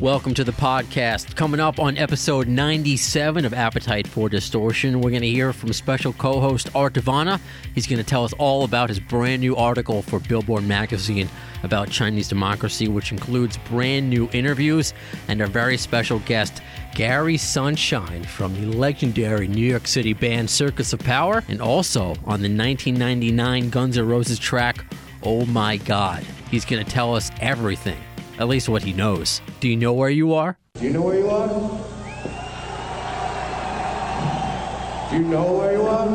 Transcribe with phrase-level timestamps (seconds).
[0.00, 1.36] Welcome to the podcast.
[1.36, 6.14] Coming up on episode 97 of Appetite for Distortion, we're going to hear from special
[6.14, 7.38] co host Art Tavana.
[7.74, 11.28] He's going to tell us all about his brand new article for Billboard magazine
[11.64, 14.94] about Chinese democracy, which includes brand new interviews
[15.28, 16.62] and our very special guest,
[16.94, 22.40] Gary Sunshine from the legendary New York City band Circus of Power, and also on
[22.40, 24.82] the 1999 Guns N' Roses track,
[25.22, 26.24] Oh My God.
[26.50, 28.00] He's going to tell us everything
[28.40, 29.42] at least what he knows.
[29.60, 30.56] Do you know where you are?
[30.74, 31.46] Do you know where you are?
[35.10, 36.08] Do you know where you are?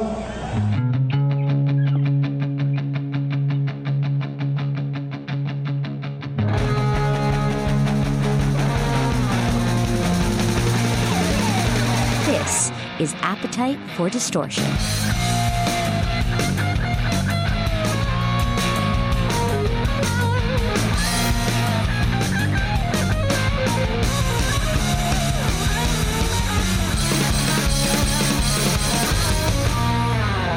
[12.26, 14.66] This is Appetite for Distortion.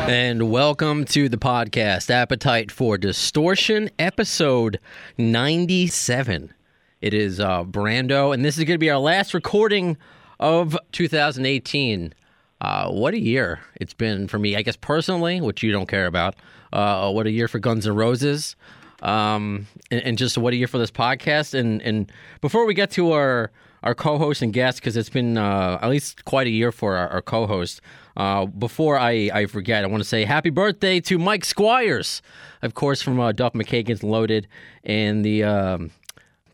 [0.08, 4.80] And welcome to the podcast, Appetite for Distortion, episode
[5.18, 6.54] 97.
[7.02, 9.98] It is uh, Brando, and this is going to be our last recording
[10.40, 12.14] of 2018.
[12.58, 16.06] Uh, what a year it's been for me, I guess personally, which you don't care
[16.06, 16.36] about.
[16.72, 18.56] Uh, what a year for Guns N' Roses,
[19.02, 21.52] um, and, and just what a year for this podcast.
[21.52, 23.50] And and before we get to our
[23.82, 27.08] our co-host and guest, because it's been uh, at least quite a year for our,
[27.08, 27.80] our co-host.
[28.16, 32.20] Uh, before I, I forget, I want to say happy birthday to Mike Squires,
[32.62, 34.48] of course, from uh, Duff McKagan's Loaded,
[34.82, 35.90] and the um,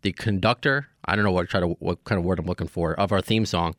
[0.03, 0.89] the conductor.
[1.07, 3.21] I don't know what try to what kind of word I'm looking for of our
[3.21, 3.75] theme song.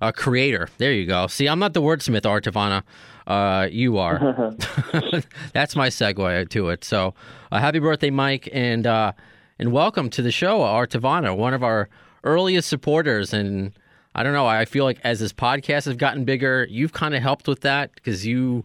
[0.00, 0.68] Uh, creator.
[0.78, 1.26] There you go.
[1.26, 2.84] See, I'm not the wordsmith, Art Tavana.
[3.26, 4.54] Uh, you are.
[5.52, 6.84] That's my segue to it.
[6.84, 7.14] So,
[7.50, 9.12] uh, happy birthday, Mike, and uh,
[9.58, 11.88] and welcome to the show, Art Tavana, one of our
[12.24, 13.32] earliest supporters.
[13.32, 13.72] And
[14.14, 17.22] I don't know, I feel like as this podcast has gotten bigger, you've kind of
[17.22, 18.64] helped with that because you.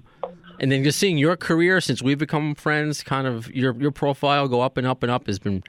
[0.59, 4.47] And then just seeing your career since we've become friends, kind of your your profile
[4.47, 5.63] go up and up and up has been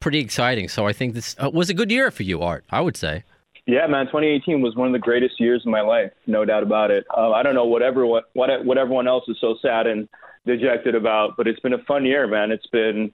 [0.00, 0.68] pretty exciting.
[0.68, 2.64] So I think this uh, was a good year for you, Art.
[2.70, 3.22] I would say.
[3.66, 6.92] Yeah, man, 2018 was one of the greatest years of my life, no doubt about
[6.92, 7.04] it.
[7.16, 10.08] Uh, I don't know what everyone what what everyone else is so sad and
[10.46, 12.52] dejected about, but it's been a fun year, man.
[12.52, 13.12] It's been,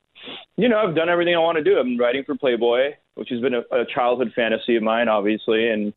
[0.56, 1.78] you know, I've done everything I want to do.
[1.78, 5.68] I've been writing for Playboy, which has been a, a childhood fantasy of mine, obviously,
[5.68, 5.92] and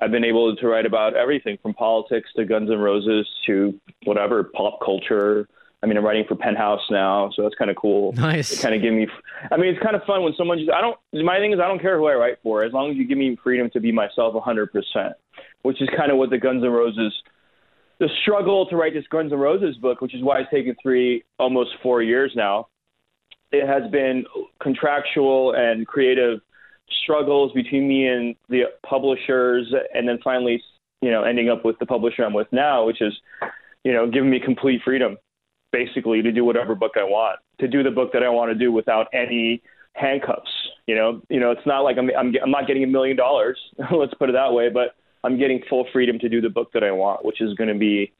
[0.00, 4.44] I've been able to write about everything from politics to Guns N' Roses to whatever
[4.44, 5.48] pop culture.
[5.82, 8.12] I mean, I'm writing for Penthouse now, so that's kind of cool.
[8.12, 8.60] Nice.
[8.60, 9.06] Kind of give me.
[9.52, 10.70] I mean, it's kind of fun when someone just.
[10.70, 10.98] I don't.
[11.12, 13.18] My thing is, I don't care who I write for, as long as you give
[13.18, 15.14] me freedom to be myself 100 percent,
[15.62, 17.12] which is kind of what the Guns N' Roses.
[18.00, 21.22] The struggle to write this Guns N' Roses book, which is why it's taken three,
[21.38, 22.68] almost four years now.
[23.52, 24.24] It has been
[24.60, 26.40] contractual and creative
[27.02, 30.62] struggles between me and the publishers, and then finally,
[31.00, 33.12] you know, ending up with the publisher I'm with now, which is,
[33.84, 35.16] you know, giving me complete freedom,
[35.72, 38.58] basically, to do whatever book I want, to do the book that I want to
[38.58, 39.62] do without any
[39.94, 40.50] handcuffs.
[40.86, 43.58] You know, you know, it's not like I'm I'm, I'm not getting a million dollars.
[43.92, 46.84] Let's put it that way, but I'm getting full freedom to do the book that
[46.84, 48.12] I want, which is going to be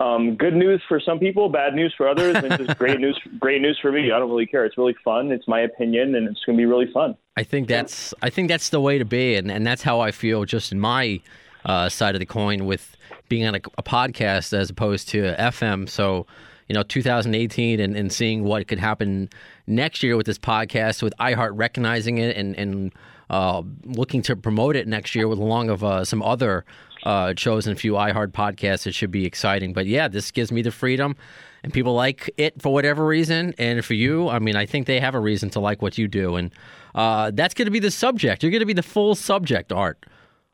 [0.00, 3.18] um, good news for some people, bad news for others, and just great news.
[3.38, 4.12] Great news for me.
[4.12, 4.64] I don't really care.
[4.64, 5.32] It's really fun.
[5.32, 7.16] It's my opinion, and it's going to be really fun.
[7.36, 10.12] I think that's I think that's the way to be, and, and that's how I
[10.12, 11.20] feel just in my
[11.64, 12.96] uh, side of the coin with
[13.28, 15.88] being on a, a, podcast as opposed to FM.
[15.88, 16.26] So,
[16.68, 19.28] you know, 2018 and, and seeing what could happen
[19.66, 22.92] next year with this podcast, with iHeart recognizing it and and
[23.30, 26.64] uh, looking to promote it next year with along of uh, some other
[27.02, 28.86] uh, shows and a few iHeart podcasts.
[28.86, 29.72] It should be exciting.
[29.72, 31.16] But yeah, this gives me the freedom,
[31.62, 33.54] and people like it for whatever reason.
[33.58, 36.08] And for you, I mean, I think they have a reason to like what you
[36.08, 36.50] do, and
[36.94, 38.42] uh, that's going to be the subject.
[38.42, 40.04] You're going to be the full subject art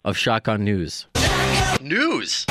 [0.04, 1.06] of Shotgun News.
[1.80, 2.46] News.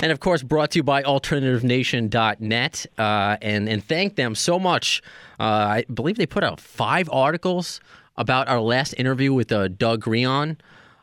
[0.00, 2.86] And of course, brought to you by AlternativeNation.net.
[2.96, 5.02] Uh, and, and thank them so much.
[5.40, 7.80] Uh, I believe they put out five articles
[8.16, 10.56] about our last interview with uh, Doug Rion.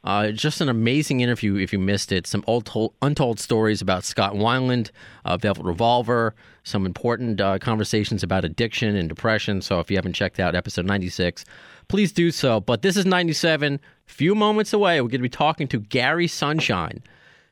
[0.06, 2.28] Uh, just an amazing interview if you missed it.
[2.28, 4.92] Some old told, untold stories about Scott Weiland,
[5.26, 9.62] uh, Velvet Revolver, some important uh, conversations about addiction and depression.
[9.62, 11.44] So if you haven't checked out episode 96,
[11.88, 12.60] please do so.
[12.60, 15.02] But this is 97, few moments away.
[15.02, 17.02] We're going to be talking to Gary Sunshine.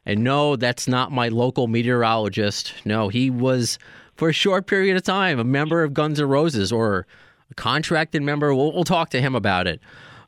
[0.05, 2.73] And no, that's not my local meteorologist.
[2.85, 3.79] No, he was,
[4.15, 7.07] for a short period of time, a member of Guns N' Roses or
[7.49, 8.53] a contracted member.
[8.53, 9.81] We'll, we'll talk to him about it.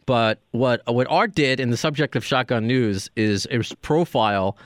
[0.05, 4.57] But what what Art did in the subject of Shotgun News is his profile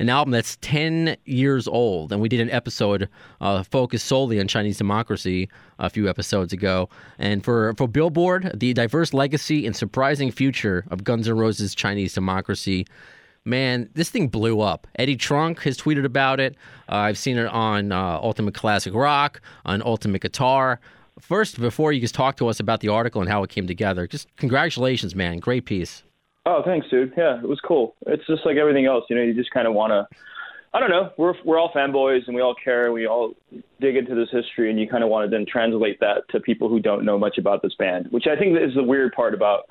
[0.00, 2.12] an album that's 10 years old.
[2.12, 3.08] And we did an episode
[3.40, 5.48] uh, focused solely on Chinese democracy
[5.78, 6.88] a few episodes ago.
[7.18, 12.14] And for, for Billboard, the diverse legacy and surprising future of Guns N' Roses' Chinese
[12.14, 12.86] democracy.
[13.44, 14.86] Man, this thing blew up.
[14.96, 16.54] Eddie Trunk has tweeted about it.
[16.88, 20.80] Uh, I've seen it on uh, Ultimate Classic Rock, on Ultimate Guitar.
[21.20, 24.06] First, before you just talk to us about the article and how it came together,
[24.06, 25.38] just congratulations, man.
[25.38, 26.02] Great piece.
[26.46, 27.12] Oh, thanks, dude.
[27.16, 27.94] Yeah, it was cool.
[28.06, 29.22] It's just like everything else, you know.
[29.22, 30.06] You just kind of want to.
[30.72, 31.10] I don't know.
[31.18, 32.92] We're we're all fanboys and we all care.
[32.92, 33.34] We all
[33.80, 36.68] dig into this history, and you kind of want to then translate that to people
[36.68, 39.64] who don't know much about this band, which I think is the weird part about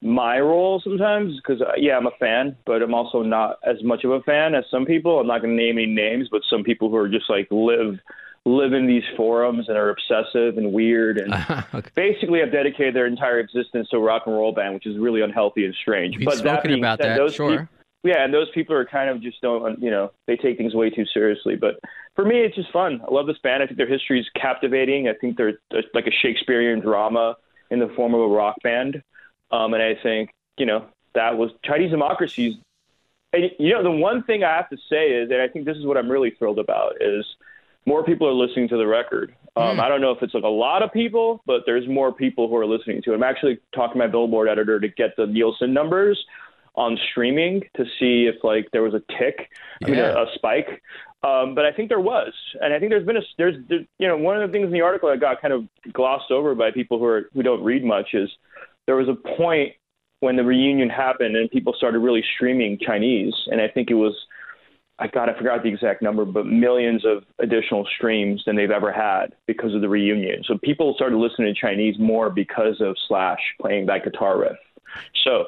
[0.00, 1.36] my role sometimes.
[1.36, 4.54] Because uh, yeah, I'm a fan, but I'm also not as much of a fan
[4.54, 5.20] as some people.
[5.20, 7.98] I'm not going to name any names, but some people who are just like live
[8.44, 11.34] live in these forums and are obsessive and weird and
[11.74, 11.90] okay.
[11.94, 15.20] basically have dedicated their entire existence to a rock and roll band, which is really
[15.20, 16.16] unhealthy and strange.
[16.16, 17.50] We've but spoken that about said, that, those sure.
[17.50, 17.68] People,
[18.04, 20.88] yeah, and those people are kind of just don't, you know, they take things way
[20.88, 21.56] too seriously.
[21.56, 21.80] But
[22.14, 23.00] for me, it's just fun.
[23.06, 23.62] I love this band.
[23.62, 25.08] I think their history is captivating.
[25.08, 27.36] I think they're, they're like a Shakespearean drama
[27.70, 29.02] in the form of a rock band.
[29.50, 32.56] Um, and I think, you know, that was Chinese democracies.
[33.32, 35.76] And, you know, the one thing I have to say is, and I think this
[35.76, 37.26] is what I'm really thrilled about, is–
[37.88, 39.34] more people are listening to the record.
[39.56, 39.80] Um, mm.
[39.80, 42.56] I don't know if it's like a lot of people, but there's more people who
[42.56, 43.14] are listening to it.
[43.16, 46.22] I'm actually talking to my Billboard editor to get the Nielsen numbers
[46.74, 49.50] on streaming to see if like there was a tick,
[49.80, 49.86] yeah.
[49.86, 50.82] I mean, a, a spike.
[51.24, 54.06] Um, but I think there was, and I think there's been a there's, there's you
[54.06, 56.70] know one of the things in the article that got kind of glossed over by
[56.70, 58.30] people who are who don't read much is
[58.86, 59.72] there was a point
[60.20, 64.14] when the reunion happened and people started really streaming Chinese, and I think it was
[64.98, 68.92] I God, I forgot the exact number, but millions of additional streams than they've ever
[68.92, 70.42] had because of the reunion.
[70.44, 74.56] So people started listening to Chinese more because of Slash playing that guitar riff.
[75.22, 75.44] So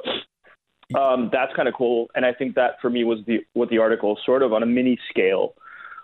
[0.98, 3.78] um, that's kind of cool, and I think that for me was the what the
[3.78, 5.54] article sort of on a mini scale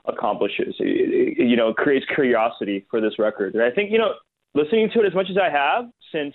[0.06, 0.75] accomplishes.
[0.78, 4.14] It, it, you know, creates curiosity for this record, and I think you know,
[4.54, 6.34] listening to it as much as I have since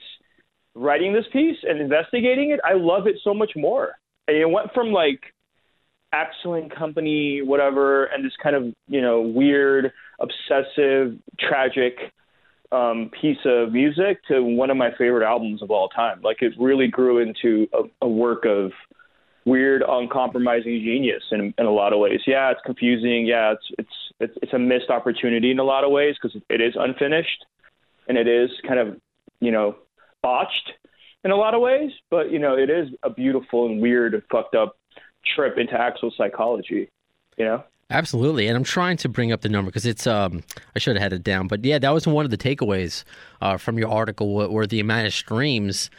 [0.75, 3.97] writing this piece and investigating it, I love it so much more.
[4.27, 5.21] And it went from like
[6.13, 11.95] excellent company, whatever, and this kind of you know weird, obsessive, tragic
[12.71, 16.21] um, piece of music to one of my favorite albums of all time.
[16.21, 18.71] Like it really grew into a, a work of
[19.45, 22.21] weird, uncompromising genius in, in a lot of ways.
[22.27, 23.25] Yeah, it's confusing.
[23.25, 26.61] Yeah, it's it's it's, it's a missed opportunity in a lot of ways because it
[26.61, 27.45] is unfinished
[28.07, 28.99] and it is kind of
[29.39, 29.75] you know
[30.21, 30.73] botched
[31.23, 31.91] in a lot of ways.
[32.09, 34.77] But you know, it is a beautiful and weird, fucked up
[35.35, 36.89] trip into actual psychology,
[37.38, 37.63] you know?
[37.91, 40.44] Absolutely, and I'm trying to bring up the number because it's um
[40.75, 43.03] I should have had it down, but yeah, that was one of the takeaways
[43.41, 45.89] uh, from your article where the amount of streams,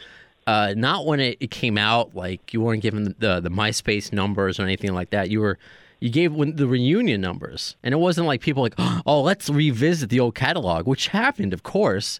[0.47, 4.59] uh, not when it, it, came out, like you weren't given the the MySpace numbers
[4.59, 5.29] or anything like that.
[5.29, 5.59] You were
[5.99, 8.73] you gave when the reunion numbers, and it wasn't like people like
[9.05, 12.19] oh let's revisit the old catalog, which happened, of course,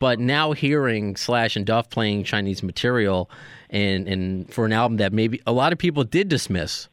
[0.00, 3.30] but now hearing Slash and Duff playing Chinese material
[3.70, 6.88] and and for an album that maybe a lot of people did dismiss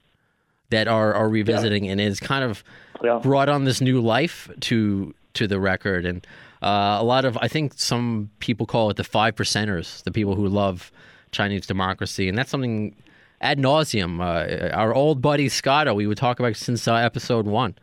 [0.70, 1.94] that are are revisiting yeah.
[1.94, 2.64] and it's kind of
[3.04, 3.20] yeah.
[3.24, 6.28] brought on this new life to to the record and
[6.62, 10.36] uh, a lot of I think some people call it the five percenters, the people
[10.36, 10.92] who love
[11.32, 12.96] Chinese democracy, and that's something
[13.42, 14.20] ad nauseum.
[14.20, 17.76] Uh, our old buddy Scotto, we would talk about since uh, episode one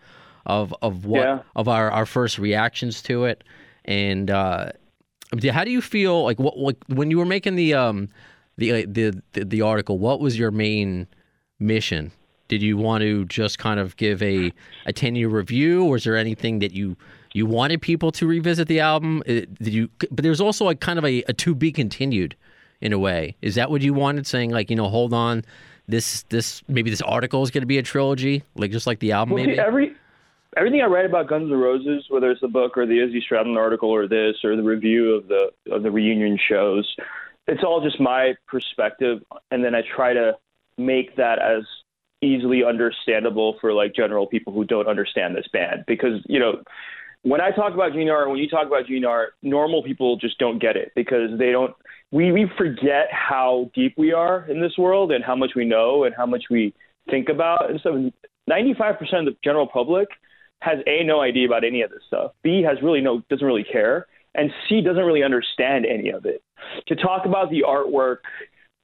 [0.46, 1.38] of of what yeah.
[1.54, 3.44] of our, our first reactions to it,
[3.84, 4.72] and uh,
[5.42, 8.08] how do you feel like what, what when you were making the um
[8.56, 11.06] the, uh, the the the article, what was your main
[11.58, 12.12] mission?
[12.48, 14.52] Did you want to just kind of give a
[14.86, 16.96] a ten year review, or is there anything that you
[17.32, 19.22] you wanted people to revisit the album?
[19.26, 19.88] Uh, did you?
[20.10, 22.36] But there's also like kind of a, a to be continued
[22.80, 23.36] in a way.
[23.42, 24.26] Is that what you wanted?
[24.26, 25.42] Saying like you know, hold on,
[25.88, 29.12] this this maybe this article is going to be a trilogy, like just like the
[29.12, 29.34] album.
[29.34, 29.96] Well, maybe see, every
[30.56, 33.56] everything I write about Guns N' Roses, whether it's the book or the Izzy Stradlin
[33.56, 36.94] article or this or the review of the of the reunion shows,
[37.46, 40.36] it's all just my perspective, and then I try to
[40.78, 41.64] make that as
[42.22, 46.62] easily understandable for like general people who don't understand this band because you know
[47.22, 50.76] when I talk about GNR, when you talk about GNR, normal people just don't get
[50.76, 51.74] it because they don't.
[52.12, 56.04] We we forget how deep we are in this world and how much we know
[56.04, 56.74] and how much we
[57.10, 57.70] think about.
[57.70, 58.10] And so,
[58.48, 60.08] 95% of the general public
[60.64, 62.32] has a no idea about any of this stuff.
[62.42, 66.42] B has really no doesn't really care, and C doesn't really understand any of it.
[66.88, 68.18] To talk about the artwork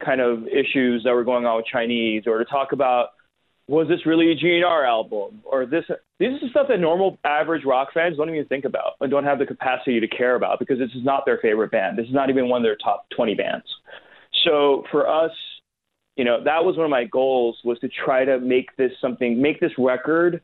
[0.04, 3.08] kind of issues that were going on with Chinese, or to talk about
[3.68, 5.84] was this really a GNR album, or this
[6.18, 9.38] this is stuff that normal average rock fans don't even think about and don't have
[9.38, 11.96] the capacity to care about because this is not their favorite band.
[11.96, 13.64] This is not even one of their top 20 bands.
[14.44, 15.32] So for us,
[16.16, 19.40] You know, that was one of my goals was to try to make this something,
[19.40, 20.42] make this record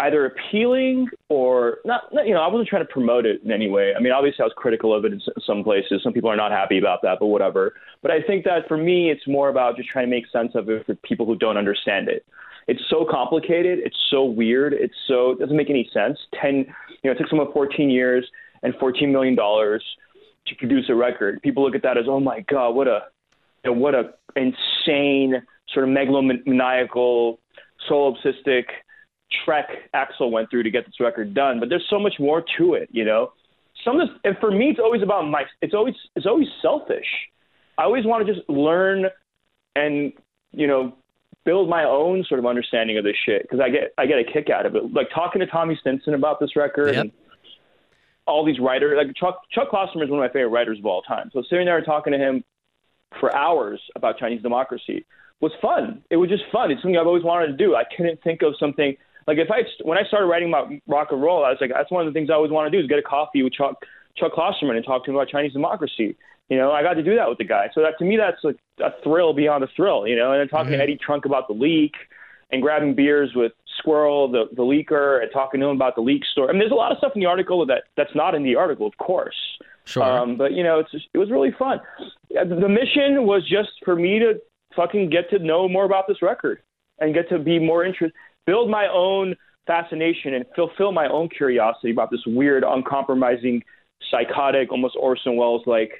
[0.00, 3.68] either appealing or not, not, you know, I wasn't trying to promote it in any
[3.68, 3.94] way.
[3.96, 6.02] I mean, obviously I was critical of it in some places.
[6.04, 7.74] Some people are not happy about that, but whatever.
[8.00, 10.68] But I think that for me, it's more about just trying to make sense of
[10.68, 12.24] it for people who don't understand it.
[12.68, 13.80] It's so complicated.
[13.82, 14.72] It's so weird.
[14.72, 16.18] It's so, it doesn't make any sense.
[16.40, 16.64] 10, you
[17.04, 18.24] know, it took someone 14 years
[18.62, 21.42] and $14 million to produce a record.
[21.42, 23.04] People look at that as, oh my God, what a,
[23.64, 27.38] you know, what a insane sort of megalomaniacal,
[27.90, 28.64] solipsistic,
[29.44, 31.60] trek Axl went through to get this record done.
[31.60, 33.32] But there's so much more to it, you know.
[33.84, 35.44] Some of this, and for me, it's always about my.
[35.62, 37.06] It's always it's always selfish.
[37.76, 39.06] I always want to just learn
[39.76, 40.12] and
[40.52, 40.94] you know
[41.44, 44.24] build my own sort of understanding of this shit because I get I get a
[44.24, 44.92] kick out of it.
[44.92, 47.00] Like talking to Tommy Stinson about this record Yep.
[47.02, 47.12] and
[48.26, 48.96] all these writers.
[48.96, 51.30] Like Chuck Chuck Klosterman is one of my favorite writers of all time.
[51.32, 52.42] So sitting there and talking to him
[53.20, 55.06] for hours about Chinese democracy
[55.40, 56.02] was fun.
[56.10, 56.70] It was just fun.
[56.70, 57.76] It's something I've always wanted to do.
[57.76, 58.96] I couldn't think of something
[59.28, 61.90] like if I when I started writing about rock and roll, I was like, that's
[61.90, 63.84] one of the things I always want to do is get a coffee with Chuck
[64.16, 66.16] Chuck Klosterman and talk to him about Chinese democracy.
[66.48, 67.68] You know, I got to do that with the guy.
[67.74, 70.08] So that to me, that's like a thrill beyond a thrill.
[70.08, 71.92] You know, and then talking to Eddie Trunk about the leak
[72.50, 76.22] and grabbing beers with Squirrel, the the leaker, and talking to him about the leak
[76.32, 76.48] story.
[76.48, 78.56] I mean, there's a lot of stuff in the article that that's not in the
[78.56, 79.36] article, of course.
[79.84, 80.02] Sure.
[80.02, 81.80] Um, but you know, it's just, it was really fun.
[82.30, 84.40] The mission was just for me to
[84.74, 86.62] fucking get to know more about this record
[86.98, 88.12] and get to be more interested,
[88.48, 89.36] build my own
[89.66, 93.62] fascination and fulfill my own curiosity about this weird, uncompromising,
[94.10, 95.90] psychotic, almost Orson Welles like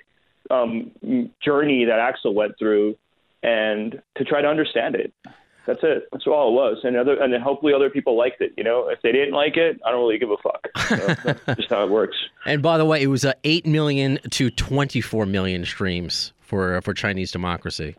[0.50, 0.90] um,
[1.44, 2.96] journey that Axl went through,
[3.42, 5.12] and to try to understand it.
[5.66, 6.08] That's it.
[6.10, 6.78] That's all it was.
[6.84, 8.52] And other, and then hopefully other people liked it.
[8.56, 10.66] You know, if they didn't like it, I don't really give a fuck.
[10.90, 12.16] Know, that's just how it works.
[12.46, 16.94] And by the way, it was uh, eight million to twenty-four million streams for for
[16.94, 17.94] Chinese democracy.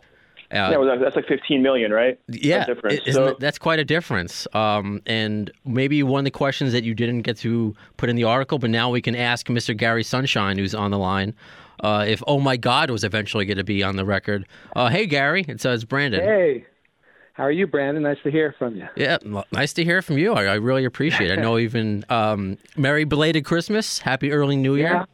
[0.52, 2.20] Uh, Yeah, well, that's like 15 million, right?
[2.28, 3.00] yeah, That difference.
[3.06, 4.48] i- isn't So- it- that's quite a difference.
[4.54, 8.24] Um, and maybe one of the questions that you didn't get to put in the
[8.24, 9.78] article, but now we can ask Mr.
[9.78, 11.36] Gary Sunshine, who's on the line,
[11.84, 14.46] uh, if "Oh My God" was eventually going to be on the record.
[14.76, 16.22] Uh, hey, Gary, it says Brandon.
[16.22, 16.66] Hey,
[17.34, 18.02] how are you, Brandon?
[18.04, 18.88] Nice to hear from you.
[18.96, 20.34] Yeah, l- nice to hear from you.
[20.34, 21.38] I, I really appreciate it.
[21.38, 24.88] I know even um, Merry belated Christmas, Happy early New Year.
[24.94, 25.06] Yeah.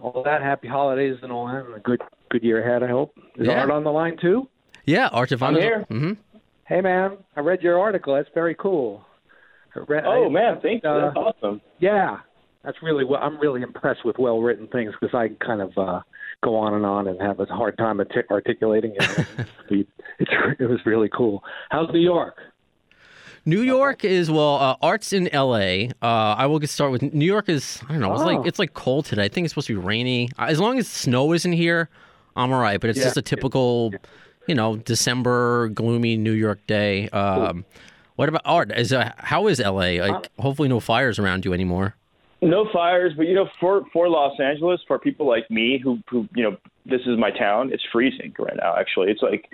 [0.00, 2.82] All that, happy holidays and all that, and a good good year ahead.
[2.84, 3.18] I hope.
[3.36, 3.60] Is Yeah.
[3.60, 4.48] Art on the line too?
[4.88, 5.84] Yeah, Art I'm here.
[5.88, 6.12] hmm
[6.66, 8.14] Hey, man, I read your article.
[8.14, 9.02] That's very cool.
[9.74, 10.88] I read, Oh I- man, thank you.
[10.90, 11.60] uh, That's awesome.
[11.78, 12.18] Yeah,
[12.64, 13.20] that's really well.
[13.22, 16.00] I'm really impressed with well written things because I kind of uh,
[16.42, 19.26] go on and on and have a hard time artic- articulating it.
[20.18, 21.42] it's, it was really cool.
[21.70, 22.36] How's New York?
[23.46, 25.90] New York is well, uh, Art's in L.A.
[26.02, 27.48] Uh, I will get start with New York.
[27.48, 28.12] Is I don't know.
[28.12, 28.26] It's Oh.
[28.26, 29.24] like it's like cold today.
[29.24, 30.28] I think it's supposed to be rainy.
[30.38, 31.88] Uh, As long as snow isn't here,
[32.36, 32.78] I'm all right.
[32.80, 33.04] But it's Yeah.
[33.06, 33.94] just a typical,
[34.48, 37.08] you know, December gloomy New York day.
[37.10, 37.64] Um,
[38.16, 38.72] what about Art?
[38.76, 40.00] Is uh, how is L.A.
[40.00, 41.94] Like, hopefully, no fires around you anymore.
[42.40, 46.28] No fires, but you know, for for Los Angeles, for people like me who who
[46.34, 47.70] you know, this is my town.
[47.72, 48.74] It's freezing right now.
[48.76, 49.48] Actually, it's like.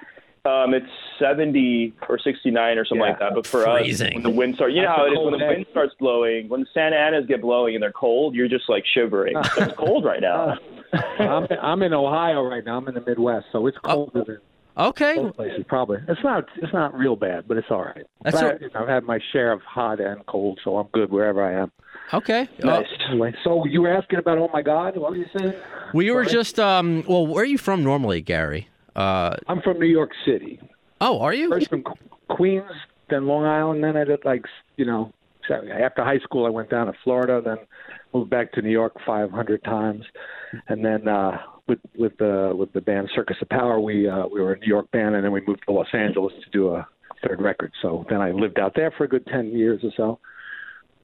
[0.47, 0.85] Um, it's
[1.19, 3.09] 70 or 69 or something Yeah.
[3.13, 3.35] like that.
[3.35, 4.09] But for Freezing.
[4.09, 5.55] us, when the wind starts, you know That's how it is cold when the day.
[5.55, 8.85] wind starts blowing, when the Santa Anas get blowing and they're cold, you're just like
[8.93, 9.33] shivering.
[9.57, 10.59] it's cold right now.
[11.19, 12.77] I'm I'm in Ohio right now.
[12.77, 14.39] I'm in the Midwest, so it's colder than
[14.77, 15.65] Okay, most places.
[15.69, 18.05] Probably it's not it's not real bad, but it's all right.
[18.23, 20.89] That's But I, you know, I've had my share of hot and cold, so I'm
[20.93, 21.71] good wherever I am.
[22.13, 22.49] okay.
[22.63, 22.87] Uh, nice.
[23.09, 25.55] Anyway, so you were asking about oh my God, what were you saying?
[25.93, 26.33] we were Sorry?
[26.33, 27.05] just um.
[27.09, 28.69] Well, where are you from normally, Gary?
[28.97, 29.37] Uh.
[29.47, 30.61] I'm from New York City.
[31.01, 31.51] Oh, are you?
[31.51, 31.85] First from
[32.29, 32.65] Queens,
[33.11, 34.45] then Long Island, then I did like
[34.77, 35.13] you know
[35.51, 37.59] after high school I went down to Florida, then
[38.13, 40.05] moved back to New York 500 times,
[40.69, 44.41] and then uh, with with the with the band Circus of Power we uh, we
[44.41, 46.87] were a New York band, and then we moved to Los Angeles to do a
[47.27, 47.73] third record.
[47.83, 50.19] So then I lived out there for a good 10 years or so,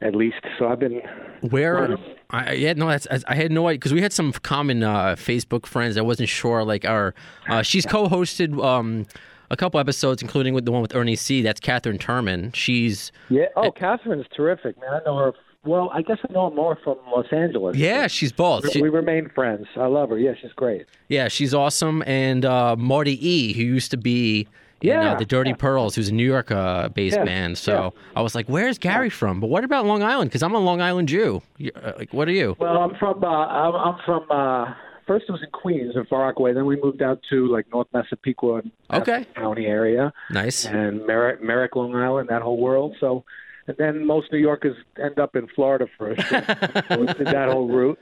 [0.01, 0.37] at least.
[0.59, 1.01] So I've been
[1.41, 1.97] Where?
[2.31, 5.17] I, yeah, no, that's I, I had no idea because we had some common uh,
[5.17, 5.97] Facebook friends.
[5.97, 6.65] I wasn't sure.
[6.65, 7.15] Like our,
[7.49, 9.07] uh, she's co-hosted um,
[9.51, 11.43] a couple episodes, including with the one with Ernie C.
[11.43, 12.55] That's Catherine Turman.
[12.55, 13.47] She's yeah.
[13.57, 14.91] Oh, Catherine's terrific, man.
[14.93, 15.33] I know her.
[15.65, 17.77] Well, I guess I know her more from Los Angeles.
[17.77, 18.65] yeah, she's both.
[18.65, 19.67] We- She- we remain friends.
[19.77, 20.19] I love her.
[20.19, 20.87] Yeah, she's great.
[21.09, 22.03] yeah, she's awesome.
[22.07, 24.49] And uh, Marty E, who used to be.
[24.83, 25.15] In, uh, Yeah.
[25.17, 27.59] the Dirty Pearls, who's a New York uh, based Yeah, band.
[27.59, 30.31] So I was like, "Where's Gary from?" But what about Long Island?
[30.31, 31.43] Because I'm a Long Island Jew.
[31.63, 32.57] Uh, Like, what are you?
[32.59, 34.73] Well, I'm from uh, I'm, I'm from uh,
[35.07, 36.55] first it was in Queens in Far Rockaway.
[36.55, 39.27] Then we moved out to like North Massapequa and Okay.
[39.37, 40.65] County area Nice.
[40.65, 42.97] and Merrick, Merrick, Long Island, that whole world.
[43.01, 43.25] So,
[43.67, 46.21] and then most New Yorkers end up in Florida first.
[46.29, 47.99] so that whole route.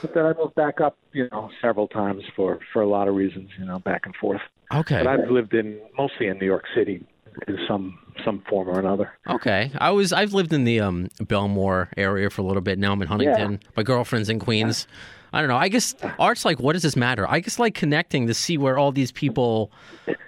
[0.00, 3.14] but then I moved back up, you know, several times for for a lot of
[3.14, 4.40] reasons, you know, back and forth.
[4.72, 5.02] Okay.
[5.02, 7.04] But I've lived in mostly in New York City
[7.48, 9.12] in some some form or another.
[9.28, 12.78] Okay, I was I've lived in the um, Bellmore area for a little bit.
[12.78, 13.60] Now I'm in Huntington.
[13.76, 14.86] My girlfriend's in Queens.
[15.32, 15.56] I don't know.
[15.56, 17.26] I guess art's like, what does this matter?
[17.28, 19.70] I guess like connecting to see where all these people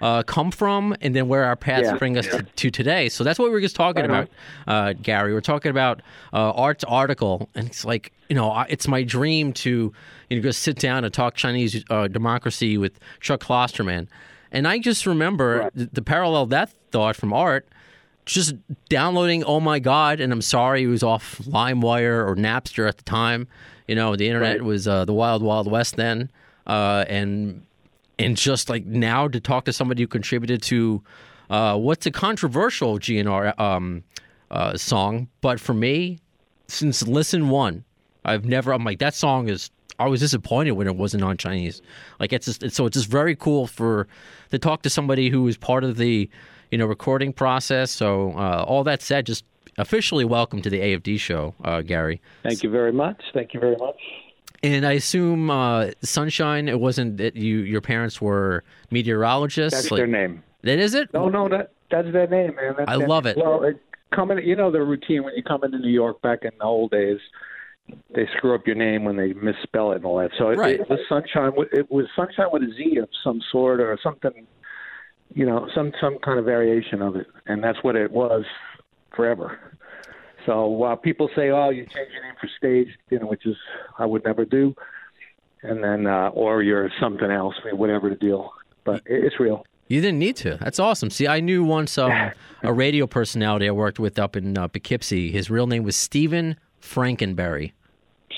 [0.01, 1.97] uh, come from, and then where our paths Yeah.
[1.97, 3.09] bring us to, to today.
[3.09, 4.29] So that's what we were just talking about,
[4.67, 5.33] uh, Gary.
[5.33, 6.01] We're talking about
[6.33, 9.93] uh, art's article, and it's like you know, I- it's my dream to
[10.29, 14.07] you know go sit down and talk Chinese uh, democracy with Chuck Klosterman.
[14.51, 17.67] And I just remember the, the parallel that thought from art
[18.25, 18.55] just
[18.89, 23.03] downloading oh my god and i'm sorry it was off limewire or napster at the
[23.03, 23.47] time
[23.87, 24.63] you know the internet Right.
[24.65, 26.29] was uh, the wild wild west then
[26.67, 27.65] uh, and
[28.17, 31.03] and just like now to talk to somebody who contributed to
[31.49, 34.03] uh, what's a controversial gnr um,
[34.51, 36.19] uh, song but for me
[36.67, 37.83] since listen one
[38.23, 41.81] i've never i'm like that song is i was disappointed when it wasn't on chinese
[42.19, 44.07] like it's just it's, so it's just very cool for
[44.51, 46.29] to talk to somebody who was part of the
[46.71, 49.45] you know recording process so uh, all that said just
[49.77, 53.21] officially welcome to the afd show uh, gary Thank you very much.
[53.33, 53.97] Thank you very much.
[54.63, 59.99] and i assume uh, sunshine it wasn't that you your parents were meteorologists That's like,
[59.99, 60.43] their name.
[60.63, 62.73] that is it No, no, that that's their name, man.
[62.77, 63.35] That's I love name.
[63.37, 63.43] it.
[63.45, 63.79] Well, it,
[64.13, 66.89] coming, you know the routine when you come into New York back in the old
[66.89, 67.19] days.
[68.15, 70.31] They screw up your name when they misspell it and all that.
[70.39, 70.79] So it, Right.
[70.79, 71.51] it was sunshine.
[71.71, 74.47] It was sunshine with a Z of some sort or something.
[75.35, 78.43] You know, some some kind of variation of it, and that's what it was
[79.15, 79.59] forever.
[80.45, 83.55] So while people say, "Oh, you change your name for stage," you know, which is
[83.97, 84.75] I would never do,
[85.63, 88.51] and then uh, or you're something else, whatever the deal.
[88.83, 89.65] But it's real.
[89.87, 90.57] You didn't need to.
[90.57, 91.09] That's awesome.
[91.09, 92.11] See, I knew once um,
[92.63, 95.31] a radio personality I worked with up in uh, Poughkeepsie.
[95.31, 97.71] His real name was Stephen Frankenberry.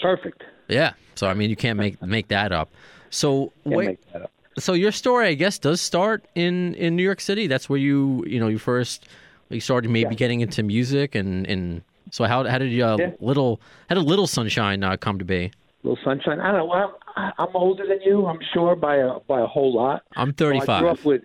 [0.01, 0.43] Perfect.
[0.67, 0.93] Yeah.
[1.15, 2.69] So I mean, you can't make make that up.
[3.09, 4.31] So wait, up.
[4.59, 7.47] so your story, I guess, does start in in New York City.
[7.47, 9.07] That's where you you know you first
[9.49, 13.11] you started maybe getting into music and and so how how did you uh, Yeah.
[13.19, 15.51] little how did Little Sunshine uh, come to be?
[15.83, 16.39] Little sunshine.
[16.39, 16.65] I don't know.
[16.65, 18.25] Well, I'm, I'm older than you.
[18.25, 20.03] I'm sure by a by a whole lot.
[20.15, 20.79] I'm So I 35.
[20.81, 21.21] grew up with.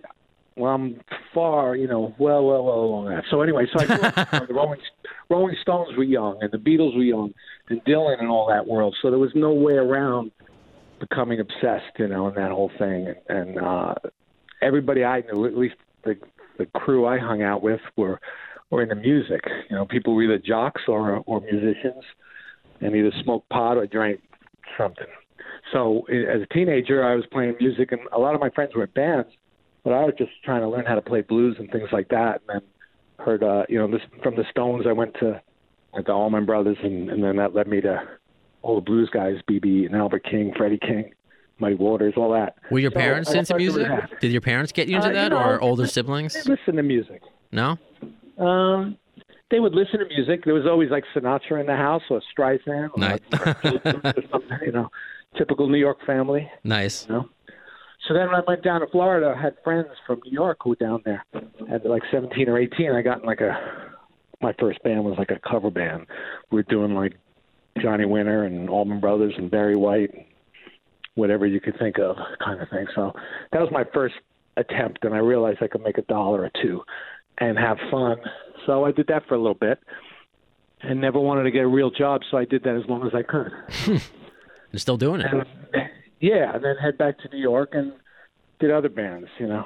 [0.55, 1.01] Well, I'm
[1.33, 3.23] far, you know, well, well, well along that.
[3.31, 4.15] So anyway, so I grew up.
[4.33, 4.79] you know, the Rolling
[5.29, 7.33] Rolling Stones were young, and the Beatles were young,
[7.69, 8.95] and Dylan and all that world.
[9.01, 10.31] So there was no way around
[10.99, 13.07] becoming obsessed, you know, in that whole thing.
[13.27, 13.95] And, and uh,
[14.61, 16.17] everybody I knew, at least the
[16.57, 18.19] the crew I hung out with, were
[18.69, 19.41] were into music.
[19.69, 22.03] You know, people were either jocks or or musicians,
[22.81, 24.21] and either smoked pot or drank
[24.77, 25.07] something.
[25.71, 28.83] So as a teenager, I was playing music, and a lot of my friends were
[28.83, 29.29] in bands,
[29.83, 32.41] but I was just trying to learn how to play blues and things like that.
[32.47, 32.61] And then
[33.25, 34.85] heard, uh, you know, this from the Stones.
[34.87, 35.41] I went to
[35.93, 38.01] went to Allman Brothers, and, and then that led me to
[38.61, 41.11] all the blues guys, BB and Albert King, Freddie King,
[41.59, 42.55] Muddy Waters, all that.
[42.71, 43.87] Were your So parents I into music?
[44.19, 46.35] Did your parents get you into Uh, you that, know, or older They siblings?
[46.47, 47.21] listen to music.
[47.51, 47.77] No.
[48.37, 48.97] Um,
[49.51, 50.43] they would listen to music.
[50.45, 53.19] There was always like Sinatra in the house or Streisand, or, Nice.
[53.31, 54.89] or something, you know,
[55.37, 56.49] typical New York family.
[56.63, 57.05] Nice.
[57.07, 57.29] you know.
[58.07, 60.71] So then when I went down to Florida, I had friends from New York who
[60.71, 61.23] were down there.
[61.71, 63.55] At like 17 or 18, I got in like a,
[64.41, 66.07] my first band was like a cover band.
[66.51, 67.13] We were doing like
[67.81, 70.27] Johnny Winter and Allman Brothers and Barry White,
[71.15, 72.87] whatever you could think of kind of thing.
[72.95, 73.13] So
[73.51, 74.15] that was my first
[74.57, 76.81] attempt, and I realized I could make a dollar or two
[77.37, 78.17] and have fun.
[78.65, 79.79] So I did that for a little bit
[80.81, 83.13] and never wanted to get a real job, so I did that as long as
[83.15, 83.51] I could.
[84.71, 85.27] You're still doing it.
[85.31, 85.45] And
[86.19, 87.93] yeah, and then head back to New York and
[88.59, 89.65] did other bands, you know,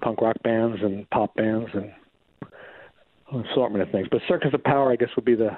[0.00, 1.92] punk rock bands and pop bands and
[3.32, 4.08] an assortment of things.
[4.10, 5.50] But Circus of Power, I guess, would be the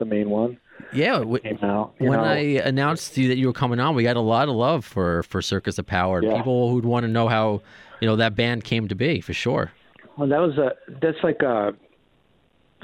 [0.00, 0.58] the main one.
[0.92, 1.18] Yeah.
[1.20, 1.92] w- Came out.
[1.98, 4.48] When know, I announced to you that you were coming on, we got a lot
[4.48, 6.20] of love for for Circus of Power.
[6.22, 6.36] Yeah.
[6.36, 7.62] People who'd want to know how
[8.00, 9.70] you know that band came to be for sure.
[10.16, 11.70] well, that was a that's like uh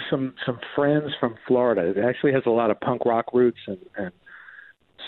[0.08, 1.90] some some friends from Florida.
[1.90, 4.12] It actually has a lot of punk rock roots and, and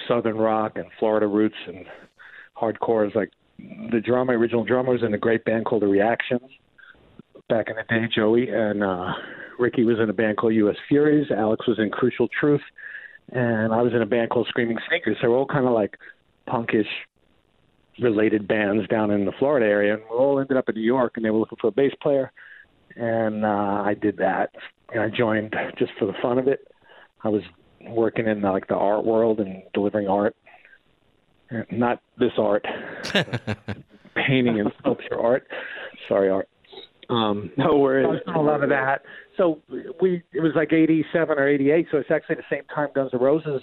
[0.08, 1.84] southern rock and Florida roots and
[2.56, 6.48] hardcore is like the drummer, original drummer was in a great band called The Reactions
[7.48, 9.12] back in the day, Joey, and uh,
[9.58, 10.76] Ricky was in a band called U.S.
[10.88, 11.30] Furies.
[11.30, 12.62] Alex was in Crucial Truth,
[13.32, 15.16] and I was in a band called Screaming Sneakers.
[15.20, 15.96] So we're all kind of like
[16.48, 16.86] punkish
[18.00, 21.14] related bands down in the Florida area, and we all ended up in New York,
[21.16, 22.32] and they were looking for a bass player,
[22.96, 24.50] and uh, I did that.
[24.92, 26.66] And I joined just for the fun of it.
[27.22, 27.42] I was
[27.86, 30.34] working in like the art world and delivering art,
[31.70, 32.64] not this art,
[34.14, 35.46] painting and sculpture art.
[36.08, 36.48] Sorry, art.
[37.08, 38.06] Um, No worries.
[38.06, 39.02] I was doing a lot of that.
[39.36, 39.60] So
[40.00, 41.86] we it was like '87 or '88.
[41.90, 43.62] So it's actually the same time Guns N' Roses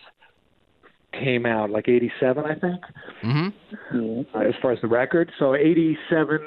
[1.14, 2.82] came out, like '87, I think,
[3.24, 4.38] Mm-hmm.
[4.38, 5.32] uh, as far as the record.
[5.40, 6.40] So '87,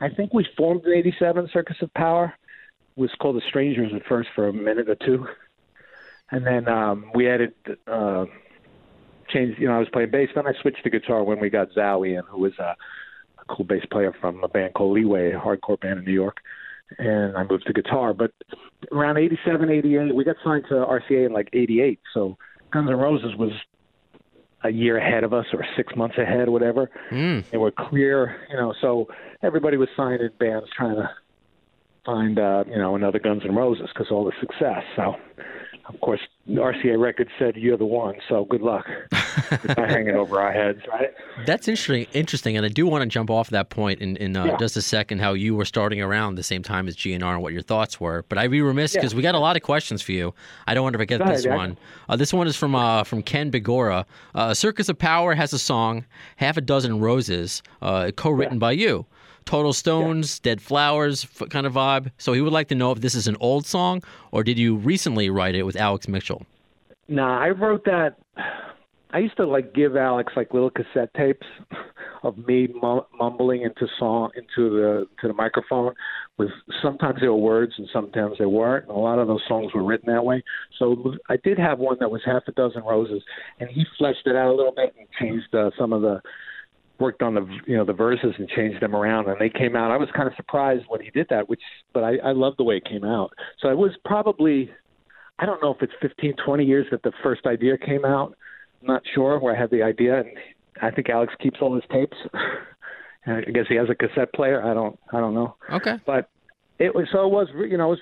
[0.00, 1.48] I think we formed in '87.
[1.52, 2.34] Circus of Power
[2.96, 5.26] It was called the Strangers at first for a minute or two,
[6.30, 7.54] and then um, we added.
[7.86, 8.24] Uh,
[9.32, 10.28] changed, you know, I was playing bass.
[10.34, 12.76] Then I switched to guitar when we got Zowie in, who was a, a
[13.50, 16.38] cool bass player from a band called Leeway, a hardcore band in New York.
[16.98, 18.14] And I moved to guitar.
[18.14, 18.32] But
[18.90, 22.00] around 87, 88, we got signed to RCA in like 88.
[22.12, 22.36] So
[22.72, 23.52] Guns N' Roses was
[24.62, 26.90] a year ahead of us or six months ahead or whatever.
[27.10, 27.48] Mm.
[27.50, 29.08] They were clear, you know, so
[29.42, 31.10] everybody was signed in bands trying to
[32.04, 34.82] find, uh, you know, another Guns N' Roses because all the success.
[34.96, 35.16] So,
[35.94, 38.16] of course, RCA Records said you're the one.
[38.28, 38.86] So good luck.
[39.12, 41.10] It's not hanging over our heads, right?
[41.46, 42.06] That's interesting.
[42.12, 44.56] Interesting, and I do want to jump off that point in, in uh, Yeah.
[44.58, 45.20] just a second.
[45.20, 48.24] How you were starting around the same time as GNR and what your thoughts were.
[48.28, 49.00] But I'd be remiss Yeah.
[49.00, 50.34] because we got a lot of questions for you.
[50.66, 51.56] I don't want to forget Go ahead, this Jack.
[51.56, 51.78] one.
[52.08, 54.04] Uh, this one is from uh, from Ken Bigora.
[54.34, 56.04] Uh, Circus of Power has a song,
[56.36, 59.06] Half a Dozen Roses, uh, co-written by you.
[59.50, 62.12] Total Stones, Dead Flowers kind of vibe.
[62.18, 64.76] So he would like to know if this is an old song or did you
[64.76, 66.46] recently write it with Alex Mitchell?
[67.08, 68.14] Nah, I wrote that.
[69.12, 71.48] I used to like give Alex like little cassette tapes
[72.22, 72.68] of me
[73.18, 75.94] mumbling into song into the to the microphone.
[76.38, 78.86] With sometimes there were words and sometimes there weren't.
[78.86, 80.44] And a lot of those songs were written that way.
[80.78, 83.24] So I did have one that was half a dozen roses,
[83.58, 86.22] and he fleshed it out a little bit and changed uh, some of the
[87.00, 89.90] worked on the you know the verses and changed them around and they came out.
[89.90, 91.60] I was kind of surprised when he did that, which
[91.92, 93.32] but I, I love the way it came out.
[93.60, 94.70] So I was probably
[95.38, 98.36] I don't know if it's 15, 20 years that the first idea came out.
[98.82, 100.28] I'm not sure where I had the idea, and
[100.82, 102.16] I think Alex keeps all his tapes.
[103.26, 104.64] And I guess he has a cassette player.
[104.64, 105.98] I don't, I don't know, Okay.
[106.06, 106.30] but
[106.78, 107.98] it was so it was, you know, it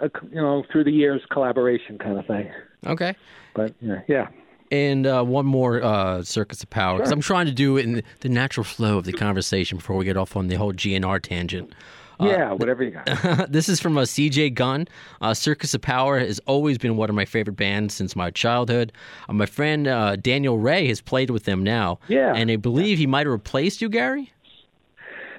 [0.00, 2.50] was, a, you know, through the years collaboration kind of thing.
[2.84, 3.14] Okay.
[3.54, 4.26] But yeah, yeah.
[4.70, 8.02] And uh, one more uh, Circus of Power, because I'm trying to do it in
[8.20, 11.72] the natural flow of the conversation before we get off on the whole GNR tangent.
[12.20, 13.06] Yeah, whatever you got.
[13.52, 14.88] this is from a CJ Gunn.
[15.20, 18.92] Uh, Circus of Power has always been one of my favorite bands since my childhood.
[19.28, 22.00] Uh, my friend uh, Daniel Rey has played with them now.
[22.08, 22.34] Yeah.
[22.34, 24.32] And I believe he might have replaced you, Gary?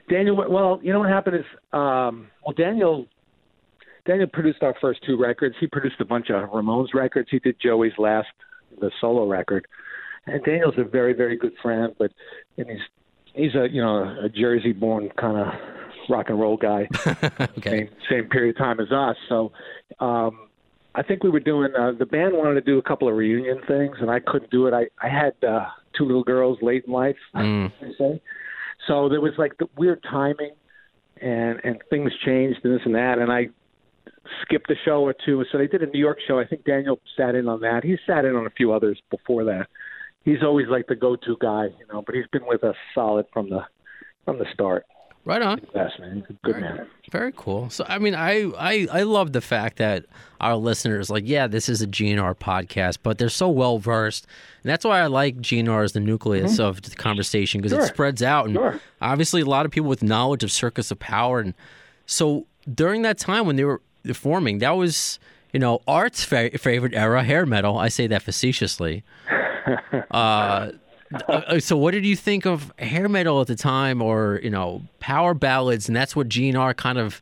[0.09, 3.05] Daniel, well, you know what happened is, um, well, Daniel,
[4.05, 5.55] Daniel produced our first two records.
[5.59, 7.27] He produced a bunch of Ramones records.
[7.29, 8.29] He did Joey's last,
[8.79, 9.67] the solo record.
[10.25, 12.11] And Daniel's a very, very good friend, but
[12.57, 12.79] and he's
[13.33, 15.47] he's a you know a Jersey-born kind of
[16.09, 16.87] rock and roll guy.
[17.57, 17.71] Okay.
[17.71, 19.15] same same period of time as us.
[19.27, 19.51] So
[19.99, 20.47] um,
[20.95, 23.59] I think we were doing uh, the band wanted to do a couple of reunion
[23.67, 24.73] things, and I couldn't do it.
[24.73, 25.65] I I had uh,
[25.97, 27.17] two little girls late in life.
[27.35, 27.71] Mm.
[27.81, 28.21] I say.
[28.87, 30.51] So there was like the weird timing,
[31.21, 33.49] and and things changed and this and that, and I
[34.41, 35.43] skipped a show or two.
[35.51, 36.39] So they did a New York show.
[36.39, 37.83] I think Daniel sat in on that.
[37.83, 39.67] He sat in on a few others before that.
[40.25, 42.01] He's always like the go-to guy, you know.
[42.05, 43.61] But he's been with us solid from the
[44.25, 44.85] from the start.
[45.25, 45.61] Right on.
[45.75, 46.25] Yes, man.
[46.43, 46.87] Good man.
[47.11, 47.69] Very cool.
[47.69, 50.05] So, I mean, I, I, I love the fact that
[50.39, 54.25] our listeners, like, yeah, this is a GNR podcast, but they're so well versed.
[54.63, 57.87] And that's why I like GNR as the nucleus of the conversation because it Mm-hmm.
[57.87, 58.45] Spreads out.
[58.45, 58.79] And Sure.
[59.01, 61.39] obviously, a lot of people with knowledge of Circus of Power.
[61.41, 61.53] And
[62.05, 63.81] so during that time when they were
[64.13, 65.19] forming, that was,
[65.53, 67.77] you know, Art's fa- favorite era, hair metal.
[67.77, 69.03] I say that facetiously.
[70.11, 70.71] uh,
[71.27, 74.83] uh, so what did you think of hair metal at the time or you know
[74.99, 77.21] power ballads and that's what GNR kind of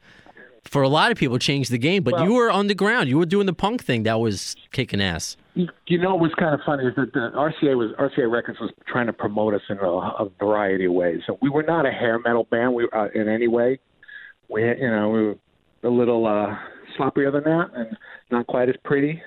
[0.66, 3.08] for a lot of people changed the game but you were on the ground.
[3.08, 6.54] you were doing the punk thing that was kicking ass You, know what was kind
[6.54, 9.78] of funny is that the RCA was RCA Records was trying to promote us in
[9.78, 11.22] a, a variety of ways.
[11.26, 12.74] So we were not a hair metal band.
[12.74, 13.80] We uh, in any way.
[14.50, 15.36] We you know we were
[15.84, 16.56] a little uh,
[16.98, 17.98] sloppier than that and
[18.32, 19.22] not quite as pretty.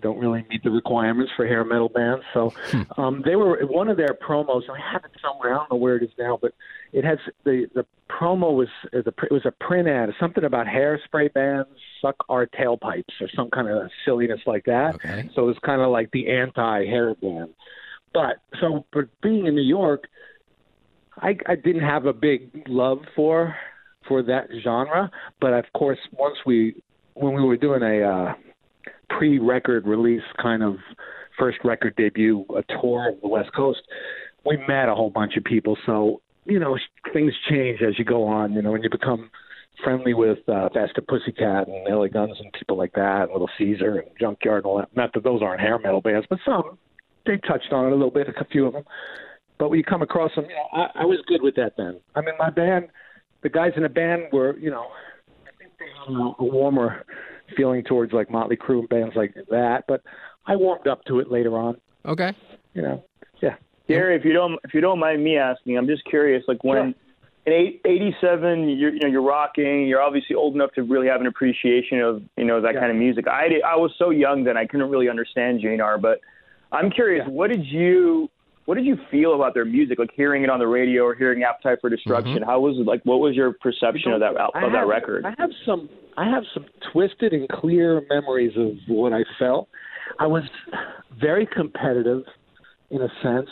[0.00, 2.24] Don't really meet the requirements for hair metal bands.
[2.32, 2.52] So
[2.96, 4.62] um, they were one of their promos.
[4.70, 5.54] I have it somewhere.
[5.54, 6.54] I don't know where it is now, but
[6.92, 10.66] it has the the promo was uh, the it was a print ad, something about
[10.66, 11.68] hairspray bands
[12.00, 14.94] suck our tailpipes or some kind of silliness like that.
[14.94, 15.28] Okay.
[15.34, 17.50] So it was kind of like the anti-hair band.
[18.14, 20.04] But so, but being in New York,
[21.16, 23.56] I, I didn't have a big love for
[24.08, 25.10] for that genre.
[25.40, 26.74] But of course, once we
[27.14, 28.34] when we were doing a uh,
[29.10, 30.76] pre-record release kind of
[31.38, 33.80] first record debut, a tour of the West Coast,
[34.44, 35.76] we met a whole bunch of people.
[35.86, 36.76] So you know
[37.12, 38.52] things change as you go on.
[38.54, 39.30] You know when you become
[39.84, 43.98] friendly with uh, Faster Pussycat and LA Guns and people like that, and Little Caesar
[43.98, 44.88] and Junkyard and all that.
[44.96, 46.78] Not that those aren't hair metal bands, but some
[47.28, 48.84] they touched on it a little bit, a few of them.
[49.58, 52.00] But when you come across them, you know, I, I was good with that then.
[52.14, 52.88] I mean, my band,
[53.42, 54.86] the guys in the band were, you know,
[55.46, 57.04] I think they had a, a warmer
[57.56, 59.84] feeling towards like Motley Crue and bands like that.
[59.88, 60.02] But
[60.46, 61.76] I warmed up to it later on.
[62.06, 62.32] okay
[62.74, 63.02] you know,
[63.40, 63.56] yeah.
[63.88, 66.44] Gary, if you don't if you don't mind me asking, I'm just curious.
[66.46, 66.94] Like when
[67.46, 69.86] in eight, 87, you're you know you're rocking.
[69.88, 72.80] You're obviously old enough to really have an appreciation of you know that Yeah.
[72.80, 73.26] kind of music.
[73.26, 76.20] I did, I was so young then I couldn't really understand GNR, but
[76.70, 77.24] I'm curious.
[77.26, 77.32] Yeah.
[77.32, 78.28] What did you
[78.68, 79.98] what did you feel about their music?
[79.98, 82.42] Like hearing it on the radio or hearing Appetite for Destruction.
[82.44, 82.86] How was it?
[82.86, 85.24] Like what was your perception of that al- I of that have- record?
[85.24, 89.70] I have some I have some twisted and clear memories of what I felt.
[90.18, 90.42] I was
[91.18, 92.24] very competitive
[92.90, 93.48] in a sense,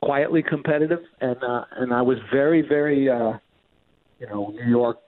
[0.00, 3.32] quietly competitive and uh and I was very very uh
[4.18, 5.00] you know, New York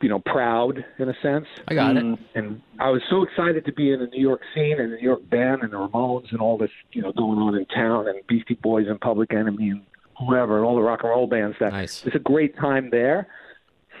[0.00, 1.46] you know, proud in a sense.
[1.68, 2.14] I got Mm.
[2.14, 2.18] it.
[2.34, 5.02] and I was so excited to be in the New York scene and the New
[5.02, 8.18] York band and the Ramones and all this, you know, going on in town and
[8.26, 9.82] Beastie Boys and Public Enemy and
[10.18, 11.56] whoever and all the rock and roll bands.
[11.60, 12.04] That Nice.
[12.06, 13.26] it's a great time there.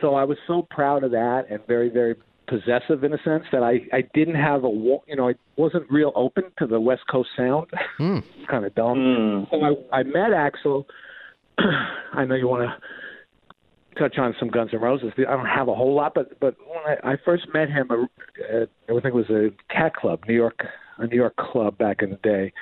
[0.00, 2.14] So I was so proud of that and very, very
[2.46, 5.88] possessive in a sense that I I didn't have a wa- you know I wasn't
[5.90, 7.68] real open to the West Coast sound.
[7.98, 8.18] Hmm.
[8.38, 8.98] it's kind of dumb.
[8.98, 9.50] Mm.
[9.50, 10.84] So I, I met Axl.
[11.58, 12.74] I know you want to
[14.00, 15.12] touch on some Guns N' Roses.
[15.18, 18.62] I don't have a whole lot, but but when I, I first met him, uh,
[18.62, 20.64] at, I think it was a cat club, New York,
[20.98, 22.52] a New York club back in the day,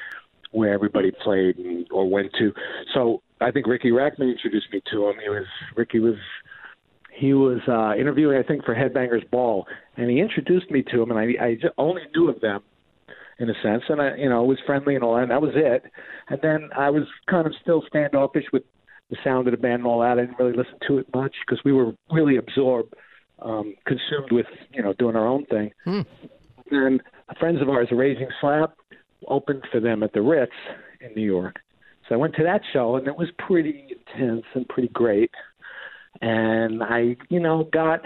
[0.51, 2.53] where everybody played and, or went to.
[2.95, 5.17] So I think Riki Rachtman introduced me to him.
[5.23, 5.47] He was
[5.77, 6.17] Riki was
[7.15, 11.11] he was uh, interviewing, I think, for Headbangers Ball, and he introduced me to him,
[11.11, 12.63] and I I just only knew of them
[13.39, 15.85] in a sense, and I you know was friendly and all and that was it.
[16.29, 18.65] And then I was kind of still standoffish with
[19.11, 20.19] the sound of the band and all that.
[20.19, 22.95] I didn't really listen to it much because we were really absorbed,
[23.41, 25.71] um, consumed with you know doing our own thing.
[25.85, 26.01] Hmm.
[26.71, 27.03] And
[27.39, 28.73] friends of ours, Raging Slab,
[29.27, 30.53] opened for them at the Ritz
[31.01, 31.57] in New York.
[32.09, 35.31] So I went to that show, and it was pretty intense and pretty great.
[36.21, 38.01] And I, you know, got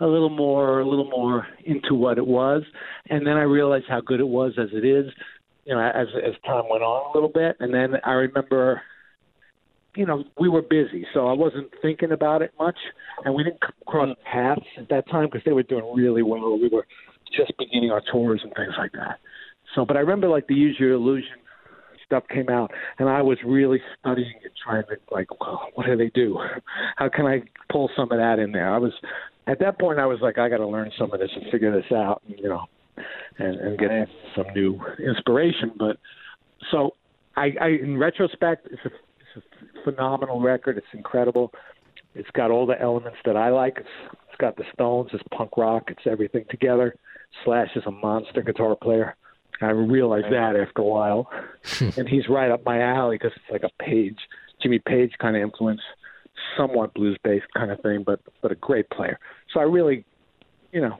[0.00, 2.62] a little more, a little more into what it was,
[3.08, 5.10] and then I realized how good it was as it is.
[5.64, 8.82] You know, as as time went on a little bit, and then I remember
[9.96, 12.76] you know, we were busy, so I wasn't thinking about it much,
[13.24, 16.58] and we didn't cross paths at that time because they were doing really well.
[16.58, 16.86] We were
[17.36, 19.18] just beginning our tours and things like that.
[19.74, 21.36] So, but I remember like the Use Your Illusion
[22.04, 25.96] stuff came out, and I was really studying it, trying to like, well, what do
[25.96, 26.38] they do?
[26.96, 28.72] How can I pull some of that in there?
[28.72, 28.92] I was
[29.46, 31.72] at that point, I was like, I got to learn some of this and figure
[31.72, 32.64] this out, and, you know,
[33.38, 33.90] and, and get
[34.36, 35.72] some new inspiration.
[35.78, 35.96] But
[36.70, 36.92] so,
[37.36, 38.90] I, I in retrospect, it's a
[39.36, 40.78] a phenomenal record.
[40.78, 41.52] It's incredible.
[42.14, 43.76] It's got all the elements that I like.
[43.78, 43.88] It's,
[44.28, 45.10] it's got the Stones.
[45.12, 45.84] It's punk rock.
[45.88, 46.94] It's everything together.
[47.44, 49.16] Slash is a monster guitar player.
[49.60, 51.30] I realized that after a while,
[51.96, 54.18] and he's right up my alley because it's like a Page,
[54.62, 55.80] Jimmy Page kind of influence,
[56.56, 59.18] somewhat blues based kind of thing, but but a great player.
[59.52, 60.04] So I really,
[60.72, 60.98] you know,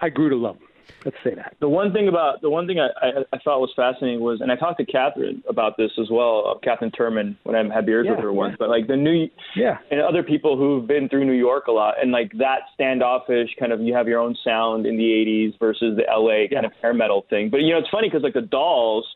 [0.00, 0.66] I grew to love him.
[1.04, 1.54] Let's say that.
[1.60, 4.50] The one thing about the one thing I, I, I thought was fascinating was, and
[4.50, 8.06] I talked to Catherine about this as well, uh, Catherine Turman, when I had beers
[8.06, 8.52] Yeah, with her once.
[8.52, 8.56] yeah.
[8.58, 9.78] But like the new Yeah.
[9.90, 13.72] and other people who've been through New York a lot, and like that standoffish kind
[13.72, 16.94] of, you have your own sound in the '80s versus the LA kind of hair
[16.94, 17.50] metal thing.
[17.50, 19.06] But you know, it's funny because like the Dolls,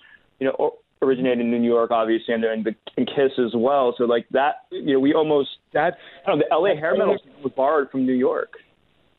[0.40, 3.94] you know, or, originated in New York, obviously, and, and, the, and Kiss as well.
[3.96, 7.16] So like that, you know, we almost, That's I don't know, the LA hair metal
[7.42, 8.54] was borrowed from New York.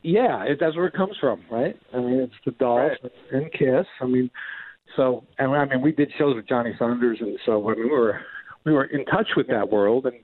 [0.01, 1.77] Yeah, it, that's where it comes from, right?
[1.93, 2.93] I mean, it's the Dolls
[3.31, 3.85] and Kiss.
[4.01, 4.29] I mean,
[4.95, 7.89] so and I mean, we did shows with Johnny Thunders, and so I mean, we
[7.91, 8.21] were
[8.65, 10.15] we were in touch with that world, and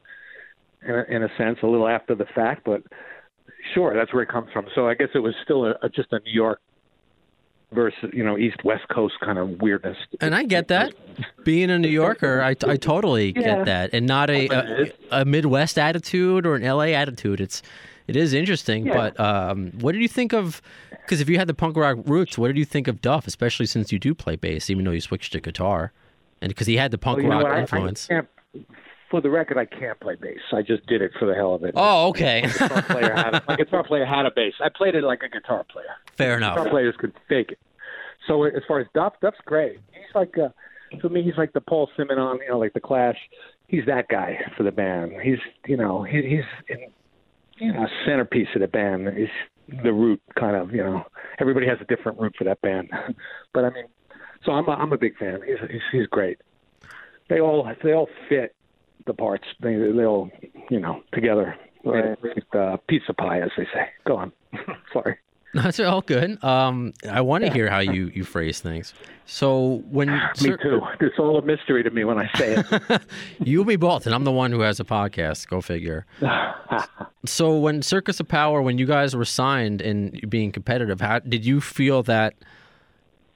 [0.88, 2.84] in a, in a sense, a little after the fact, but
[3.74, 4.66] sure, that's where it comes from.
[4.76, 6.60] So I guess it was still a, a just a New York
[7.74, 9.98] versus you know East West Coast kind of weirdness.
[10.22, 10.94] And I get that.
[11.44, 13.42] Being a New Yorker, I, I totally Yeah.
[13.58, 14.48] get that, and not a,
[15.12, 17.40] a a Midwest attitude or an LA attitude.
[17.42, 17.62] It's
[18.08, 18.94] it is interesting, Yeah.
[18.94, 20.62] but um, what did you think of?
[20.92, 23.28] Because if you had the punk rock roots, what did you think of Duff?
[23.28, 25.92] Especially since you do play bass, even though you switched to guitar,
[26.42, 27.54] and because he had the punk Well, rock?
[27.54, 28.08] I- influence.
[28.12, 28.22] I.
[29.12, 30.40] For the record, I can't play bass.
[30.52, 31.74] I just did it for the hell of it.
[31.78, 34.54] oh, okay, My guitar player had a, my guitar player had a bass.
[34.60, 35.86] I played it like a guitar player.
[36.18, 36.56] fair enough.
[36.58, 37.60] guitar players could fake it.
[38.28, 39.80] So as far as Duff, Duff's great.
[39.92, 40.50] He's like, uh,
[41.02, 43.18] to me, he's like the Paul Simonon, you know, like the Clash.
[43.68, 45.14] He's that guy for the band.
[45.24, 45.38] He's,
[45.68, 46.88] you know, he, he's, in,
[47.58, 49.08] you know, centerpiece of the band.
[49.08, 49.30] is
[49.84, 51.04] the root, kind of, you know.
[51.40, 52.90] Everybody has a different root for that band,
[53.54, 53.86] but I mean,
[54.44, 55.40] so I'm, a, I'm a big fan.
[55.46, 56.40] He's, he's, he's great.
[57.30, 58.56] They all, they all fit
[59.08, 59.46] the parts.
[59.62, 60.30] They, they all,
[60.70, 61.56] you know, together.
[61.84, 62.18] Right.
[62.24, 63.88] Like, uh, pizza pie, as they say.
[64.06, 64.32] Go on.
[64.94, 65.18] Sorry.
[65.64, 66.44] That's all good.
[66.44, 68.94] Um, I want to hear how you you phrase things.
[69.26, 70.82] So when Me Cir- too.
[71.00, 73.02] It's all a mystery to me when I say it.
[73.40, 75.48] you me both, and I'm the one who has a podcast.
[75.48, 76.06] Go figure.
[77.26, 81.46] so when Circus of Power, when you guys were signed and being competitive, how did
[81.46, 82.34] you feel that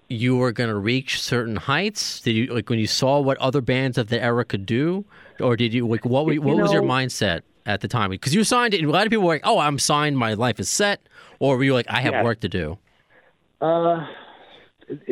[0.09, 2.19] you were going to reach certain heights?
[2.19, 5.05] Did you like when you saw what other bands of the era could do,
[5.39, 6.25] or did you like what?
[6.25, 8.09] Were, what You was your mindset at the time?
[8.09, 10.17] Because you signed it, and a lot of people were like, "Oh, I'm signed.
[10.17, 11.01] My life is set,"
[11.39, 12.23] or were you like, "I have Yeah.
[12.23, 12.77] work to do"?
[13.61, 14.05] Uh,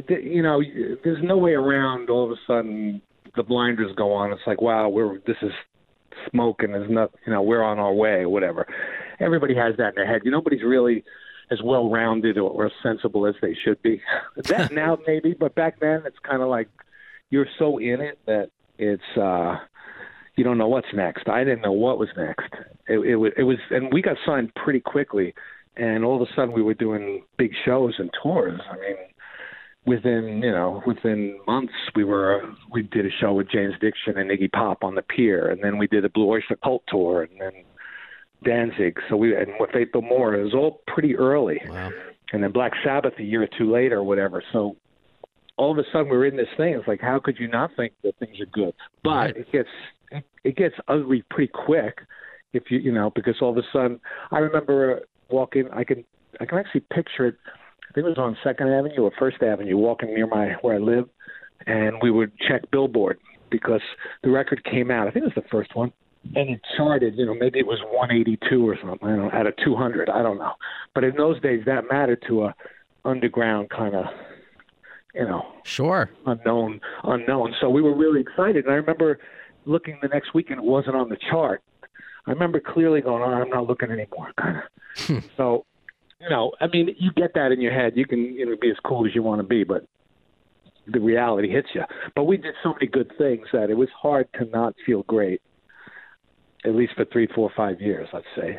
[0.09, 0.61] you know,
[1.03, 2.09] there's no way around.
[2.09, 3.01] All of a sudden,
[3.35, 4.31] the blinders go on.
[4.31, 5.51] It's like, wow, we're this is
[6.31, 8.65] smoke, and there's not, you know, we're on our way, or whatever.
[9.19, 10.21] Everybody has that in their head.
[10.23, 11.03] You nobody's really
[11.49, 14.01] as well rounded or, or sensible as they should be.
[14.35, 16.69] that now maybe, but back then it's kind of like
[17.29, 19.17] you're so in it that it's.
[19.17, 19.57] uh
[20.37, 21.27] you don't know what's next.
[21.27, 22.53] I didn't know what was next.
[22.87, 25.33] It, it, was, it was, and we got signed pretty quickly,
[25.75, 28.61] and all of a sudden we were doing big shows and tours.
[28.71, 28.95] I mean,
[29.85, 34.29] within you know within months we were we did a show with Jane's Addiction and
[34.29, 37.41] Iggy Pop on the pier, and then we did a Blue Oyster Cult tour, and
[37.41, 37.63] then
[38.43, 38.97] Danzig.
[39.09, 41.89] So we and with Faith No More, it was all pretty early, Wow.
[42.31, 44.43] and then Black Sabbath a year or two later, or whatever.
[44.53, 44.75] So
[45.57, 46.73] all of a sudden we're in this thing.
[46.73, 48.73] It's like how could you not think that things are good?
[49.03, 49.37] But Right.
[49.37, 49.69] it gets
[50.11, 51.99] it, it gets ugly pretty quick
[52.53, 53.99] if you you know because all of a sudden
[54.31, 55.69] I remember walking.
[55.71, 56.03] I can
[56.39, 57.35] I can actually picture it.
[57.47, 60.77] I think it was on Second Avenue or First Avenue, walking near my where I
[60.79, 61.09] live,
[61.65, 63.81] and we would check Billboard because
[64.23, 65.07] the record came out.
[65.07, 65.91] I think it was the first one,
[66.35, 67.15] and it charted.
[67.17, 69.07] You know, maybe it was 182 or something.
[69.07, 70.09] I don't know, out of 200.
[70.09, 70.53] I don't know,
[70.93, 72.55] but in those days that mattered to a
[73.05, 74.05] underground kind of,
[75.13, 76.09] you know, Sure.
[76.25, 77.55] unknown unknown.
[77.59, 78.65] So we were really excited.
[78.65, 79.19] And I remember
[79.67, 81.61] looking the next week and it wasn't on the chart.
[82.25, 84.63] I remember clearly going, oh, I'm not looking anymore, kind of.
[84.97, 85.19] Hmm.
[85.37, 85.65] so,
[86.19, 87.93] you know, I mean, you get that in your head.
[87.95, 89.85] You can you know, be as cool as you want to be, but
[90.87, 91.83] the reality hits you.
[92.15, 95.41] But we did so many good things that it was hard to not feel great.
[96.65, 98.57] At least for three, four, five years, let's say.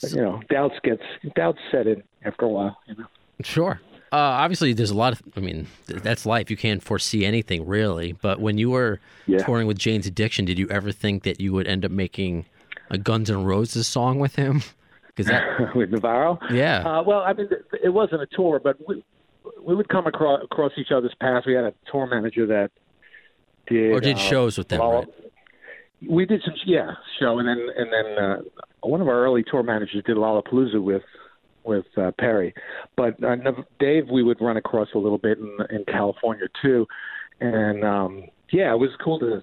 [0.00, 1.02] But, you know, doubts gets
[1.36, 2.76] doubts set in after a while.
[2.86, 3.06] You know.
[3.42, 3.80] Sure.
[4.14, 5.22] Uh, obviously, there's a lot of.
[5.36, 6.50] I mean, th- that's life.
[6.50, 8.12] You can't foresee anything really.
[8.12, 9.38] But when you were Yeah.
[9.38, 12.44] touring with Jane's Addiction, did you ever think that you would end up making
[12.90, 14.62] a Guns N' Roses song with him?
[15.08, 16.38] Because that, with Navarro.
[16.50, 19.02] yeah, Uh, well, I mean, th- it wasn't a tour, but we
[19.62, 21.46] we would come across across each other's paths.
[21.46, 22.70] We had a tour manager that
[23.68, 25.08] did or did uh, shows with them, all- right?
[26.06, 28.36] We did some, yeah, show, and then and then uh,
[28.82, 31.02] one of our early tour managers did Lollapalooza with
[31.64, 32.54] with uh, Perry,
[32.96, 33.36] but uh,
[33.78, 36.86] Dave we would run across a little bit in in California too,
[37.40, 39.42] and um, yeah, it was cool to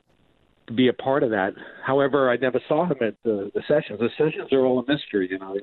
[0.76, 1.54] be a part of that.
[1.86, 4.00] However, I never saw him at the, the sessions.
[4.00, 5.58] The sessions are all a mystery, you know.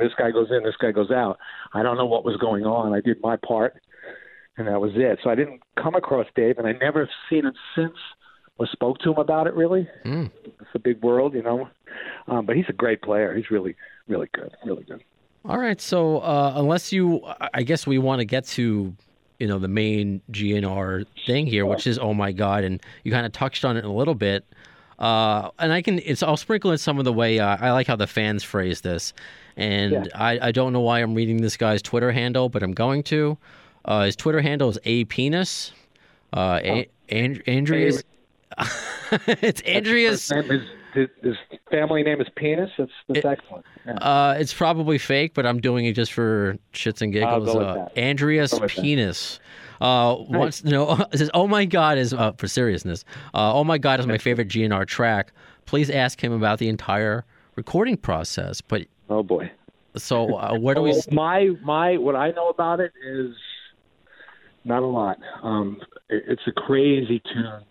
[0.00, 1.38] This guy goes in, this guy goes out.
[1.74, 2.94] I don't know what was going on.
[2.94, 3.74] I did my part,
[4.56, 5.18] and that was it.
[5.22, 7.94] So I didn't come across Dave, and I never seen him since
[8.58, 9.54] or spoke to him about it.
[9.54, 10.30] Really, Mm.
[10.44, 11.68] it's a big world, you know.
[12.26, 13.34] Um, but he's a great player.
[13.34, 13.76] He's really,
[14.08, 14.50] really good.
[14.64, 15.02] Really good.
[15.44, 15.80] All right.
[15.80, 18.94] So uh, unless you, I- guess we want to get to,
[19.38, 23.26] you know, the main GNR thing here, which is oh my god, and you kind
[23.26, 24.44] of touched on it a little bit.
[24.98, 27.86] Uh, and I can, it's I'll sprinkle in some of the way uh, I like
[27.88, 29.12] how the fans phrase this,
[29.56, 30.04] and Yeah.
[30.14, 33.36] I, I don't know why I'm reading this guy's Twitter handle, but I'm going to.
[33.84, 35.72] Uh, his Twitter handle is a penis.
[36.32, 38.04] Uh, a- and- Andrea's.
[39.26, 40.30] it's Andrea's.
[40.94, 41.36] His,
[41.70, 42.70] family name is Penis.
[42.78, 43.64] That's that's excellent.
[43.86, 43.94] Yeah.
[43.94, 47.54] Uh, it's probably fake, but I'm doing it just for shits and giggles.
[47.54, 47.88] uh.
[47.96, 48.82] Andrea's Go with that.
[48.82, 49.40] penis.
[49.80, 50.92] Uh, wants to know.
[51.12, 53.04] It says, "Oh my God!" Is uh, for seriousness.
[53.34, 55.32] Uh, oh my God is my favorite GNR track.
[55.66, 57.24] Please ask him about the entire
[57.56, 58.60] recording process.
[58.60, 59.50] But oh boy.
[59.96, 60.92] so, uh, where do we?
[60.92, 63.34] Well, my my what I know about it is
[64.64, 65.18] not a lot.
[65.42, 67.62] Um, it, it's a crazy tune.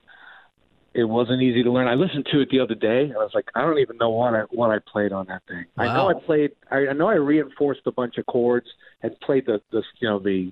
[0.96, 1.88] It wasn't easy to learn.
[1.88, 4.10] I listened to it the other day, and I was like, I don't even know
[4.10, 5.66] what I what I played on that thing.
[5.78, 6.52] I know I played.
[6.70, 8.68] I, I know I reinforced a bunch of chords
[9.02, 10.52] and played the the you know the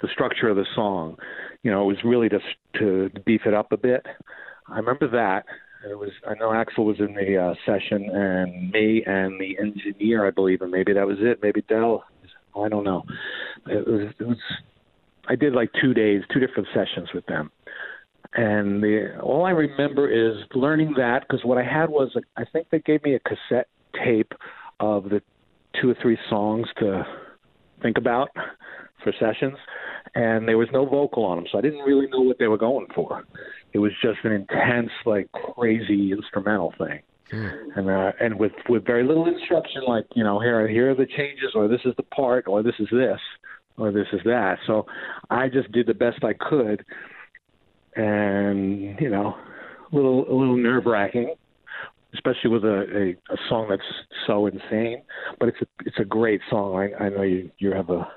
[0.00, 1.16] the structure of the song.
[1.62, 2.44] You know, it was really just
[2.80, 4.04] to beef it up a bit.
[4.68, 5.44] I remember that.
[5.88, 6.10] It was.
[6.28, 10.62] I know Axl was in the uh, session, and me and the engineer, I believe,
[10.62, 11.40] and maybe that was it.
[11.42, 12.04] Maybe Dell.
[12.56, 13.04] I don't know.
[13.66, 14.12] It was.
[14.18, 14.36] It was.
[15.28, 17.50] I did like two days, two different sessions with them,
[18.34, 22.68] and the all I remember is learning that because what I had was I think
[22.70, 23.68] they gave me a cassette
[24.04, 24.32] tape
[24.80, 25.22] of the
[25.80, 27.04] two or three songs to
[27.82, 28.30] think about
[29.02, 29.56] for sessions,
[30.14, 32.58] and there was no vocal on them, so I didn't really know what they were
[32.58, 33.24] going for.
[33.72, 37.00] It was just an intense, like crazy instrumental thing,
[37.76, 41.06] and uh, and with with very little instruction, like you know, here here are the
[41.06, 43.20] changes, or this is the part, or this is this,
[43.76, 44.58] or this is that.
[44.66, 44.86] So
[45.30, 46.84] I just did the best I could,
[47.96, 49.36] and you know,
[49.92, 51.34] a little a little nerve wracking,
[52.14, 53.82] especially with a, a a song that's
[54.26, 55.02] so insane.
[55.38, 56.76] But it's a it's a great song.
[56.76, 58.08] I I know you you have a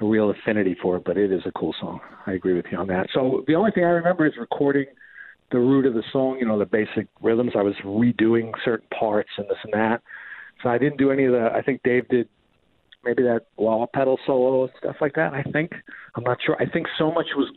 [0.00, 2.00] a real affinity for it, but it is a cool song.
[2.26, 3.06] I agree with you on that.
[3.14, 4.86] So the only thing I remember is recording
[5.52, 7.52] the root of the song, you know, the basic rhythms.
[7.56, 10.02] I was redoing certain parts and this and that.
[10.62, 11.50] So I didn't do any of the.
[11.54, 12.28] I think Dave did
[13.04, 15.32] maybe that wah pedal solo and stuff like that.
[15.32, 15.72] I think
[16.16, 16.56] I'm not sure.
[16.58, 17.52] I think so much was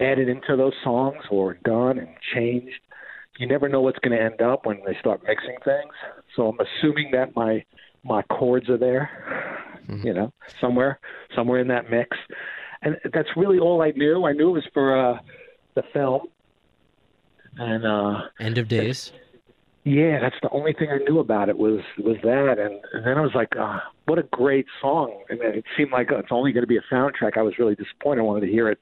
[0.00, 2.80] added into those songs or done and changed.
[3.38, 5.92] You never know what's going to end up when they start mixing things.
[6.36, 7.64] So I'm assuming that my
[8.04, 9.10] my chords are there,
[9.88, 10.06] mm-hmm.
[10.06, 11.00] you know, somewhere
[11.34, 12.16] somewhere in that mix.
[12.82, 14.24] And that's really all I knew.
[14.24, 15.18] I knew it was for uh,
[15.74, 16.28] the film.
[17.56, 19.12] And uh, end of days.
[19.84, 23.18] Yeah, that's the only thing I knew about it was was that, and, and then
[23.18, 26.62] I was like, oh, "What a great song!" And it seemed like it's only going
[26.62, 27.36] to be a soundtrack.
[27.36, 28.20] I was really disappointed.
[28.20, 28.78] I wanted to hear it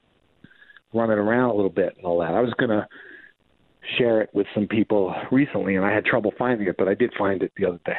[0.93, 2.33] running around a little bit and all that.
[2.33, 2.87] I was gonna
[3.97, 7.13] share it with some people recently, and I had trouble finding it, but I did
[7.17, 7.97] find it the other day.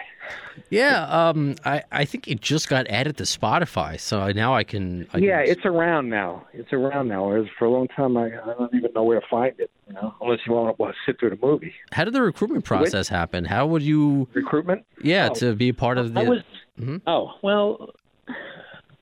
[0.71, 5.07] Yeah, um, I I think it just got added to Spotify, so now I can.
[5.13, 5.53] I yeah, can...
[5.53, 6.47] it's around now.
[6.53, 7.27] It's around now.
[7.27, 9.71] Whereas for a long time, I, I don't even know where to find it.
[9.89, 11.75] You know, unless you want to sit through the movie.
[11.93, 13.45] How did the recruitment process happen?
[13.45, 14.85] How would you recruitment?
[15.03, 16.25] Yeah, oh, to be part of the.
[16.25, 16.43] Was.
[16.81, 16.97] Mm-hmm.
[17.07, 17.91] Oh well,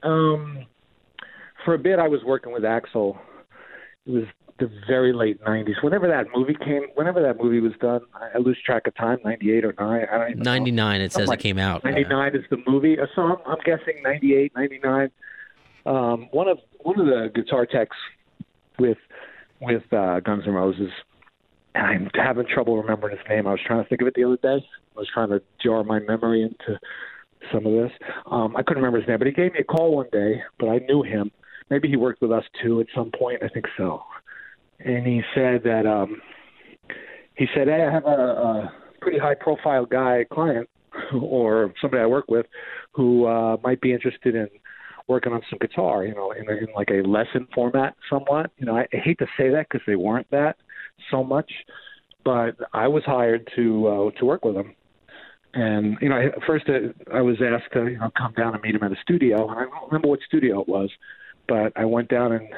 [0.03, 0.67] um,
[1.65, 3.19] for a bit I was working with Axl.
[4.07, 4.25] It was
[4.59, 5.83] the very late '90s.
[5.83, 9.19] Whenever that movie came, whenever that movie was done, I I lose track of time.
[9.25, 10.07] '98 or nine?
[10.11, 11.01] I don't even 99.
[11.01, 11.85] It says like it came out.
[11.85, 12.41] '99 yeah.
[12.41, 12.97] is the movie.
[13.15, 15.11] So I'm, I'm guessing '98, '99.
[15.85, 17.97] Um, one of one of the guitar techs
[18.79, 18.99] with
[19.61, 20.91] with uh, Guns N' Roses,
[21.75, 23.47] and I'm having trouble remembering his name.
[23.47, 24.65] I was trying to think of it the other day.
[24.97, 26.79] I was trying to jar my memory into
[27.53, 27.93] some of this.
[28.31, 30.43] Um, I couldn't remember his name, but he gave me a call one day.
[30.59, 31.31] But I knew him.
[31.71, 33.43] Maybe he worked with us too at some point.
[33.43, 34.03] I think so
[34.85, 36.21] and he said that um,
[37.37, 40.69] he said, "Hey, I have a, a pretty high-profile guy client
[41.21, 42.47] or somebody I work with
[42.93, 44.49] who uh, might be interested in."
[45.09, 48.53] working on some guitar, you know, in, in like a lesson format, somewhat.
[48.59, 50.57] You know, I, I hate to say that because they weren't that
[51.11, 51.51] so much,
[52.25, 54.77] but I was hired to uh, to work with them.
[55.55, 58.63] And you know, I, first uh, I was asked to you know come down and
[58.63, 59.49] meet him at a studio.
[59.49, 60.89] I don't remember what studio it was,
[61.49, 62.49] but I went down and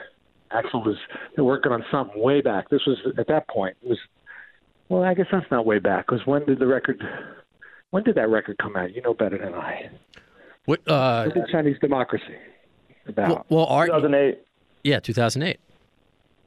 [0.53, 0.97] Axl was
[1.37, 2.68] working on something way back.
[2.70, 3.76] This was at that point.
[3.82, 3.99] It was
[4.89, 7.03] well, I guess that's not way back because when did the record?
[7.91, 8.95] When did that record come out?
[8.95, 9.91] You know better than I.
[10.66, 10.87] What?
[10.87, 12.37] Uh, what did Chinese Democracy
[13.07, 13.28] about?
[13.28, 14.39] Well, well Art, 2008.
[14.82, 15.59] Yeah, 2008.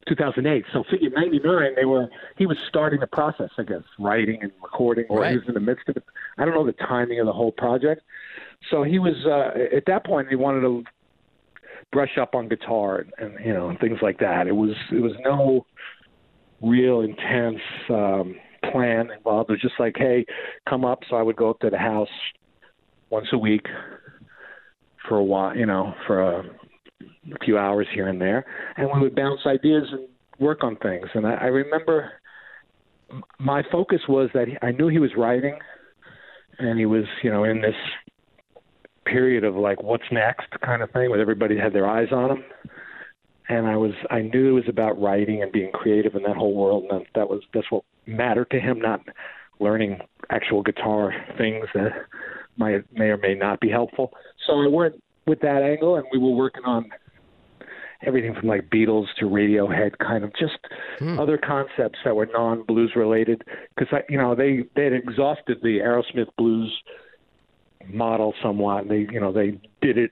[0.08, 0.66] 2008.
[0.72, 2.08] So figure 99, they were
[2.38, 5.32] he was starting the process, I guess, writing and recording, or right.
[5.32, 6.04] he was in the midst of it.
[6.38, 8.04] I don't know the timing of the whole project.
[8.70, 10.30] So he was uh, at that point.
[10.30, 10.84] He wanted to
[11.92, 14.48] brush up on guitar and, and you know and things like that.
[14.48, 15.66] It was it was no
[16.62, 18.36] real intense um,
[18.72, 19.50] plan involved.
[19.50, 20.26] It was just like, hey,
[20.68, 21.00] come up.
[21.10, 22.10] So I would go up to the house
[23.10, 23.66] once a week
[25.08, 29.02] for a while, you know, for a, a few hours here and there, and we
[29.02, 30.08] would bounce ideas and
[30.40, 31.08] work on things.
[31.14, 32.12] And I, I remember
[33.40, 35.58] my focus was that I knew he was writing,
[36.60, 37.76] and he was, you know, in this
[39.10, 42.44] period of like what's next kind of thing, where everybody had their eyes on him.
[43.50, 46.54] And I was I knew it was about writing and being creative in that whole
[46.54, 49.02] world, and that, that was that's what mattered to him, not
[49.60, 50.00] learning
[50.30, 51.92] actual guitar things that
[52.58, 54.12] might may or may not be helpful.
[54.46, 56.90] So I went with that angle, and we were working on
[58.06, 60.58] everything from like Beatles to Radiohead, kind of just
[61.00, 61.20] hmm.
[61.20, 63.44] other concepts that were non blues related.
[63.76, 66.74] Because I, you know, they they had exhausted the Aerosmith blues
[67.92, 68.88] model somewhat.
[68.88, 70.12] They you know they did it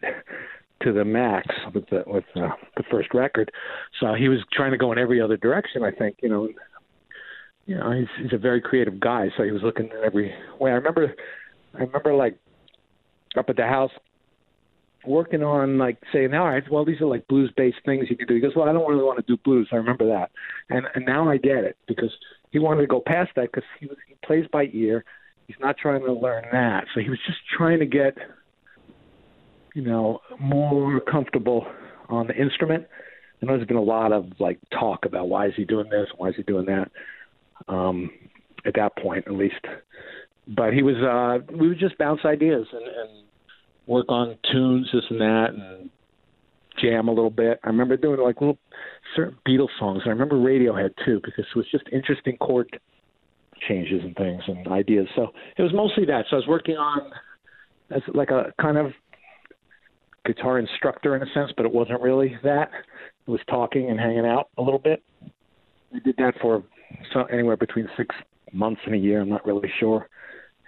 [0.83, 3.51] to the max with the with uh, the first record.
[3.99, 5.83] So he was trying to go in every other direction.
[5.83, 6.49] I think you know.
[7.67, 10.69] You know, he's he's a very creative guy, so he was looking in every way.
[10.69, 11.11] I remember,
[11.73, 12.37] I remember like
[13.35, 13.89] up at the house
[15.07, 18.27] working on like saying, all right, well, these are like blues based things you can
[18.27, 18.35] do.
[18.35, 19.67] He goes, well, I don't really want to do blues.
[19.71, 20.31] I remember that,
[20.69, 22.11] and and now I get it because
[22.51, 25.03] he wanted to go past that because he was he plays by ear.
[25.47, 26.85] He's not trying to learn that.
[26.93, 28.17] So he was just trying to get,
[29.73, 31.65] you know, more comfortable
[32.09, 32.85] on the instrument.
[33.41, 36.07] I know there's been a lot of like talk about why is he doing this,
[36.17, 36.89] why is he doing that.
[37.67, 38.09] Um,
[38.65, 39.63] at that point, at least.
[40.47, 40.95] But he was.
[40.95, 43.25] uh We would just bounce ideas and, and
[43.87, 45.89] work on tunes, this and that, and
[46.81, 47.59] jam a little bit.
[47.63, 48.57] I remember doing like little
[49.15, 50.01] certain Beatles songs.
[50.03, 52.79] and I remember Radiohead too because it was just interesting chord
[53.67, 55.07] changes and things and ideas.
[55.15, 56.25] So it was mostly that.
[56.29, 57.11] So I was working on
[57.91, 58.91] as like a kind of
[60.25, 62.69] guitar instructor in a sense, but it wasn't really that.
[63.27, 65.03] It was talking and hanging out a little bit.
[65.93, 66.63] I did that for
[67.13, 68.15] so anywhere between six
[68.51, 69.21] months and a year.
[69.21, 70.07] I'm not really sure.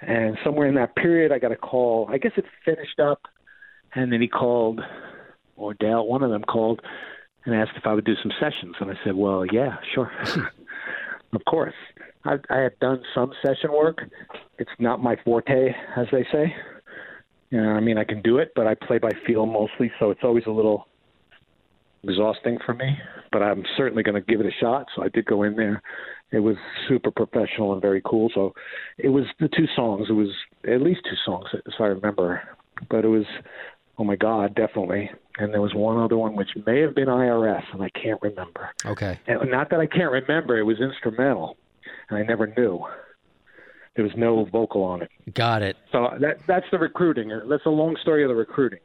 [0.02, 2.08] And somewhere in that period, I got a call.
[2.12, 3.22] I guess it finished up,
[3.96, 4.80] and then he called
[5.56, 6.82] or Dale, one of them called
[7.46, 10.12] and asked if I would do some sessions, and I said, "Well, yeah, sure,
[11.34, 11.74] of course."
[12.26, 14.00] I, I had done some session work.
[14.60, 16.54] It's not my forte, as they say.
[17.50, 20.12] You know, I mean, I can do it, but I play by feel mostly, so
[20.12, 20.88] it's always a little
[22.04, 22.98] exhausting for me.
[23.32, 24.88] But I'm certainly going to give it a shot.
[24.96, 25.82] So I did go in there.
[26.32, 26.58] It was
[26.88, 28.30] super professional and very cool.
[28.34, 28.54] So
[28.98, 30.08] it was the two songs.
[30.10, 30.30] It was
[30.66, 32.42] at least two songs, if I remember.
[32.90, 33.26] But it was,
[33.98, 35.10] oh my God, definitely.
[35.38, 38.70] And there was one other one which may have been IRS, and I can't remember.
[38.86, 39.20] Okay.
[39.28, 41.58] And not that I can't remember, it was instrumental,
[42.10, 42.86] and I never knew.
[43.96, 45.10] There was no vocal on it.
[45.34, 45.76] Got it.
[45.92, 47.30] So that that's the recruiting.
[47.50, 48.80] That's a long story of the recruiting.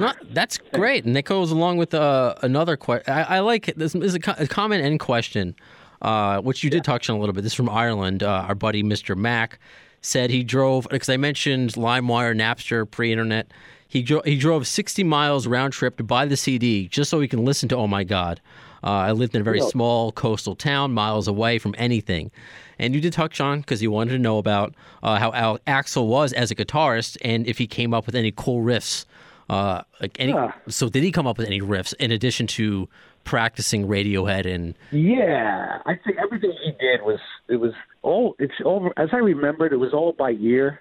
[0.00, 3.12] No, that's great, and that goes along with uh, another question.
[3.12, 3.96] I, like this.
[3.96, 5.56] is a, co- a comment and question,
[6.02, 7.42] uh, which you did touch on a little bit.
[7.42, 8.22] This is from Ireland.
[8.22, 9.16] Uh, our buddy Mr.
[9.16, 9.58] Mac
[10.00, 13.50] said he drove because I mentioned LimeWire, Napster, pre-internet.
[13.88, 17.26] He dro- he drove 60 miles round trip to buy the CD just so he
[17.26, 18.40] can listen to Oh My God.
[18.82, 22.30] Uh, I lived in a very small coastal town, miles away from anything.
[22.78, 26.06] And you did touch on because you wanted to know about uh, how Al- Axl
[26.06, 29.04] was as a guitarist and if he came up with any cool riffs.
[29.50, 30.52] Uh, like any, Yeah.
[30.68, 32.88] so did he come up with any riffs in addition to
[33.24, 37.18] practicing Radiohead and Yeah, I think everything he did was
[37.48, 37.72] it was
[38.02, 40.80] all it's all as I remembered it was all by ear.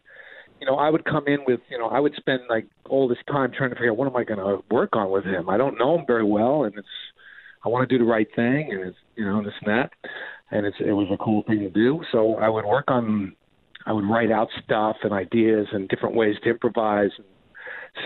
[0.62, 3.18] You know, I would come in with you know I would spend like all this
[3.28, 5.50] time trying to figure out what am I going to work on with him.
[5.50, 6.88] I don't know him very well, and it's
[7.66, 9.92] I want to do the right thing, and it's you know this and that,
[10.52, 12.02] and it's it was a cool thing to do.
[12.12, 13.36] So I would work on
[13.88, 17.26] I would write out stuff and ideas and different ways to improvise and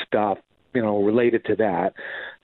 [0.06, 0.38] stuff,
[0.76, 1.94] you know, related to that.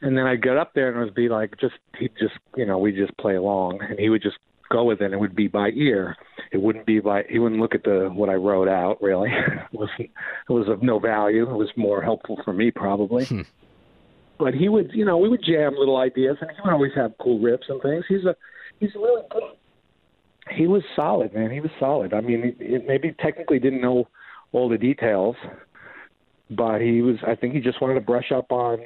[0.01, 2.66] And then I'd get up there and it would be like just he'd just you
[2.66, 4.38] know, we'd just play along and he would just
[4.70, 6.16] go with it and it would be by ear.
[6.51, 9.30] It wouldn't be by he wouldn't look at the what I wrote out really.
[9.72, 11.47] it wasn't it was of no value.
[11.47, 13.26] It was more helpful for me probably.
[13.26, 13.41] Hmm.
[14.39, 17.13] But he would you know, we would jam little ideas and he would always have
[17.21, 18.05] cool riffs and things.
[18.07, 18.35] He's a
[18.79, 19.43] he's a really good
[20.51, 21.51] he was solid, man.
[21.51, 22.13] He was solid.
[22.13, 24.07] I mean, he, he maybe technically didn't know
[24.51, 25.35] all the details,
[26.51, 27.17] but he was.
[27.25, 28.79] I think he just wanted to brush up on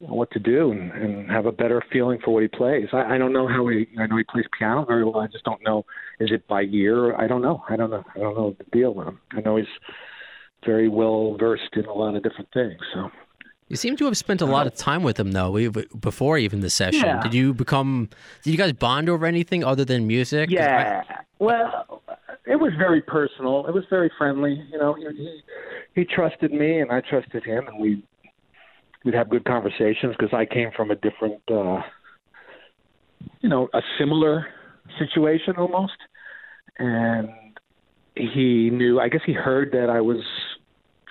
[0.00, 2.86] what to do and, and have a better feeling for what he plays.
[2.92, 3.86] I, I don't know how he.
[3.98, 5.18] I know he plays piano very well.
[5.18, 5.84] I just don't know.
[6.20, 7.14] Is it by ear?
[7.16, 7.62] I don't know.
[7.68, 8.04] I don't know.
[8.14, 9.20] I don't know the deal with him.
[9.32, 9.66] I know he's
[10.64, 12.80] very well versed in a lot of different things.
[12.94, 13.10] So
[13.68, 16.60] You seem to have spent a lot of time with him, though, we- before even
[16.60, 17.06] the session.
[17.06, 17.20] Yeah.
[17.22, 18.10] Did you become?
[18.42, 20.50] Did you guys bond over anything other than music?
[20.50, 21.02] 'Cause I- Yeah.
[21.38, 22.02] Well,
[22.46, 23.66] it was very personal.
[23.66, 24.54] It was very friendly.
[24.70, 25.42] You know, he he,
[25.94, 28.02] he trusted me and I trusted him, and we
[29.04, 31.82] we'd have good conversations because I came from a different, uh,
[33.40, 34.46] you know, a similar
[34.98, 35.96] situation almost,
[36.78, 37.28] and
[38.14, 39.00] he knew.
[39.00, 40.22] I guess he heard that I was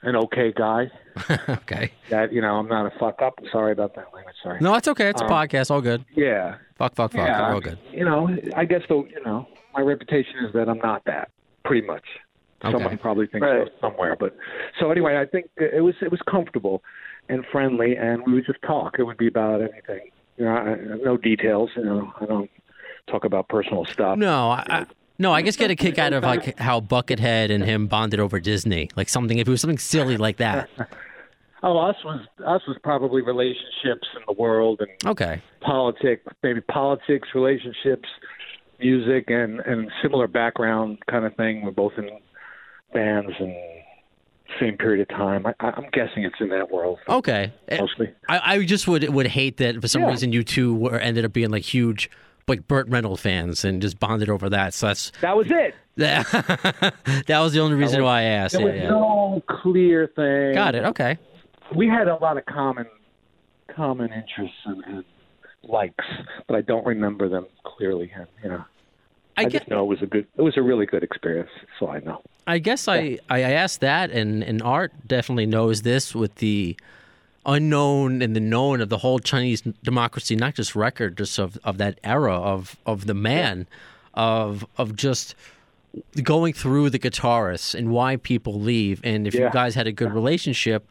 [0.04, 0.90] an okay guy.
[1.50, 1.92] okay.
[2.10, 3.40] That you know, I'm not a fuck up.
[3.52, 4.36] Sorry about that language.
[4.44, 4.60] Sorry.
[4.62, 5.10] No, it's okay.
[5.10, 5.72] It's a Um, podcast.
[5.72, 6.04] All good.
[6.16, 6.56] Yeah.
[6.78, 7.28] Fuck, fuck, fuck.
[7.28, 7.78] Yeah, All good.
[7.92, 11.30] You know, I guess the you know my reputation is that I'm not that
[11.66, 12.04] pretty much.
[12.66, 12.72] Okay.
[12.72, 13.68] Someone probably thinks Right.
[13.68, 14.36] so somewhere, but
[14.80, 16.82] so anyway, I think it was it was comfortable
[17.30, 18.96] and friendly, and we would just talk.
[19.00, 20.10] It would be about anything.
[20.38, 21.70] You know, I, no details.
[21.76, 22.50] You know, I don't
[23.08, 24.18] talk about personal stuff.
[24.18, 24.86] No, I, I,
[25.24, 25.34] no.
[25.34, 28.90] I just get a kick out of like how Buckethead and him bonded over Disney,
[28.96, 29.40] like something.
[29.40, 30.70] If it was something silly like that.
[31.66, 35.42] Oh, us was us was probably relationships in the world and Okay.
[35.62, 38.10] politics, maybe politics, relationships,
[38.82, 41.62] music, and and similar background kind of thing.
[41.64, 42.10] We're both in
[42.94, 43.56] bands and
[44.60, 45.46] same period of time.
[45.48, 47.54] I, I'm guessing it's in that world Okay.
[47.72, 48.14] Mostly.
[48.28, 50.10] I, I just would would hate that for some Yeah.
[50.10, 52.12] reason you two were ended up being like huge
[52.48, 54.74] like Burt Reynolds fans and just bonded over that.
[54.74, 55.76] So that's That was it.
[55.96, 56.94] that,
[57.30, 58.54] was the only reason why I asked.
[58.56, 58.90] There Yeah, was yeah.
[58.90, 60.54] no clear thing.
[60.56, 60.84] Got it.
[60.86, 61.18] Okay.
[61.76, 62.88] We had a lot of common
[63.76, 65.04] common interests and, and
[65.64, 66.06] likes,
[66.48, 68.12] but I don't remember them clearly.
[68.44, 68.66] You know,
[69.38, 69.60] I I, get.
[69.60, 70.28] just know it was a good.
[70.36, 71.50] It was a really good experience.
[71.80, 72.22] So I know.
[72.46, 76.76] I guess I, I asked that, and, and Art definitely knows this with the
[77.46, 81.78] unknown and the known of the whole Chinese democracy, not just record, just of, of
[81.78, 83.68] that era of, of the man,
[84.14, 85.36] of of just
[86.22, 90.12] going through the guitarists and why people leave, and if you guys had a good
[90.14, 90.88] relationship.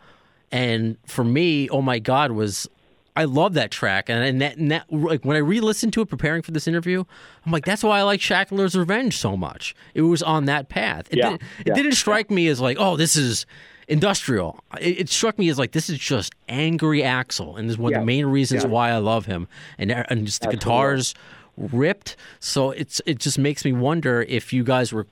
[0.50, 2.68] And for me, oh my God, was
[3.14, 6.09] I love that track, and, and that, and that like when I re-listened to it
[6.09, 7.05] preparing for this interview,
[7.44, 9.74] I'm like, that's why I like Shackler's Revenge so much.
[9.94, 11.09] It was on that path.
[11.11, 13.46] It, Yeah, didn't, it didn't strike me as like, oh, this is
[13.89, 14.59] industrial.
[14.80, 17.95] It, it struck me as like this is just angry Axl, and this is one
[17.95, 18.70] of the main reasons yeah.
[18.70, 19.49] why I love him.
[19.78, 20.57] And and just the Absolutely.
[20.57, 21.14] guitars
[21.57, 25.07] ripped, so it's it just makes me wonder if you guys were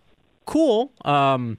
[0.47, 0.93] cool.
[1.05, 1.59] Um,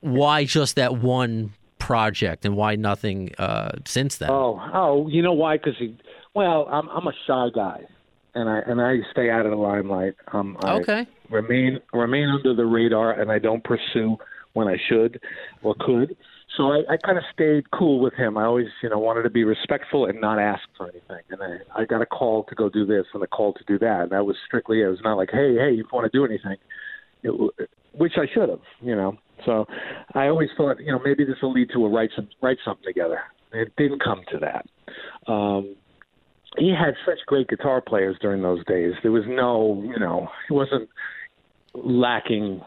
[0.00, 4.30] why just that one project and why nothing uh, since then?
[4.30, 5.56] Oh, oh, you know why?
[5.56, 5.96] Because he.
[6.34, 7.84] Well, I'm I'm a shy guy,
[8.34, 10.14] and I and I stay out of the limelight.
[10.32, 11.06] Um, I Okay.
[11.30, 14.16] Remain remain under the radar, and I don't pursue
[14.52, 15.20] when I should
[15.62, 16.16] or could.
[16.56, 18.36] So I, I kind of stayed cool with him.
[18.36, 21.24] I always, you know, wanted to be respectful and not ask for anything.
[21.30, 23.78] And I, I got a call to go do this and a call to do
[23.78, 24.02] that.
[24.02, 24.86] And that was strictly it.
[24.86, 26.56] It was not like, hey, hey, you want to do anything,
[27.22, 29.16] it, which I should have, you know.
[29.46, 29.66] So
[30.14, 32.84] I always thought, you know, maybe this will lead to a write some write something
[32.84, 33.20] together.
[33.52, 35.32] It didn't come to that.
[35.32, 35.76] Um,
[36.58, 38.92] he had such great guitar players during those days.
[39.02, 40.88] There was no, you know, he wasn't
[41.74, 42.60] lacking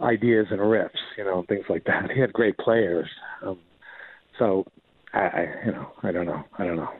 [0.00, 2.10] ideas and riffs, you know, things like that.
[2.14, 3.08] He had great players.
[3.42, 3.58] Um,
[4.38, 4.66] so
[5.12, 6.44] I, I, you know, I don't know.
[6.58, 6.90] I don't know.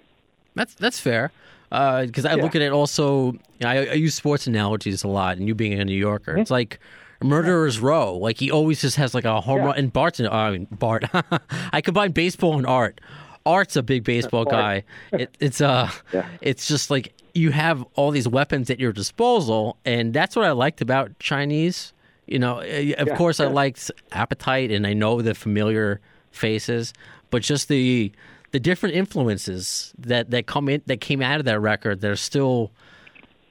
[0.55, 1.30] That's that's fair.
[1.68, 5.55] Because I look at it also, I, I use sports analogies a lot, and you
[5.55, 6.40] being a New Yorker, Mm-hmm.
[6.40, 6.78] it's like
[7.22, 8.14] murderer's row.
[8.16, 9.76] Like he always just has like a home run.
[9.76, 11.05] And Bart's, an, I mean Bart.
[11.72, 13.01] I combine baseball and art.
[13.44, 14.84] Art's a big baseball guy.
[15.12, 16.26] It, it's uh, Yeah.
[16.40, 20.53] it's just like you have all these weapons at your disposal, and that's what I
[20.53, 21.92] liked about Chinese.
[22.27, 26.01] You know, eh, of course, I liked Appetite, and I know the familiar
[26.31, 26.93] faces,
[27.31, 28.12] but just the
[28.53, 32.16] the different influences that that come in that came out of that record that are
[32.16, 32.72] still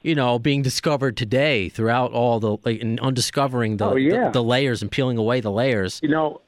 [0.02, 4.26] you know being discovered today throughout all the like and undiscovering the, Oh, yeah.
[4.26, 6.40] the the layers and peeling away the layers You know,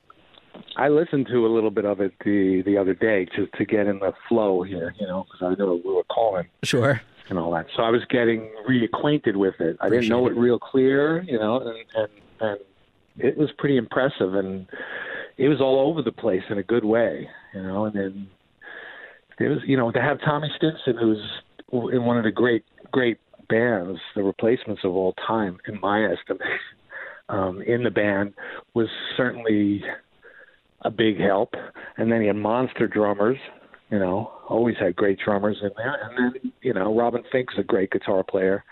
[0.76, 3.86] I listened to a little bit of it the the other day to to get
[3.86, 4.94] in the flow here.
[5.00, 7.66] You know, because I know we were calling sure and all that.
[7.76, 9.76] So I was getting reacquainted with it.
[9.80, 12.08] I didn't know it real clear, you know, and and
[12.40, 12.60] and
[13.18, 14.66] it was pretty impressive, and
[15.36, 17.84] it was all over the place in a good way, you know.
[17.84, 18.28] And then
[19.40, 21.22] it was, you know, to have Tommy Stinson, who's
[21.92, 23.18] in one of the great great
[23.48, 26.58] bands, the replacements of all time, in my estimation,
[27.28, 28.34] um, in the band
[28.74, 29.84] was certainly
[30.82, 31.54] a big help.
[31.96, 33.38] And then he had monster drummers,
[33.90, 35.98] you know, always had great drummers in there.
[36.02, 38.64] And then, you know, Robin Finck's a great guitar player.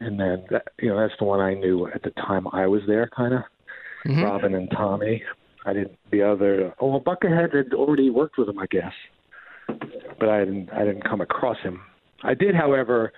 [0.00, 2.82] And then, that, you know, that's the one I knew at the time I was
[2.86, 3.40] there, kind of.
[4.06, 4.22] Mm-hmm.
[4.22, 5.22] Robin and Tommy.
[5.64, 5.98] I didn't.
[6.12, 6.74] The other.
[6.78, 8.92] Oh, well, Buckethead had already worked with him, I guess.
[9.66, 10.70] But I didn't.
[10.72, 11.80] I didn't come across him.
[12.22, 13.12] I did, however,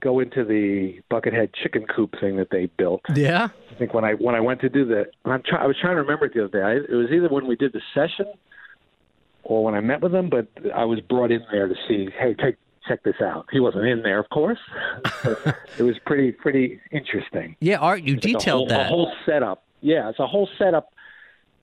[0.00, 3.00] go into the Buckethead chicken coop thing that they built.
[3.14, 5.76] yeah I think when I when I went to do the, I'm try, I was
[5.80, 6.64] trying to remember it the other day.
[6.64, 8.26] I, it was either when we did the session
[9.48, 12.08] or when I met with him, but I was brought in there to see.
[12.18, 12.56] Hey, take
[12.88, 13.46] check this out.
[13.50, 14.58] He wasn't in there, of course.
[15.78, 17.56] It was pretty pretty interesting.
[17.60, 19.64] yeah art you It's a detailed whole, that A whole setup.
[19.80, 20.92] Yeah, it's a whole setup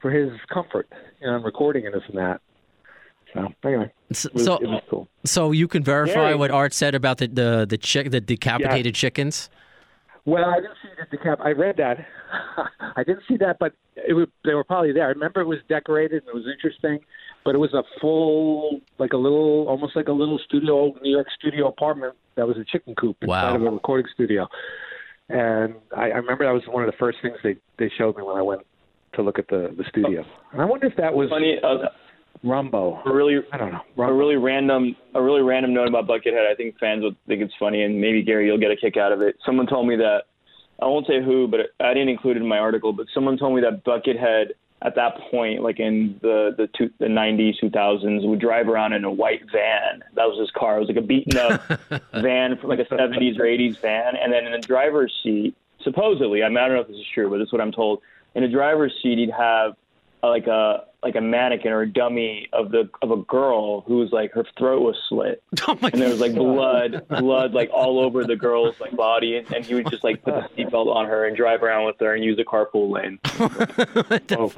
[0.02, 0.88] for his comfort,
[1.22, 2.42] you know, and recording and this and that.
[3.34, 5.08] So anyway, S- it was, so it was cool.
[5.26, 6.36] so you can verify Gary.
[6.36, 9.50] what art said about the the the chick the decapitated chickens
[10.26, 11.38] Well, I didn't see the decap.
[11.44, 12.06] I read that.
[12.96, 15.06] I didn't see that, but it was, they were probably there.
[15.06, 17.00] I remember it was decorated and it was interesting,
[17.46, 21.12] but it was a full, like a little, almost like a little studio, old New
[21.12, 23.56] York studio apartment that was a chicken coop inside Wow.
[23.56, 24.48] of a recording studio.
[25.30, 28.24] And I, I remember that was one of the first things they they showed me
[28.24, 28.62] when I went
[29.16, 30.24] to look at the the studio.
[30.52, 31.88] And I wonder if that was Funny, uh,
[32.44, 33.02] Rumbo.
[33.06, 34.04] a really I don't know.
[34.04, 36.46] a really random a really random note about Buckethead.
[36.52, 39.12] I think fans would think it's funny, and maybe Gary, you'll get a kick out
[39.12, 39.36] of it.
[39.46, 40.24] Someone told me that
[40.82, 42.92] I won't say who, but I didn't include it in my article.
[42.92, 44.48] But someone told me that Buckethead
[44.84, 49.06] at that point, like in the the two, the 90s, 2000s, would drive around in
[49.06, 50.04] a white van.
[50.16, 50.78] That was his car.
[50.78, 51.62] It was like a beaten up
[52.14, 56.44] van from like a 70s or 80s van, and then in the driver's seat, supposedly,
[56.44, 58.02] I mean, I don't know if this is true, but this is what I'm told.
[58.36, 59.76] In the driver's seat, he'd have
[60.30, 64.12] like a like a mannequin or a dummy of the of a girl who was
[64.12, 68.00] like her throat was slit oh my and there was like blood blood like all
[68.00, 71.06] over the girl's like body and, and he would just like put the seatbelt on
[71.06, 73.20] her and drive around with her and use a carpool lane
[74.38, 74.50] Oh,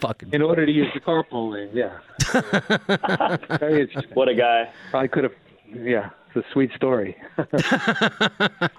[0.00, 1.98] fucking in order to use the carpool lane, yeah.
[3.58, 5.32] Very what a guy Probably could have.
[5.72, 7.16] Yeah, it's a sweet story.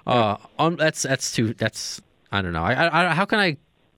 [0.06, 1.54] Uh, um, that's that's too.
[1.54, 2.00] That's
[2.30, 2.62] I don't know.
[2.62, 3.56] I, I, I how can I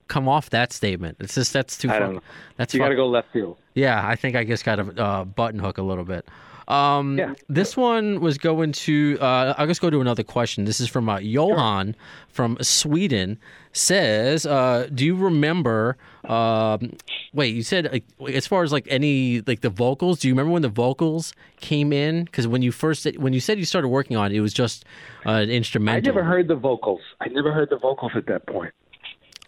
[0.09, 1.17] come off that statement?
[1.21, 1.91] It's just that's too.
[1.91, 2.23] I don't know.
[2.57, 3.57] That's you got to go left field.
[3.75, 6.27] Yeah, I think I just got a uh, button hook a little bit.
[6.69, 7.35] Um, Yeah.
[7.49, 9.19] This one was going to.
[9.21, 10.65] Uh, I'll just go to another question.
[10.65, 11.95] This is from uh, Johan
[12.29, 13.39] from Sweden.
[13.77, 15.97] Says, uh, do you remember?
[16.25, 16.97] Um,
[17.33, 20.21] wait, you said like, as far as like any like the vocals.
[20.21, 22.25] Do you remember when the vocals came in?
[22.25, 24.85] Because when you first when you said you started working on it, it was just
[25.27, 25.97] uh, an instrument.
[25.97, 27.01] I never heard the vocals.
[27.21, 28.73] I never heard the vocals at that point.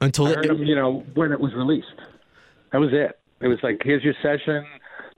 [0.00, 1.86] Until I it, heard them, you know, when it was released.
[2.72, 3.18] That was it.
[3.40, 4.64] It was like, here's your session.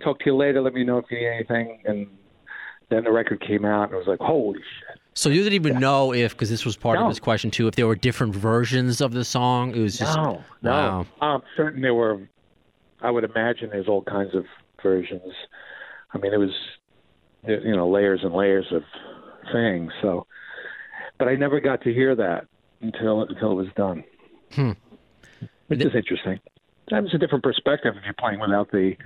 [0.03, 0.61] Talk to you later.
[0.61, 1.83] Let me know if you need anything.
[1.85, 2.07] And
[2.91, 4.99] then the record came out, and it was like, holy shit.
[5.15, 7.05] So you didn't even know if, because this was part No.
[7.07, 9.75] of his question too, if there were different versions of the song.
[9.75, 10.71] It was just No, no.
[10.71, 11.07] wow.
[11.21, 12.29] I'm certain there were
[13.01, 14.45] I would imagine there's all kinds of
[14.83, 15.33] versions.
[16.15, 16.51] I mean, it was
[17.47, 18.83] you know layers and layers of
[19.53, 19.93] things.
[20.03, 20.27] So,
[21.19, 22.47] but I never got to hear that
[22.81, 24.05] until until it was done.
[24.53, 24.73] Hmm.
[25.69, 26.41] Which is interesting.
[26.91, 28.97] That was a different perspective if you're playing without the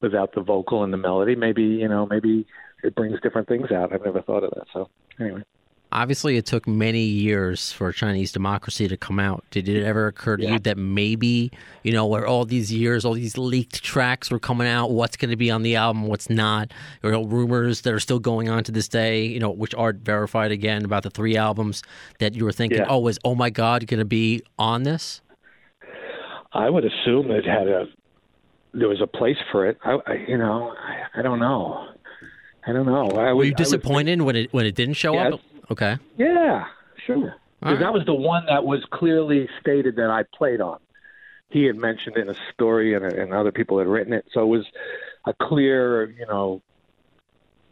[0.00, 1.34] without the vocal and the melody.
[1.34, 2.46] Maybe you know maybe
[2.82, 3.92] it brings different things out.
[3.92, 4.66] I've never thought of that.
[4.72, 4.88] So
[5.18, 5.42] anyway.
[5.92, 9.44] Obviously, it took many years for Chinese democracy to come out.
[9.50, 10.52] Did it ever occur to Yeah.
[10.54, 11.50] you that maybe,
[11.84, 15.30] you know, where all these years, all these leaked tracks were coming out, what's going
[15.30, 16.72] to be on the album, what's not?
[17.02, 20.04] There are rumors that are still going on to this day, you know, which aren't
[20.04, 21.82] verified again about the three albums
[22.18, 22.86] that you were thinking, Yeah.
[22.88, 25.22] oh, is Oh My God going to be on this?
[26.52, 27.86] I would assume it had a
[28.74, 29.78] there was a place for it.
[29.84, 31.88] I, I you know I, I don't know.
[32.66, 33.08] I don't know.
[33.10, 35.40] I Were you disappointed when it when it didn't show up?
[35.70, 35.96] Okay.
[36.16, 36.64] Yeah,
[37.06, 37.34] sure.
[37.60, 37.80] Because right.
[37.80, 40.78] that was the one that was clearly stated that I played on.
[41.48, 44.42] He had mentioned it in a story, and, and other people had written it, so
[44.42, 44.66] it was
[45.26, 46.60] a clear, you know,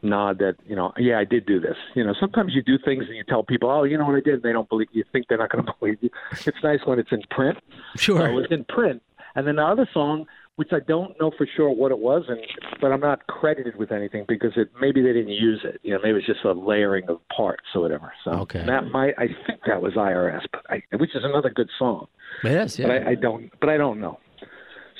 [0.05, 1.77] nod that you know, yeah, I did do this.
[1.95, 4.21] You know, sometimes you do things and you tell people, oh, you know what I
[4.21, 4.89] did, and they don't believe.
[4.93, 6.11] You think they're not going to believe you.
[6.33, 7.59] It's nice when it's in print.
[7.97, 8.19] Sure.
[8.19, 9.03] So it was in print,
[9.35, 10.27] and then the other song,
[10.57, 12.39] which I don't know for sure what it was, and
[12.81, 15.81] but I'm not credited with anything because it maybe they didn't use it.
[15.83, 18.13] You know, maybe it's just a layering of parts or whatever.
[18.25, 18.65] So Okay.
[18.65, 22.07] that might I think that was IRS, but I, which is another good song,
[22.45, 22.87] Yes, yeah.
[22.87, 24.19] but I, I don't, but I don't know.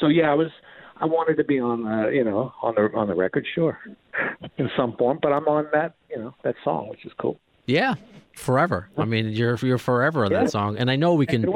[0.01, 0.49] So yeah, I was.
[0.97, 3.79] I wanted to be on the, you know, on the on the record, sure,
[4.59, 5.19] in some form.
[5.21, 7.41] But I'm on that, you know, that song, which is cool.
[7.67, 7.95] Yeah,
[8.35, 8.89] forever.
[8.99, 10.41] I mean, you're you're forever on Yeah.
[10.45, 11.47] that song, and I know we can.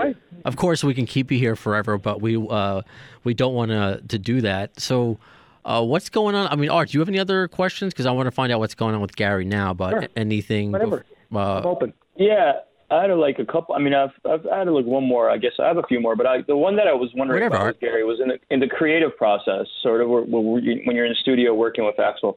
[0.45, 2.83] Of course, we can keep you here forever, but we uh,
[3.25, 4.79] we don't want to to do that.
[4.81, 5.19] So,
[5.65, 6.47] uh, what's going on?
[6.49, 7.93] I mean, Art, do you have any other questions?
[7.93, 9.75] Because I want to find out what's going on with Gary now.
[9.75, 10.05] But Sure.
[10.17, 11.05] anything, Whatever.
[11.33, 11.93] bef- uh, open.
[12.17, 12.53] Yeah,
[12.91, 13.75] I had like a couple.
[13.75, 15.29] I mean, I've I've had like one more.
[15.29, 17.43] I guess I have a few more, but I, the one that I was wondering
[17.43, 20.41] Whatever, about with Gary was in the in the creative process, sort of where, where
[20.43, 20.63] when
[20.97, 22.37] you're in the studio working with Axl.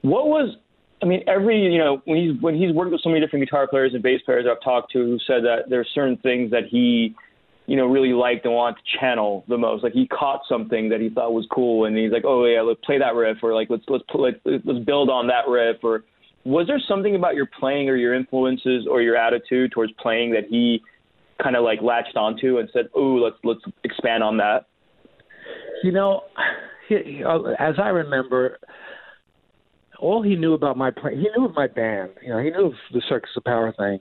[0.00, 0.56] What was
[1.02, 3.66] I mean, every you know when he's when he's worked with so many different guitar
[3.66, 7.14] players and bass players I've talked to who said that there's certain things that he
[7.66, 9.82] you know really liked and wanted to channel the most.
[9.82, 12.80] Like he caught something that he thought was cool, and he's like, oh yeah, let's
[12.84, 16.04] play that riff, or like let's let's like, let's build on that riff, or
[16.44, 20.44] was there something about your playing or your influences or your attitude towards playing that
[20.48, 20.82] he
[21.42, 24.66] kind of like latched onto and said, "Oh, let's let's expand on that."
[25.82, 26.22] You know,
[26.90, 28.58] uh, as I remember,
[29.98, 32.10] all he knew about my play, he knew of my band.
[32.22, 34.00] You know, he knew of the Circus of Power thing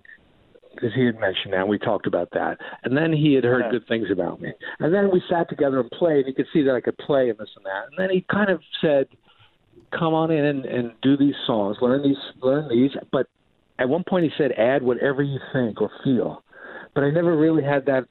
[0.73, 1.61] because he had mentioned that.
[1.61, 3.71] and We talked about that, and then he had heard Yeah.
[3.71, 4.53] good things about me.
[4.79, 6.25] And then we sat together and played.
[6.25, 7.87] He could see that I could play and this and that.
[7.89, 9.07] And then he kind of said,
[9.91, 13.27] "Come on in and, and do these songs, learn these, learn these." But
[13.79, 16.43] at one point, he said, "Add whatever you think or feel."
[16.95, 18.05] But I never really had that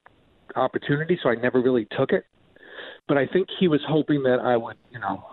[0.57, 2.24] opportunity, so I never really took it
[3.09, 5.24] but I think he was hoping that I would, you know,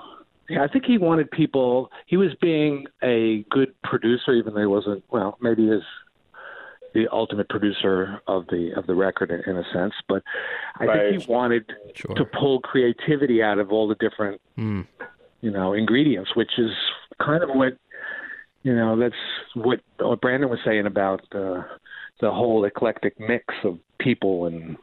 [0.49, 1.91] yeah, I think he wanted people.
[2.07, 5.03] He was being a good producer, even though he wasn't.
[5.11, 5.83] Well, maybe he is
[6.93, 9.93] the ultimate producer of the of the record in, in a sense.
[10.07, 10.23] But
[10.79, 11.09] I Right.
[11.11, 12.15] think he wanted Sure.
[12.15, 14.81] to pull creativity out of all the different, Hmm.
[15.41, 16.71] you know, ingredients, which is
[17.19, 17.77] kind of what,
[18.63, 19.15] you know, that's
[19.53, 21.61] what what Brandon was saying about uh,
[22.21, 24.77] the whole eclectic mix of people and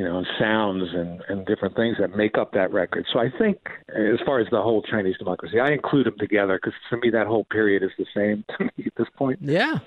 [0.00, 3.04] you know, sounds and, and different things that make up that record.
[3.12, 3.58] So I think,
[3.90, 7.26] as far as the whole Chinese democracy, I include them together because to me that
[7.26, 9.38] whole period is the same to me at this point.
[9.42, 9.78] yeah,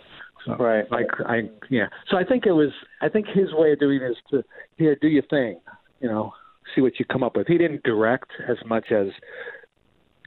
[0.46, 0.86] So, Right.
[0.92, 1.88] Like I, yeah.
[2.10, 2.72] So I think it was.
[3.02, 4.44] I think his way of doing it is to
[4.78, 5.60] here do your thing.
[6.02, 6.34] You know,
[6.76, 7.48] see what you come up with.
[7.48, 9.08] He didn't direct as much as,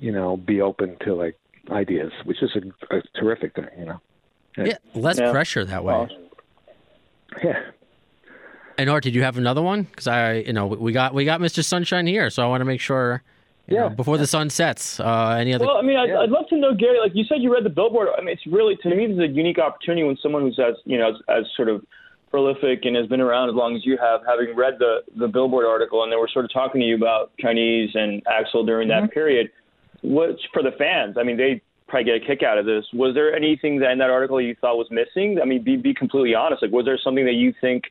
[0.00, 1.36] you know, be open to like
[1.70, 3.68] ideas, which is a, a terrific thing.
[3.78, 4.00] You know.
[4.56, 5.30] yeah, less Yeah.
[5.30, 5.94] pressure that way.
[5.94, 6.08] Well,
[7.44, 7.60] Yeah.
[8.78, 9.82] And Art, did you have another one?
[9.84, 11.64] Because I, you know, we got we got Mr.
[11.64, 13.22] Sunshine here, so I want to make sure.
[13.68, 13.82] you Yeah.
[13.84, 15.00] know, before the sun sets.
[15.00, 15.66] Uh, any other?
[15.66, 16.20] Well, I mean, I'd, Yeah.
[16.20, 17.00] I'd love to know, Gary.
[17.00, 18.08] Like you said, you read the Billboard.
[18.16, 20.74] I mean, it's really to me, this is a unique opportunity when someone who's as
[20.84, 21.84] you know as, as sort of
[22.30, 25.64] prolific and has been around as long as you have, having read the the Billboard
[25.64, 29.10] article, and they were sort of talking to you about Chinese and Axl during that
[29.10, 29.50] period.
[30.02, 31.16] What's for the fans?
[31.18, 32.84] I mean, they probably get a kick out of this.
[32.92, 35.40] Was there anything that in that article you thought was missing?
[35.40, 36.62] I mean, be be completely honest.
[36.62, 37.84] Like, was there something that you think?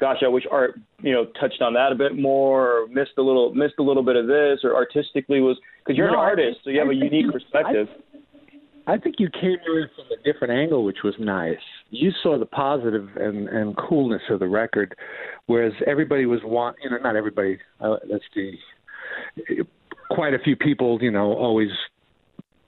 [0.00, 3.22] Gosh, I wish Art, you know, touched on that a bit more, or missed a
[3.22, 6.46] little, missed a little bit of this, or artistically was because you're No, an artist,
[6.56, 7.88] think- so you have I a unique you- perspective.
[8.86, 11.58] I think you came in from a different angle, which was nice.
[11.90, 14.96] You saw the positive and and coolness of the record,
[15.46, 17.58] whereas everybody was want you know not everybody.
[17.80, 18.54] Uh, that's the
[20.10, 21.68] quite a few people you know always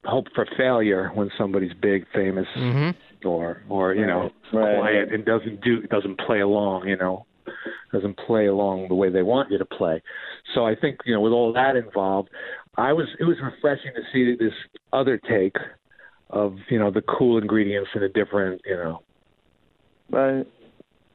[0.05, 2.91] hope for failure when somebody's big, famous, hmm
[3.25, 4.79] or or you know Right.
[4.79, 6.87] quiet and doesn't do doesn't play along.
[6.87, 7.27] You know,
[7.91, 10.03] doesn't play along the way they want you to play.
[10.55, 12.29] So I think you know with all that involved,
[12.77, 14.53] I was it was refreshing to see this
[14.93, 15.57] other take
[16.31, 19.03] of you know the cool ingredients in a different you know.
[20.11, 20.47] Right.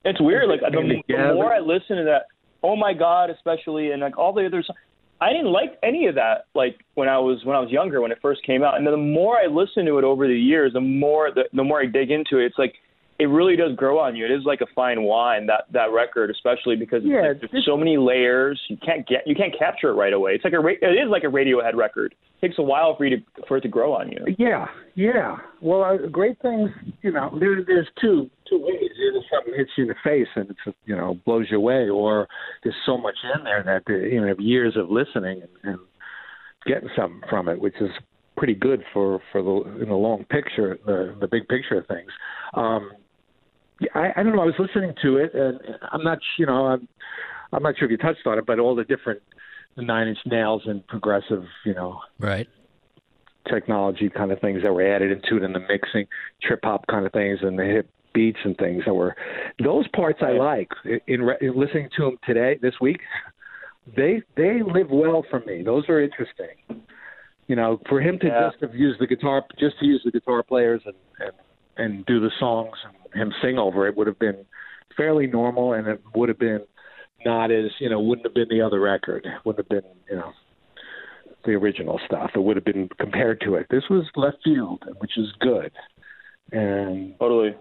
[0.03, 0.47] It's weird.
[0.47, 2.23] Like the, the more I listen to that,
[2.63, 4.67] oh my god, especially and like all the others,
[5.19, 6.45] I didn't like any of that.
[6.53, 8.95] Like when I was when I was younger, when it first came out, and the
[8.97, 12.11] more I listen to it over the years, the more the, the more I dig
[12.11, 12.45] into it.
[12.45, 12.75] It's like
[13.19, 14.25] it really does grow on you.
[14.25, 17.75] It is like a fine wine that that record, especially because yeah, like, there's so
[17.75, 18.61] many layers.
[18.69, 20.33] You can't get you can't capture it right away.
[20.33, 22.13] It's like a it is like a Radiohead record.
[22.41, 24.35] It takes a while for you to for it to grow on you.
[24.37, 25.37] Yeah, yeah.
[25.61, 26.69] Well, uh, great things.
[27.01, 28.75] You know, there, there's two two ways.
[28.81, 32.27] Either something hits you in the face and it's you know blows you away, or
[32.63, 35.79] there's so much in there that you know years of listening and, and
[36.67, 37.89] getting something from it, which is
[38.37, 42.11] pretty good for for the in the long picture, the the big picture of things.
[42.53, 42.91] Um,
[43.93, 44.41] I, I don't know.
[44.41, 45.59] I was listening to it, and
[45.91, 46.87] I'm not, you know, I'm,
[47.53, 49.21] I'm not sure if you touched on it, but all the different
[49.77, 52.47] Nine Inch Nails and progressive, you know, right,
[53.49, 56.07] technology kind of things that were added into it, and the mixing,
[56.41, 59.15] trip hop kind of things, and the hip beats and things that were
[59.63, 60.69] those parts I like.
[61.05, 63.01] In, re, in listening to them today, this week,
[63.95, 65.61] they they live well for me.
[65.63, 66.55] Those are interesting.
[67.47, 68.49] You know, for him to Yeah.
[68.49, 71.31] just have used the guitar, just to use the guitar players and and
[71.77, 74.45] and do the songs and him sing over it would have been
[74.95, 76.61] fairly normal, and it would have been
[77.25, 79.25] not as you know wouldn't have been the other record.
[79.45, 80.33] Wouldn't have been you know
[81.45, 82.31] the original stuff.
[82.35, 83.67] It would have been compared to it.
[83.69, 85.71] This was left field, which is good.
[86.51, 87.55] And Totally.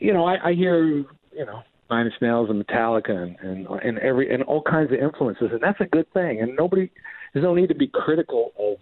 [0.00, 3.98] you know, I, I hear you know Nine Inch Nails and Metallica and, and and
[3.98, 6.40] every and all kinds of influences, and that's a good thing.
[6.40, 6.90] And nobody,
[7.32, 8.76] there's no need to be critical of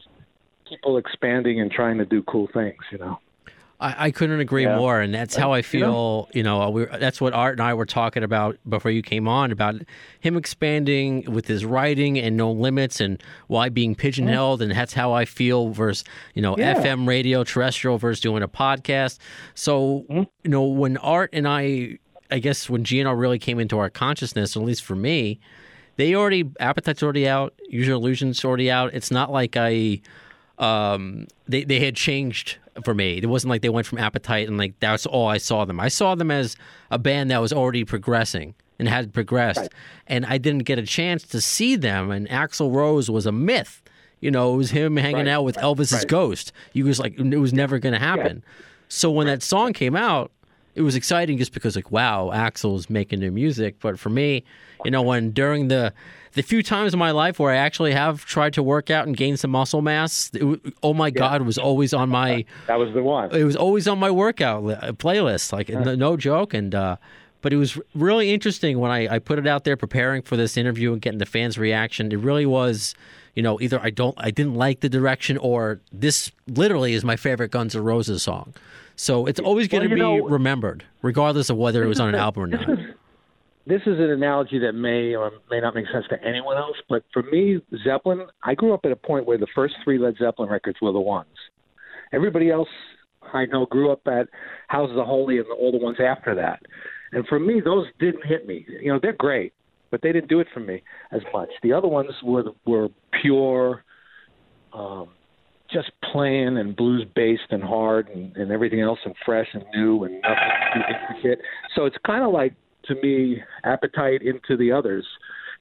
[0.68, 2.78] people expanding and trying to do cool things.
[2.92, 3.18] You know.
[3.80, 4.76] I, I couldn't agree Yeah.
[4.76, 6.28] more, and that's uh, how I feel.
[6.34, 9.50] You know, we that's what Art and I were talking about before you came on
[9.50, 9.76] about
[10.20, 15.12] him expanding with his writing and no limits, and why being pigeonholed, and that's how
[15.12, 16.04] I feel versus
[16.34, 16.74] you know Yeah.
[16.74, 19.18] FM radio, terrestrial versus doing a podcast.
[19.54, 20.22] So mm-hmm.
[20.44, 21.98] you know, when Art and I,
[22.30, 25.40] I guess when GNR really came into our consciousness, at least for me,
[25.96, 28.92] they already appetite's already out, Use Your Illusions already out.
[28.94, 30.00] It's not like I
[30.60, 33.18] um, they they had changed for me.
[33.18, 35.80] It wasn't like they went from Appetite and like that's all I saw them.
[35.80, 36.56] I saw them as
[36.90, 39.68] a band that was already progressing and had progressed,
[40.06, 42.10] and I didn't get a chance to see them.
[42.10, 43.82] And Axl Rose was a myth.
[44.20, 46.52] You know, it was him hanging out with Elvis's ghost.
[46.74, 48.44] He was like, it was never going to happen.
[48.88, 50.30] So when that song came out,
[50.80, 53.76] it was exciting just because like wow Axl's making new music.
[53.80, 54.44] But for me
[54.84, 55.92] you know when during the
[56.32, 59.16] the few times in my life where i actually have tried to work out and
[59.16, 62.94] gain some muscle mass it, oh my god it was always on my That was
[62.94, 63.34] the one.
[63.34, 66.54] it was always on my workout li- uh, playlist like no, no joke.
[66.54, 66.96] And uh
[67.42, 70.58] but it was really interesting when I, I put it out there preparing for this
[70.58, 72.12] interview and getting the fans reaction.
[72.12, 72.94] It really was
[73.34, 77.16] you know either i don't i didn't like the direction or this literally is my
[77.16, 78.52] favorite guns N' roses song
[79.00, 82.08] so it's always going Well, to be know- remembered regardless of whether it was on
[82.08, 82.68] an album or not
[83.66, 87.04] this is an analogy that may or may not make sense to anyone else, but
[87.12, 90.48] for me, Zeppelin, I grew up at a point where the first three Led Zeppelin
[90.50, 91.28] records were the ones.
[92.12, 92.70] Everybody else
[93.32, 94.26] I know grew up at
[94.68, 96.60] Houses of Holy and all the ones after that.
[97.12, 98.66] And for me, those didn't hit me.
[98.80, 99.52] You know, they're great,
[99.90, 100.82] but they didn't do it for me
[101.12, 101.50] as much.
[101.62, 102.88] The other ones were were
[103.22, 103.84] pure,
[104.72, 105.10] um,
[105.72, 110.04] just plain and blues based and hard and, and everything else and fresh and new
[110.04, 110.36] and nothing
[110.74, 111.44] too intricate.
[111.74, 112.54] So it's kind of like
[112.84, 115.06] to me, appetite into the others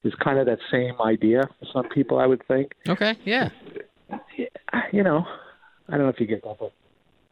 [0.03, 2.19] is kind of that same idea for some people.
[2.19, 2.73] I would think.
[2.87, 3.49] okay yeah
[4.91, 5.25] You know,
[5.87, 6.73] I don't know if you get that, but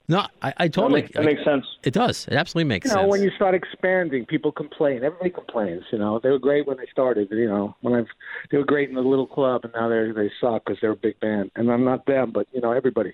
[0.08, 1.66] no i, I That totally makes, that makes sense.
[1.84, 5.04] it does it absolutely makes you know, sense when you start expanding, people complain.
[5.04, 5.84] Everybody complains.
[5.92, 7.28] You know, they were great when they started.
[7.32, 8.08] You know, when I've
[8.52, 10.96] they were great in the little club, and now they they suck because they're a
[10.96, 11.52] big band.
[11.56, 13.14] And I'm not them, but you know, everybody.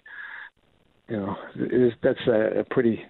[1.09, 3.03] You know, is, that's a, a pretty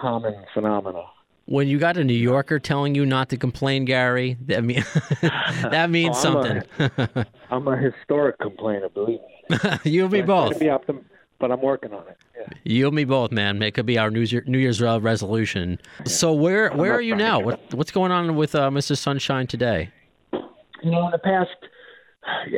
[0.00, 1.04] common phenomenon.
[1.46, 4.82] when you got a new yorker telling you not to complain gary that mean
[5.20, 9.58] that means Oh, I'm something I'm a historic complainer, believe me.
[9.84, 11.04] you and me I both be optim-
[11.38, 12.16] but I'm working on it.
[12.38, 12.46] Yeah.
[12.64, 13.60] You and me both, man.
[13.62, 15.78] It could be our New, Year, New Year's resolution.
[16.06, 17.40] So where where are you now?
[17.40, 18.96] What what's going on with uh, Mr.
[18.96, 19.90] Sunshine today?
[20.32, 21.50] You know, in the past,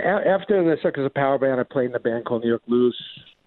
[0.04, 3.00] after the Circus of Power band, I played in a band called New York Loose.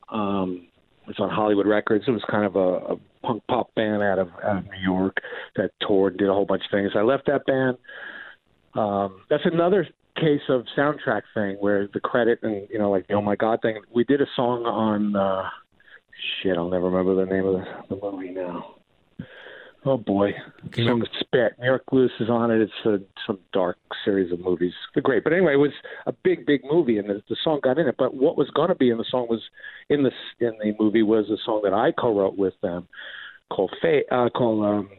[0.10, 0.68] Um,
[1.08, 2.06] it's on Hollywood Records.
[2.08, 5.18] It was kind of a, a punk pop band out of, out of New York
[5.56, 6.92] that toured, did a whole bunch of things.
[6.96, 7.78] I left that band.
[8.76, 9.88] Um, that's another
[10.20, 13.62] case of soundtrack thing where the credit and you know like the oh my god
[13.62, 13.82] thing.
[13.94, 15.50] We did a song on uh,
[16.42, 16.58] shit.
[16.58, 18.76] I'll never remember the name of the, the movie now.
[19.86, 20.32] Oh boy,
[20.76, 21.54] you some spit.
[21.58, 22.60] New York Loose is on it.
[22.62, 24.74] It's a, some dark series of movies.
[24.94, 25.72] They're great, but anyway, it was
[26.06, 27.96] a big, big movie, and the, the song got in it.
[27.98, 29.42] But what was going to be in the song was
[29.90, 30.12] in the
[30.46, 32.90] in the movie was a song that I co-wrote with them
[33.50, 34.06] called Fate.
[34.12, 34.90] Uh, called um,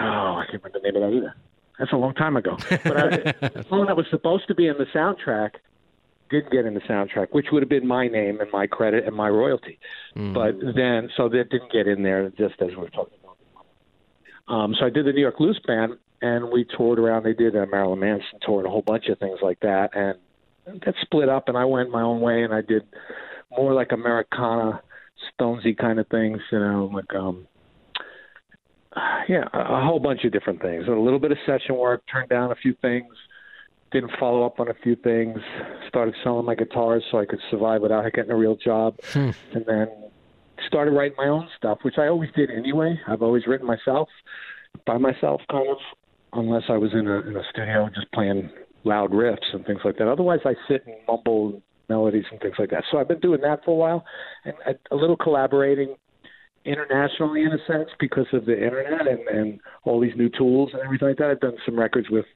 [0.00, 1.34] oh, I can't remember the name of that either.
[1.78, 2.56] That's a long time ago.
[2.84, 3.08] But I,
[3.48, 5.52] the song that was supposed to be in the soundtrack
[6.30, 9.14] did get in the soundtrack, which would have been my name and my credit and
[9.14, 9.78] my royalty.
[10.32, 13.36] But then, so that didn't get in there, just as we we're talking about.
[14.48, 17.24] Um, so I did the New York Loose Band, and we toured around.
[17.24, 20.18] They did a Marilyn Manson tour and a whole bunch of things like that, and
[20.84, 21.48] that split up.
[21.48, 22.84] And I went my own way, and I did
[23.50, 24.80] more like Americana,
[25.38, 27.46] Stonesy kind of things, you know, like um,
[29.28, 30.86] yeah, a, a whole bunch of different things.
[30.86, 33.12] A little bit of session work, turned down a few things,
[33.92, 35.38] didn't follow up on a few things.
[35.88, 39.30] Started selling my guitars so I could survive without getting a real job, hmm.
[39.54, 39.88] and then
[40.66, 42.98] started writing my own stuff, which I always did anyway.
[43.06, 44.08] I've always written myself,
[44.86, 45.76] by myself, kind of,
[46.32, 48.50] unless I was in a in a studio just playing
[48.84, 50.08] loud riffs and things like that.
[50.08, 52.84] Otherwise, I sit and mumble melodies and things like that.
[52.90, 54.04] So I've been doing that for a while,
[54.44, 55.94] and a, a little collaborating
[56.64, 60.82] internationally in a sense because of the internet and and all these new tools and
[60.82, 61.30] everything like that.
[61.30, 62.26] I've done some records with,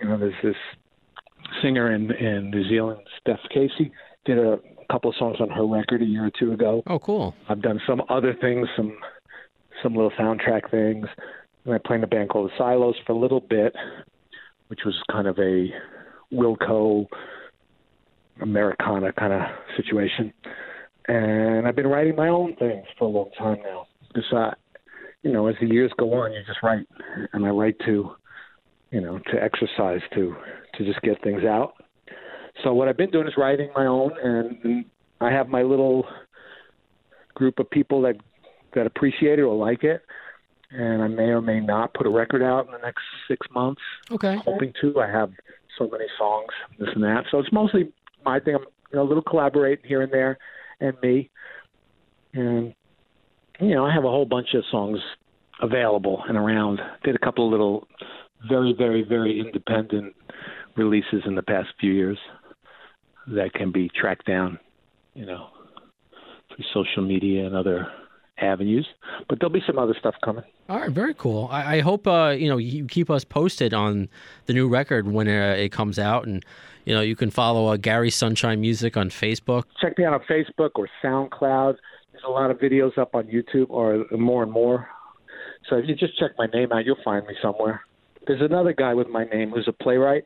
[0.00, 0.56] you know, there's this
[1.62, 3.92] singer in in New Zealand, Steph Casey,
[4.24, 4.58] did a
[4.90, 6.82] couple of songs on her record a year or two ago.
[6.86, 7.34] Oh, cool.
[7.48, 8.96] I've done some other things, some
[9.82, 11.06] some little soundtrack things.
[11.64, 13.74] And I played in a band called the Silos for a little bit,
[14.68, 15.68] which was kind of a
[16.32, 17.06] Wilco
[18.40, 19.42] Americana kind of
[19.76, 20.32] situation.
[21.08, 23.86] And I've been writing my own things for a long time now.
[24.08, 24.54] Because, uh,
[25.22, 26.86] you know, as the years go on, you just write,
[27.32, 28.16] and I write to,
[28.90, 30.36] you know, to exercise, to
[30.74, 31.74] to just get things out.
[32.62, 34.84] So what I've been doing is writing my own, and, and
[35.20, 36.06] I have my little
[37.34, 38.16] group of people that
[38.74, 40.02] that appreciate it or like it,
[40.70, 43.82] and I may or may not put a record out in the next six months.
[44.10, 44.36] Okay.
[44.44, 45.00] Hoping to.
[45.00, 45.32] I have
[45.78, 46.48] so many songs,
[46.78, 47.24] this and that.
[47.30, 47.92] So it's mostly
[48.24, 48.54] my thing.
[48.54, 50.38] I'm you know, a little collaborating here and there,
[50.80, 51.30] and me,
[52.34, 52.74] and
[53.60, 54.98] you know I have a whole bunch of songs
[55.60, 56.80] available and around.
[57.04, 57.88] Did a couple of little,
[58.48, 60.14] very very very independent
[60.76, 62.18] releases in the past few years
[63.28, 64.58] that can be tracked down,
[65.14, 65.48] you know,
[66.48, 67.88] through social media and other
[68.38, 68.86] avenues.
[69.28, 70.44] But there'll be some other stuff coming.
[70.68, 71.48] All right, very cool.
[71.50, 74.08] I, I hope uh, you know you keep us posted on
[74.46, 76.44] the new record when uh, it comes out, and
[76.84, 79.64] you know you can follow uh, Gary Sunshine Music on Facebook.
[79.80, 81.76] Check me out on Facebook or SoundCloud.
[82.12, 84.88] There's a lot of videos up on YouTube, or more and more.
[85.68, 87.82] So if you just check my name out, you'll find me somewhere.
[88.26, 90.24] There's another guy with my name who's a playwright.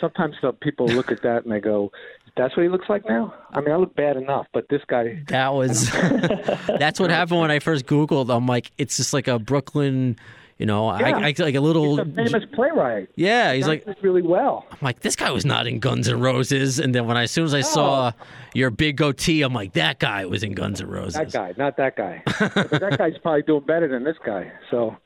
[0.00, 1.90] Sometimes people look at that and they go,
[2.36, 5.22] "That's what he looks like now." I mean, I look bad enough, but this guy.
[5.28, 5.90] That was
[6.78, 8.34] that's what happened when I first Googled.
[8.34, 10.16] I'm like, it's just like a Brooklyn,
[10.58, 11.16] you know, I, Yeah.
[11.18, 11.96] I like a little.
[12.04, 13.08] He's a famous playwright.
[13.16, 14.66] yeah, he's He like, really well.
[14.70, 16.78] I'm like, this guy was not in Guns N' Roses.
[16.78, 18.12] And then when I, as soon as I saw
[18.54, 21.14] your big goatee, I'm like, that guy was in Guns N' Roses.
[21.14, 22.22] That guy, not that guy.
[22.26, 24.52] that guy's probably doing better than this guy.
[24.70, 24.96] So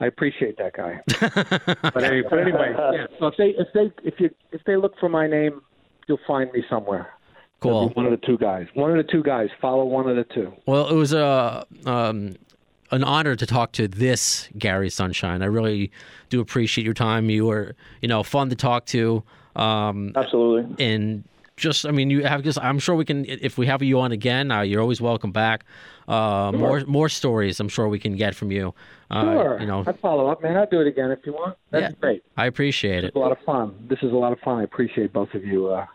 [0.00, 1.00] I appreciate that guy.
[1.82, 3.06] but, anyway, but anyway, yeah.
[3.18, 5.62] So if they if they if you if they look for my name,
[6.08, 7.10] you'll find me somewhere.
[7.60, 7.88] Cool.
[7.90, 8.66] One of the two guys.
[8.74, 9.48] One of the two guys.
[9.60, 10.52] Follow one of the two.
[10.66, 12.36] Well, it was a um,
[12.90, 15.42] an honor to talk to this Gary Sunshine.
[15.42, 15.90] I really
[16.30, 17.28] do appreciate your time.
[17.30, 19.22] You were, you know, fun to talk to.
[19.56, 20.84] Um, Absolutely.
[20.84, 21.24] and
[21.56, 24.12] just I mean you have just I'm sure we can if we have you on
[24.12, 25.64] again uh, you're always welcome back
[26.06, 28.72] uh, more more stories I'm sure we can get from you
[29.10, 29.60] uh, Sure.
[29.60, 30.56] you know I'd follow up, man.
[30.56, 31.56] I'd do it again if you want.
[31.72, 31.90] That'd Yeah.
[31.90, 32.22] be great.
[32.36, 33.74] I appreciate it It's a lot of fun.
[33.88, 34.60] This is a lot of fun.
[34.60, 35.86] I appreciate both of you uh,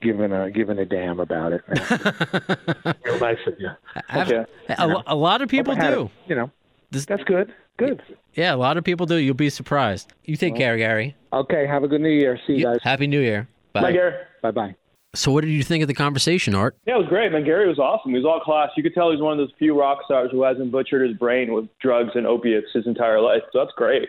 [0.00, 1.62] giving a giving a damn about it.
[3.04, 3.68] Real nice of you.
[4.14, 4.44] Okay.
[4.78, 6.50] a, lo- a lot of people do it, You know,
[6.90, 7.52] This- that's good.
[7.76, 8.02] Good.
[8.34, 11.64] yeah a lot of people do you'll be surprised you take care Gary Okay.
[11.64, 12.36] Have a good New Year.
[12.44, 12.78] See you guys.
[12.82, 14.14] Happy New Year Bye, bye Gary.
[14.42, 14.74] Bye bye.
[15.14, 17.44] so what did you think of the conversation Art Yeah, it was great, man.
[17.44, 18.10] Gary was awesome.
[18.10, 18.70] He was all class.
[18.76, 21.52] You could tell he's one of those few rock stars who hasn't butchered his brain
[21.52, 23.42] with drugs and opiates his entire life.
[23.52, 24.08] So that's great.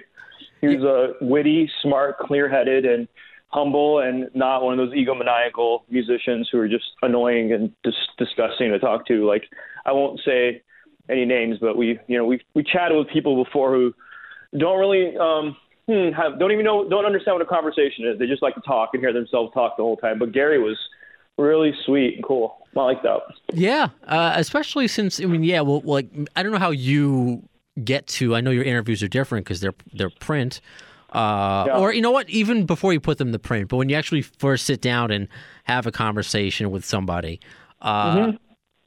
[0.62, 3.08] He was a witty, smart, clear-headed, and
[3.50, 8.72] humble, and not one of those egomaniacal musicians who are just annoying and dis- disgusting
[8.72, 9.28] to talk to.
[9.28, 9.44] Like
[9.86, 10.62] I won't say
[11.10, 13.94] any names, but we, you know, we we chatted with people before who
[14.58, 18.20] don't really um hmm, have, don't even know don't understand what a conversation is.
[18.20, 20.20] They just like to talk and hear themselves talk the whole time.
[20.20, 20.78] But Gary was
[21.38, 22.58] really sweet and cool.
[22.76, 23.20] I like that.
[23.54, 25.62] Yeah, uh, especially since I mean, yeah.
[25.62, 27.44] Well, like I don't know how you
[27.84, 28.36] get to.
[28.36, 30.62] I know your interviews are different because they're they're print,
[31.12, 31.78] uh, Yeah.
[31.78, 32.30] or you know what?
[32.30, 35.28] Even before you put them to print, but when you actually first sit down and
[35.64, 37.40] have a conversation with somebody,
[37.82, 38.34] uh,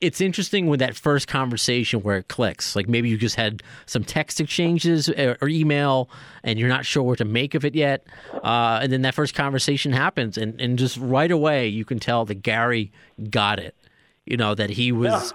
[0.01, 2.75] it's interesting with that first conversation where it clicks.
[2.75, 6.11] Like maybe you just had some text exchanges or, or email,
[6.43, 8.07] and you're not sure what to make of it yet,
[8.43, 12.25] uh, and then that first conversation happens, and and just right away you can tell
[12.25, 12.91] that Gary
[13.31, 13.77] got it.
[14.27, 15.33] You know that he was,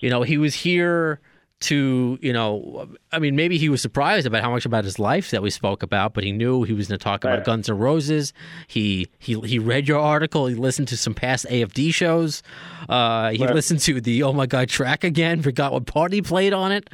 [0.00, 1.20] you know, he was here
[1.60, 5.30] to you know i mean maybe he was surprised about how much about his life
[5.30, 7.76] that we spoke about but he knew he was going to talk about Guns N'
[7.76, 8.32] Roses.
[8.66, 10.46] He he he read your article.
[10.46, 12.42] He listened to some past afd shows.
[12.88, 13.54] Uh he Right.
[13.54, 16.88] listened to the oh my god track again forgot what part he played on it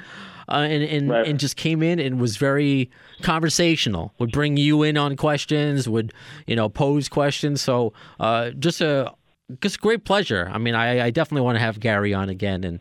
[0.48, 1.28] uh, and and, Right.
[1.28, 2.90] and just came in and was very
[3.22, 6.12] conversational would bring you in on questions would
[6.46, 7.60] you know pose questions.
[7.60, 9.12] So uh just a
[9.60, 10.50] just great pleasure.
[10.52, 12.80] I mean i i definitely want to have gary on again and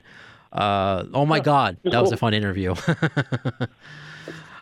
[0.55, 2.73] uh, oh my God, that was a fun interview.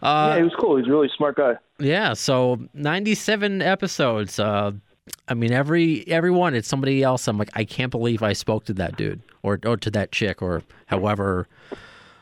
[0.02, 0.78] yeah, he was cool.
[0.78, 1.54] He's a really smart guy.
[1.80, 4.40] yeah, so ninety-seven episodes.
[4.40, 4.72] Uh,
[5.28, 7.28] I mean, every every one, it's somebody else.
[7.28, 10.42] I'm like, I can't believe I spoke to that dude or or to that chick
[10.42, 11.48] or however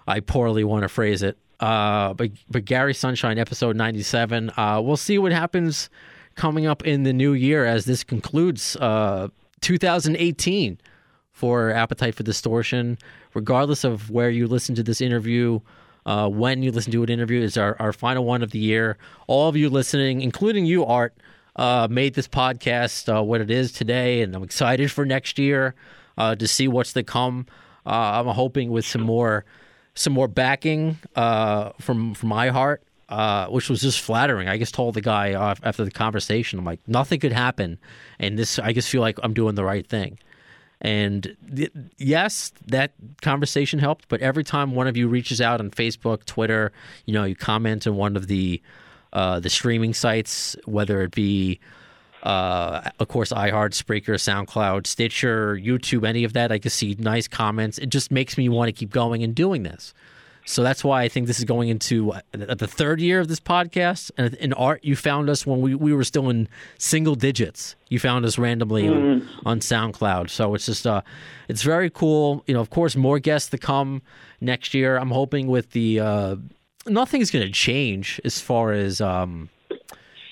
[0.08, 1.38] I poorly want to phrase it.
[1.60, 4.52] Uh, but but Gary Sunshine, episode ninety-seven.
[4.58, 5.90] Uh, we'll see what happens
[6.36, 9.28] coming up in the new year as this concludes uh,
[9.62, 10.80] 2018
[11.32, 12.98] for Appetite for Distortion.
[13.34, 15.60] Regardless of where you listen to this interview,
[16.06, 18.98] uh, when you listen to an interview, is our, our final one of the year.
[19.28, 21.14] All of you listening, including you, Art,
[21.56, 25.76] uh, made this podcast uh, what it is today, and I'm excited for next year
[26.18, 27.46] uh, to see what's to come.
[27.86, 29.46] Uh, I'm hoping with some more
[29.94, 32.78] some more backing uh, from from iHeart,
[33.52, 34.48] which was just flattering.
[34.48, 35.32] I just told the guy
[35.64, 37.78] after the conversation, I'm like, nothing could happen,
[38.20, 40.20] and this I just feel like I'm doing the right thing.
[40.82, 45.70] And th- yes, that conversation helped, but every time one of you reaches out on
[45.70, 46.72] Facebook, Twitter,
[47.06, 48.62] you know, you comment on one of the
[49.14, 51.60] uh, the streaming sites, whether it be,
[52.24, 57.28] uh, of course, iHeart, Spreaker, SoundCloud, Stitcher, YouTube, any of that, I can see nice
[57.28, 57.78] comments.
[57.78, 59.94] It just makes me want to keep going and doing this.
[60.46, 63.40] So that's why I think this is going into uh, the third year of this
[63.40, 64.12] podcast.
[64.18, 67.76] And in art, you found us when we, we were still in single digits.
[67.90, 70.30] You found us randomly on, on SoundCloud.
[70.30, 71.02] So it's just uh,
[71.48, 72.44] it's very cool.
[72.48, 74.02] You know, of course, more guests to come
[74.40, 74.98] next year.
[74.98, 76.36] I'm hoping with the uh,
[76.88, 79.50] nothing's going to change as far as um,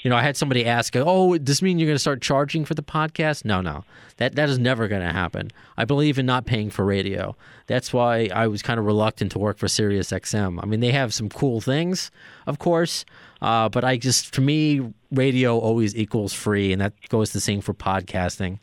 [0.01, 0.15] you know.
[0.15, 2.83] I had somebody ask, "Oh, does this mean you're going to start charging for the
[2.83, 3.83] podcast?" No, no,
[4.17, 5.51] that that is never going to happen.
[5.77, 7.35] I believe in not paying for radio.
[7.67, 10.59] That's why I was kind of reluctant to work for Sirius XM.
[10.61, 12.11] I mean, they have some cool things,
[12.47, 13.05] of course,
[13.41, 14.81] uh, but I just for me,
[15.11, 18.59] radio always equals free, and that goes the same for podcasting.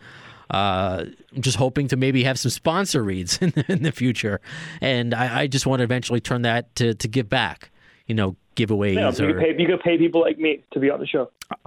[0.51, 4.41] Uh, I'm just hoping to maybe have some sponsor reads in the, in the future,
[4.81, 7.71] and I, I just want to eventually turn that to to give back.
[8.07, 10.81] You know, giveaways Yeah, you or could pay you could pay people like me to
[10.81, 11.31] be on the show.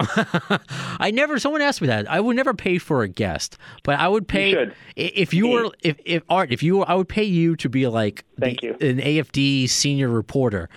[1.00, 1.38] I never.
[1.38, 2.10] Someone asked me that.
[2.10, 5.70] I would never pay for a guest, but I would pay i- if you were
[5.82, 8.66] if, if art if you were, I would pay you to be like Thank the-
[8.68, 8.72] you.
[8.80, 10.68] an AFD senior reporter.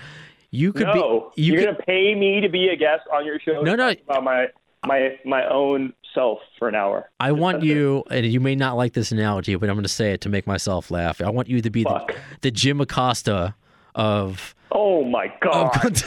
[0.51, 3.25] You could No, be you you're could, gonna pay me to be a guest on
[3.25, 3.61] your show.
[3.61, 3.89] No, no.
[4.07, 4.47] About my
[4.85, 7.09] my my own self for an hour.
[7.19, 10.11] I want you, and you may not like this analogy, but I'm going to say
[10.13, 11.21] it to make myself laugh.
[11.21, 13.55] I want you to be the, the Jim Acosta
[13.95, 16.01] of Oh my god!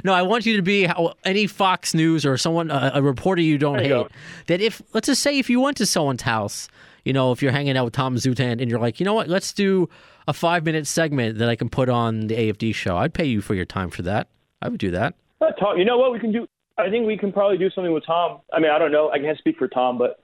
[0.04, 3.40] no, I want you to be how, any Fox News or someone, a, a reporter
[3.40, 3.88] you don't hate.
[3.88, 4.08] go.
[4.48, 6.68] That if, let's just say, if you went to someone's house,
[7.04, 9.28] you know, if you're hanging out with Tom Zutaut and you're like, you know what,
[9.28, 9.88] let's do
[10.26, 12.96] a five minute segment that I can put on the AFD show.
[12.96, 14.26] I'd pay you for your time for that.
[14.60, 15.14] I would do that.
[15.60, 16.48] Tom, you know what we can do?
[16.78, 18.40] I think we can probably do something with Tom.
[18.52, 19.10] I mean, I don't know.
[19.10, 20.18] I can't speak for Tom, but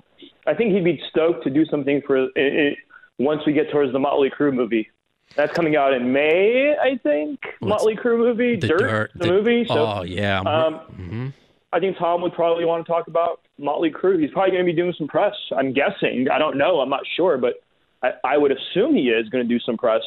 [0.47, 2.77] I think he'd be stoked to do something for i i
[3.19, 4.91] once we get towards the Motley Crue movie.
[5.37, 7.41] That's coming out in May, I think.
[7.59, 9.65] What's- Motley Crue movie, The Dirt, dirt, the, movie.
[9.67, 11.33] So, oh yeah, um,
[11.73, 14.21] I think Tom would probably want to talk about Motley Crue.
[14.21, 15.35] He's probably going to be doing some press.
[15.57, 16.29] I'm guessing.
[16.33, 16.81] I don't know.
[16.81, 17.55] I'm not sure, but
[18.03, 20.03] I, I would assume he is going to do some press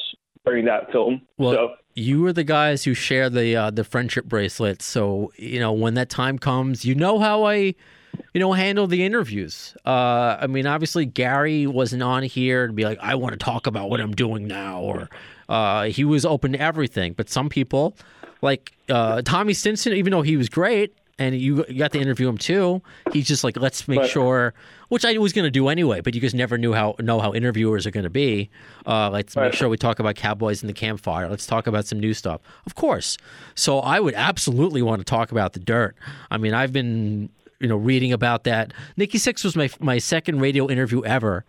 [0.46, 1.22] during that film.
[1.38, 5.60] Well, so you were the guys who share the uh, the friendship bracelets, so you
[5.60, 7.76] know when that time comes, you know how I,
[8.34, 9.76] you know, handle the interviews.
[9.86, 13.68] Uh, I mean, obviously Gary wasn't on here to be like, I want to talk
[13.68, 15.10] about what I'm doing now, or
[15.50, 17.14] uh, he was open to everything.
[17.14, 17.96] But some people,
[18.42, 20.94] like uh, Tommy Stinson, even though he was great.
[21.20, 22.80] And you you got to interview him too.
[23.12, 24.54] He's just like, let's make But- sure,
[24.90, 26.00] which I was going to do anyway.
[26.00, 28.52] But you just never knew how know how interviewers are going to be.
[28.86, 31.28] Uh, let's make sure we talk about Cowboys in the Campfire.
[31.28, 32.42] Let's talk about some new stuff.
[32.68, 33.18] Of course.
[33.56, 35.96] So I would absolutely want to talk about the dirt.
[36.30, 37.30] I mean, I've been
[37.60, 38.74] you know reading about that.
[38.96, 41.46] Nikki Sixx was my my second radio interview ever.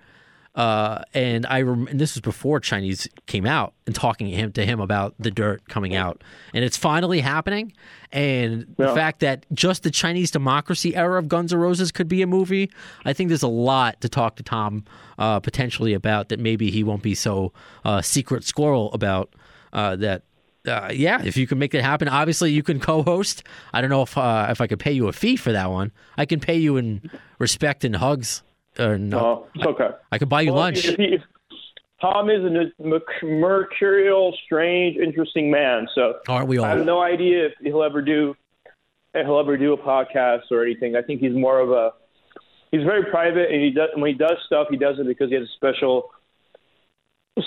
[0.55, 4.51] Uh, and I rem- and this was before Chinese came out and talking to him
[4.53, 7.73] to him about the dirt coming out, and it's finally happening.
[8.11, 12.23] And the fact that just the Chinese democracy era of Guns N' Roses could be
[12.23, 12.73] a movie,
[13.05, 14.85] I think there's a lot to talk to Tom
[15.19, 16.41] uh, potentially about that.
[16.41, 17.53] Maybe he won't be so
[17.85, 19.35] uh, secret squirrel about
[19.73, 20.23] uh, that.
[20.69, 23.43] Uh, yeah, if you can make that happen, obviously you can co-host.
[23.73, 25.91] I don't know if uh, if I could pay you a fee for that one.
[26.17, 28.43] I can pay you in respect and hugs.
[28.79, 29.89] Or no, Oh, it's okay.
[30.13, 30.85] I could buy you Well, lunch.
[30.85, 31.23] If he, if
[32.01, 35.89] Tom is a merc- mercurial, strange, interesting man.
[35.95, 36.67] So Aren't we all?
[36.67, 38.37] I have no idea if he'll ever do
[39.15, 40.95] if he'll ever do a podcast or anything.
[40.95, 41.93] I think he's more of a
[42.71, 45.35] he's very private, and he does when he does stuff, he does it because he
[45.35, 46.11] has a special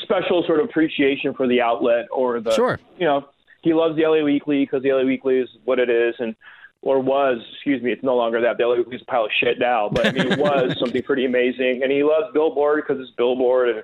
[0.04, 2.80] special sort of appreciation for the outlet or the Sure.
[2.98, 3.26] you know
[3.62, 6.36] he loves the LA Weekly because the LA Weekly is what it is and
[6.82, 8.58] or was excuse me it's no longer that.
[8.58, 11.04] The LA Weekly is a pile of shit now but I mean it was something
[11.04, 11.82] pretty amazing.
[11.84, 13.84] And he loves Billboard because it's Billboard and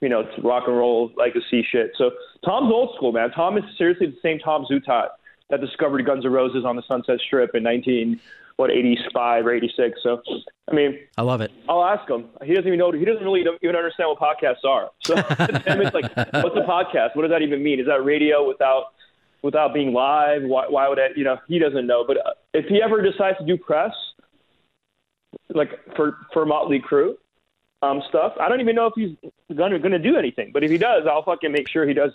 [0.00, 1.92] you know it's rock and roll legacy shit.
[1.98, 2.10] So
[2.44, 3.30] Tom's old school man.
[3.30, 5.08] Tom is seriously the same Tom Zutaut
[5.50, 8.20] that discovered Guns N' Roses on the Sunset Strip in 19
[8.60, 10.22] what 85 or 86 so
[10.70, 11.50] I mean I love it.
[11.66, 12.26] I'll ask him.
[12.44, 12.92] He doesn't even know.
[12.92, 14.90] He doesn't really even understand what podcasts are.
[15.02, 16.14] So it's like,
[16.44, 17.16] what's a podcast?
[17.16, 17.80] What does that even mean?
[17.80, 18.92] Is that radio without
[19.42, 20.42] without being live?
[20.42, 21.16] Why, why would it?
[21.16, 22.04] You know, he doesn't know.
[22.06, 23.92] But uh, if he ever decides to do press,
[25.48, 27.14] like for for Motley Crue,
[27.82, 29.16] um, stuff, I don't even know if he's
[29.56, 30.50] gonna gonna do anything.
[30.52, 32.12] But if he does, I'll fucking make sure he does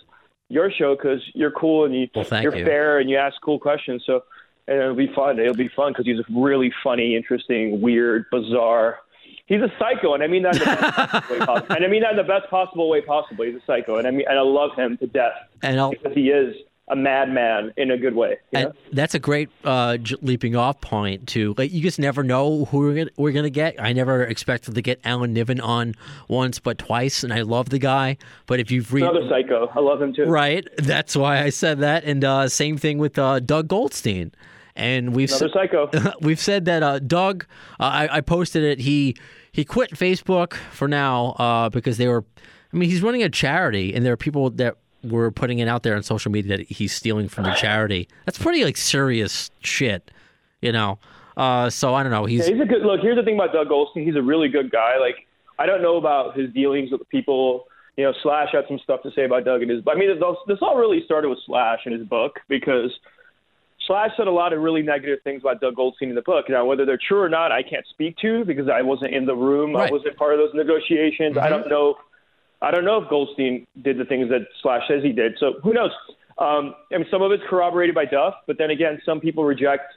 [0.48, 2.64] your show because you're cool and you, well, you're you.
[2.64, 4.04] fair and you ask cool questions.
[4.06, 4.22] So.
[4.68, 5.38] And it'll be fun.
[5.38, 8.98] It'll be fun because he's a really funny, interesting, weird, bizarre.
[9.46, 11.76] He's a psycho, and I mean that in the best possible way possible.
[11.76, 13.44] And I mean that in the best possible way possible.
[13.44, 16.14] He's a psycho, and I mean, and I love him to death And I'll, because
[16.14, 16.56] he is
[16.88, 18.38] a madman in a good way.
[18.52, 18.60] Know?
[18.60, 21.54] and that's a great uh, j- leaping off point too.
[21.58, 23.80] Like you just never know who we're gonna, we're gonna get.
[23.80, 25.94] I never expected to get Alan Niven on
[26.28, 28.18] once, but twice, and I love the guy.
[28.46, 29.68] But if you've read Another psycho.
[29.74, 30.24] I love him too.
[30.24, 32.04] right, that's why I said that.
[32.04, 34.32] And uh, same thing with uh, Doug Goldstein.
[34.76, 35.90] And we've Another psycho.
[36.20, 37.46] we've said that uh, Doug,
[37.80, 38.78] uh, I, I posted it.
[38.80, 39.16] He
[39.50, 42.24] he quit Facebook for now uh, because they were.
[42.72, 45.82] I mean, he's running a charity, and there are people that were putting it out
[45.82, 48.08] there on social media that he's stealing from the charity.
[48.26, 50.10] That's pretty like serious shit,
[50.60, 50.98] you know.
[51.36, 52.24] Uh, so I don't know.
[52.24, 53.00] He's Yeah, he's a good look.
[53.00, 54.04] Here's the thing about Doug Goldstein.
[54.04, 54.98] He's a really good guy.
[54.98, 55.26] Like
[55.58, 57.66] I don't know about his dealings with people.
[57.96, 59.82] You know, Slash had some stuff to say about Doug and his.
[59.86, 62.90] I mean, this, this all really started with Slash and his book because
[63.86, 66.46] Slash said a lot of really negative things about Doug Goldstein in the book.
[66.48, 69.34] Now, whether they're true or not, I can't speak to because I wasn't in the
[69.34, 69.74] room.
[69.74, 69.88] Right.
[69.88, 71.38] I wasn't part of those negotiations.
[71.38, 71.96] I don't know.
[72.62, 75.36] I don't know if Goldstein did the things that Slash says he did.
[75.38, 75.90] So who knows?
[76.38, 79.94] Um, I mean, some of it's corroborated by Duff, but then again, some people reject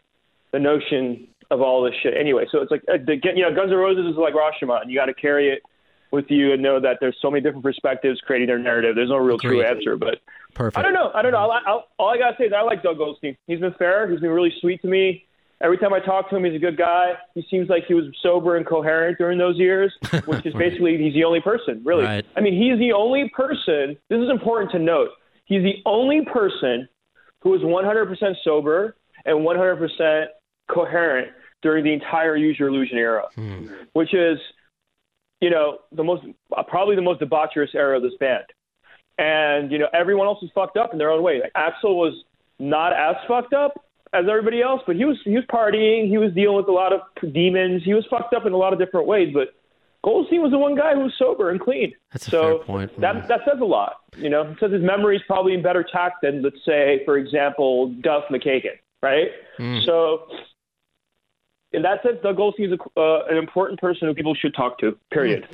[0.52, 2.46] the notion of all this shit anyway.
[2.52, 4.88] So it's like, uh, the, you know, Guns N' Roses is like Rashomon.
[4.88, 5.64] You got to carry it
[6.12, 8.96] with you and know that there's so many different perspectives creating their narrative.
[8.96, 10.20] There's no real true answer, but
[10.54, 10.78] perfect.
[10.78, 11.12] I don't know.
[11.14, 11.38] I don't know.
[11.38, 13.36] I, I, all I gotta say is I like Doug Goldstein.
[13.48, 14.10] He's been fair.
[14.10, 15.26] He's been really sweet to me.
[15.62, 17.14] Every time I talk to him, he's a good guy.
[17.36, 19.94] He seems like he was sober and coherent during those years,
[20.26, 22.06] which is basically he's the only person, really.
[22.06, 22.26] Right.
[22.38, 23.98] I mean, he's the only person.
[24.10, 25.10] This is important to note.
[25.46, 26.88] He's the only person
[27.42, 28.96] who was 100% sober
[29.26, 30.26] and 100%
[30.72, 31.30] coherent
[31.62, 33.68] during the entire Use Your Illusion era, hmm.
[33.94, 34.38] which is,
[35.42, 36.24] you know, the most
[36.68, 38.46] probably the most debaucherous era of this band
[39.20, 41.42] and you know everyone else was fucked up in their own way.
[41.42, 42.14] Like Axl was
[42.58, 46.34] not as fucked up as everybody else, but he was he was partying, he was
[46.34, 47.02] dealing with a lot of
[47.34, 49.32] demons, he was fucked up in a lot of different ways.
[49.34, 49.50] But
[50.04, 51.94] Goldstein was the one guy who was sober and clean.
[52.14, 52.96] That's a so fair point.
[52.96, 53.02] Mm.
[53.02, 53.98] That that says a lot.
[54.18, 57.18] You know, it says his memory is probably in better tact than let's say, for
[57.18, 59.28] example, Duff McKagan, right?
[59.60, 59.86] Mm.
[59.86, 60.28] So.
[61.72, 64.80] In that sense, Doug Goldstein is a, uh, an important person who people should talk
[64.80, 64.98] to.
[65.12, 65.48] Period.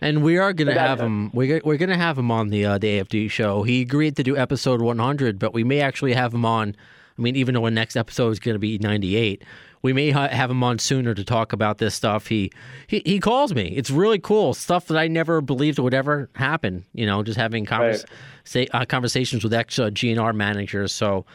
[0.00, 1.30] And we are going to have him.
[1.32, 3.62] We're we're going to have him on the uh, the AFD show.
[3.62, 6.74] He agreed to do episode 100, but we may actually have him on.
[7.18, 9.44] I mean, even though the next episode is going to be 98,
[9.82, 12.28] we may ha- have him on sooner to talk about this stuff.
[12.28, 12.50] He,
[12.86, 13.74] he he calls me.
[13.76, 16.86] It's really cool stuff that I never believed would ever happen.
[16.94, 18.06] You know, just having convers-
[18.44, 20.94] say, uh, conversations with ex uh, GNR managers.
[20.94, 21.26] So,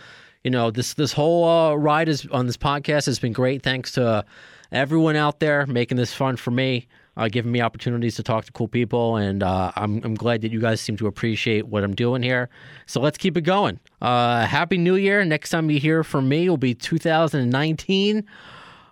[0.44, 3.62] you know, this this whole uh, ride is on this podcast has been great.
[3.62, 4.26] Thanks to
[4.72, 6.88] everyone out there making this fun for me
[7.18, 10.52] uh, giving me opportunities to talk to cool people, and uh, I'm I'm glad that
[10.52, 12.50] you guys seem to appreciate what I'm doing here.
[12.86, 13.80] So let's keep it going.
[14.02, 15.24] Uh, Happy New Year!
[15.24, 18.26] Next time you hear from me will be 2019.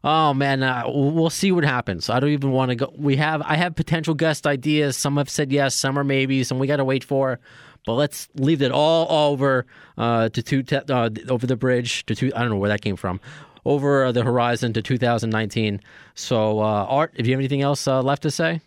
[0.05, 2.09] Oh man, uh, we'll see what happens.
[2.09, 2.93] I don't even want to go.
[2.95, 4.97] We have I have potential guest ideas.
[4.97, 7.39] Some have said yes, some are maybe, some we got to wait for.
[7.85, 9.65] But let's leave it all over
[9.97, 12.31] uh, to two te- uh, over the bridge to two.
[12.35, 13.19] I don't know where that came from.
[13.65, 15.79] Over the horizon to 2019.
[16.15, 18.59] So, uh, Art, if you have anything else uh, left to say?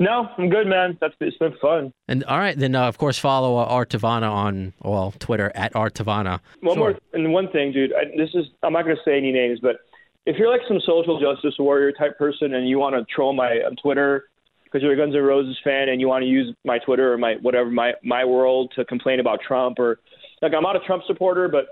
[0.00, 0.98] No, I'm good, man.
[1.00, 1.92] That's it's been fun.
[2.08, 5.76] And all right, then uh, of course follow uh, Art Tavana on well Twitter at
[5.76, 6.40] Art Tavana.
[6.60, 6.90] One Sure.
[6.90, 7.92] more and one thing, dude.
[7.92, 9.76] I, this is I'm not going to say any names, but
[10.26, 13.58] if you're like some social justice warrior type person and you want to troll my
[13.64, 14.24] on Twitter
[14.64, 17.18] because you're a Guns N' Roses fan and you want to use my Twitter or
[17.18, 20.00] my whatever my my world to complain about Trump or
[20.40, 21.66] like I'm not a Trump supporter, but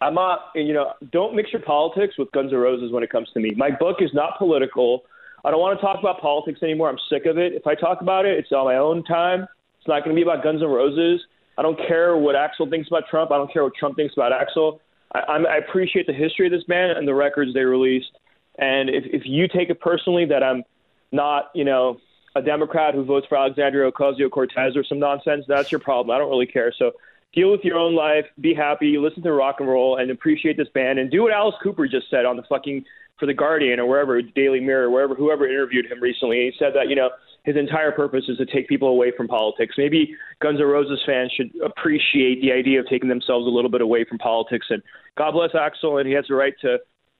[0.00, 0.50] I'm not.
[0.54, 3.52] You know, don't mix your politics with Guns N' Roses when it comes to me.
[3.56, 5.04] My book is not political.
[5.44, 6.88] I don't want to talk about politics anymore.
[6.88, 7.52] I'm sick of it.
[7.52, 9.46] If I talk about it, it's on my own time.
[9.78, 11.20] It's not going to be about Guns N' Roses.
[11.58, 13.30] I don't care what Axl thinks about Trump.
[13.30, 14.80] I don't care what Trump thinks about Axl.
[15.14, 18.10] I, I appreciate the history of this band and the records they released.
[18.58, 20.64] And if, if you take it personally that I'm
[21.12, 21.98] not, you know,
[22.34, 26.14] a Democrat who votes for Alexandria Ocasio Cortez or some nonsense, that's your problem.
[26.14, 26.72] I don't really care.
[26.76, 26.92] So
[27.36, 30.68] deal with your own life, be happy, listen to rock and roll, and appreciate this
[30.74, 32.84] band, and do what Alice Cooper just said on the fucking
[33.18, 36.50] for the Guardian or wherever Daily Mirror, wherever whoever interviewed him recently.
[36.50, 37.10] He said that you know
[37.44, 39.76] his entire purpose is to take people away from politics.
[39.78, 43.82] Maybe Guns N' Roses fans should appreciate the idea of taking themselves a little bit
[43.82, 44.66] away from politics.
[44.70, 44.82] And
[45.16, 46.78] God bless Axl, and he has the right to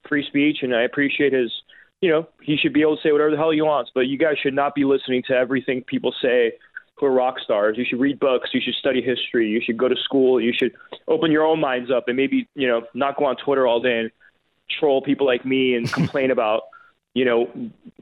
[0.09, 1.51] free speech, and I appreciate his.
[1.99, 4.19] You know, he should be able to say whatever the hell he wants, but you
[4.19, 6.53] guys should not be listening to everything people say
[6.97, 7.77] who are rock stars.
[7.77, 8.49] You should read books.
[8.53, 9.47] You should study history.
[9.49, 10.41] You should go to school.
[10.41, 10.73] You should
[11.07, 13.99] open your own minds up and maybe, you know, not go on Twitter all day
[13.99, 14.11] and
[14.69, 16.63] troll people like me and complain about,
[17.13, 17.49] you know,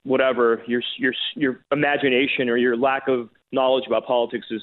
[0.04, 4.62] whatever your your your imagination or your lack of knowledge about politics is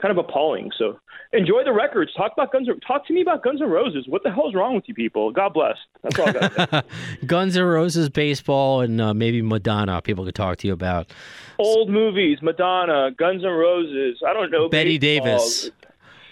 [0.00, 0.70] kind of appalling.
[0.78, 0.98] So
[1.32, 2.12] enjoy the records.
[2.14, 2.68] Talk about Guns.
[2.86, 4.04] Talk to me about Guns N' Roses.
[4.06, 5.30] What the hell's wrong with you people?
[5.32, 5.76] God bless.
[6.02, 6.32] That's all I
[6.66, 6.86] got.
[7.26, 10.02] Guns N' Roses, baseball, and uh, maybe Madonna.
[10.02, 11.12] People could talk to you about
[11.58, 14.22] Old movies, Madonna, Guns N' Roses.
[14.26, 14.68] I don't know.
[14.68, 15.38] Betty baseball.
[15.38, 15.70] Davis.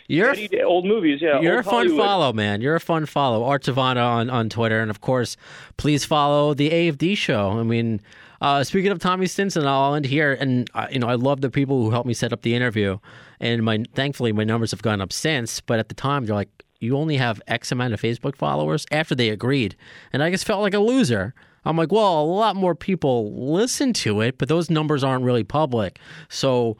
[0.06, 1.20] You're Betty Da- old movies.
[1.22, 1.40] Yeah.
[1.40, 1.98] You're a fun Hollywood.
[1.98, 2.60] follow, man.
[2.60, 3.42] You're a fun follow.
[3.44, 4.80] Art Tavana on, on Twitter.
[4.80, 5.38] And of course,
[5.78, 7.58] please follow the AFD show.
[7.58, 8.02] I mean,
[8.40, 10.32] uh, speaking of Tommy Stinson, I'll end here.
[10.32, 12.98] And, uh, you know, I love the people who helped me set up the interview.
[13.40, 15.60] And my thankfully, my numbers have gone up since.
[15.60, 19.14] But at the time, they're like, you only have X amount of Facebook followers after
[19.14, 19.76] they agreed.
[20.12, 21.34] And I just felt like a loser.
[21.64, 25.44] I'm like, well, a lot more people listen to it, but those numbers aren't really
[25.44, 25.98] public.
[26.28, 26.76] So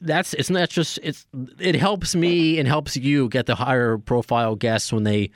[0.00, 1.26] that's it's not just it's
[1.58, 5.30] it helps me and helps you get the higher profile guests when they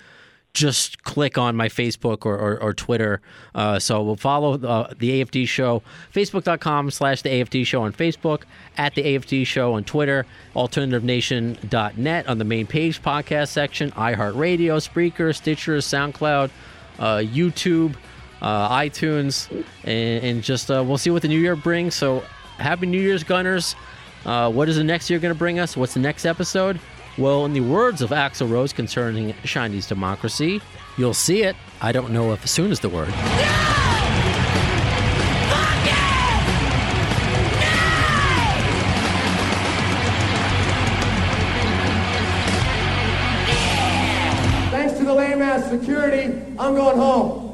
[0.55, 3.20] just click on my Facebook or, or, or Twitter.
[3.55, 5.82] Uh, so we'll follow uh, the AFD show,
[6.14, 8.43] facebook.com slash the AFD show on Facebook,
[8.78, 10.24] at the AFD show on Twitter,
[10.55, 16.51] alternativenation.net on the main page podcast section, iHeartRadio, Spreaker, Stitcher, SoundCloud,
[17.01, 17.97] uh, YouTube,
[18.40, 19.51] uh, iTunes,
[19.82, 21.97] and, and just uh, we'll see what the new year brings.
[21.97, 22.22] So
[22.59, 23.74] happy New Year's, Gunners.
[24.24, 25.76] Uh, what is the next year going to bring us?
[25.76, 26.78] What's the next episode?
[27.16, 30.61] Well, in the words of Axl Rose concerning Chinese democracy,
[30.99, 31.55] you'll see it.
[31.81, 33.15] I don't know if soon is the word.
[44.73, 47.53] Thanks to the lame ass security, I'm going home.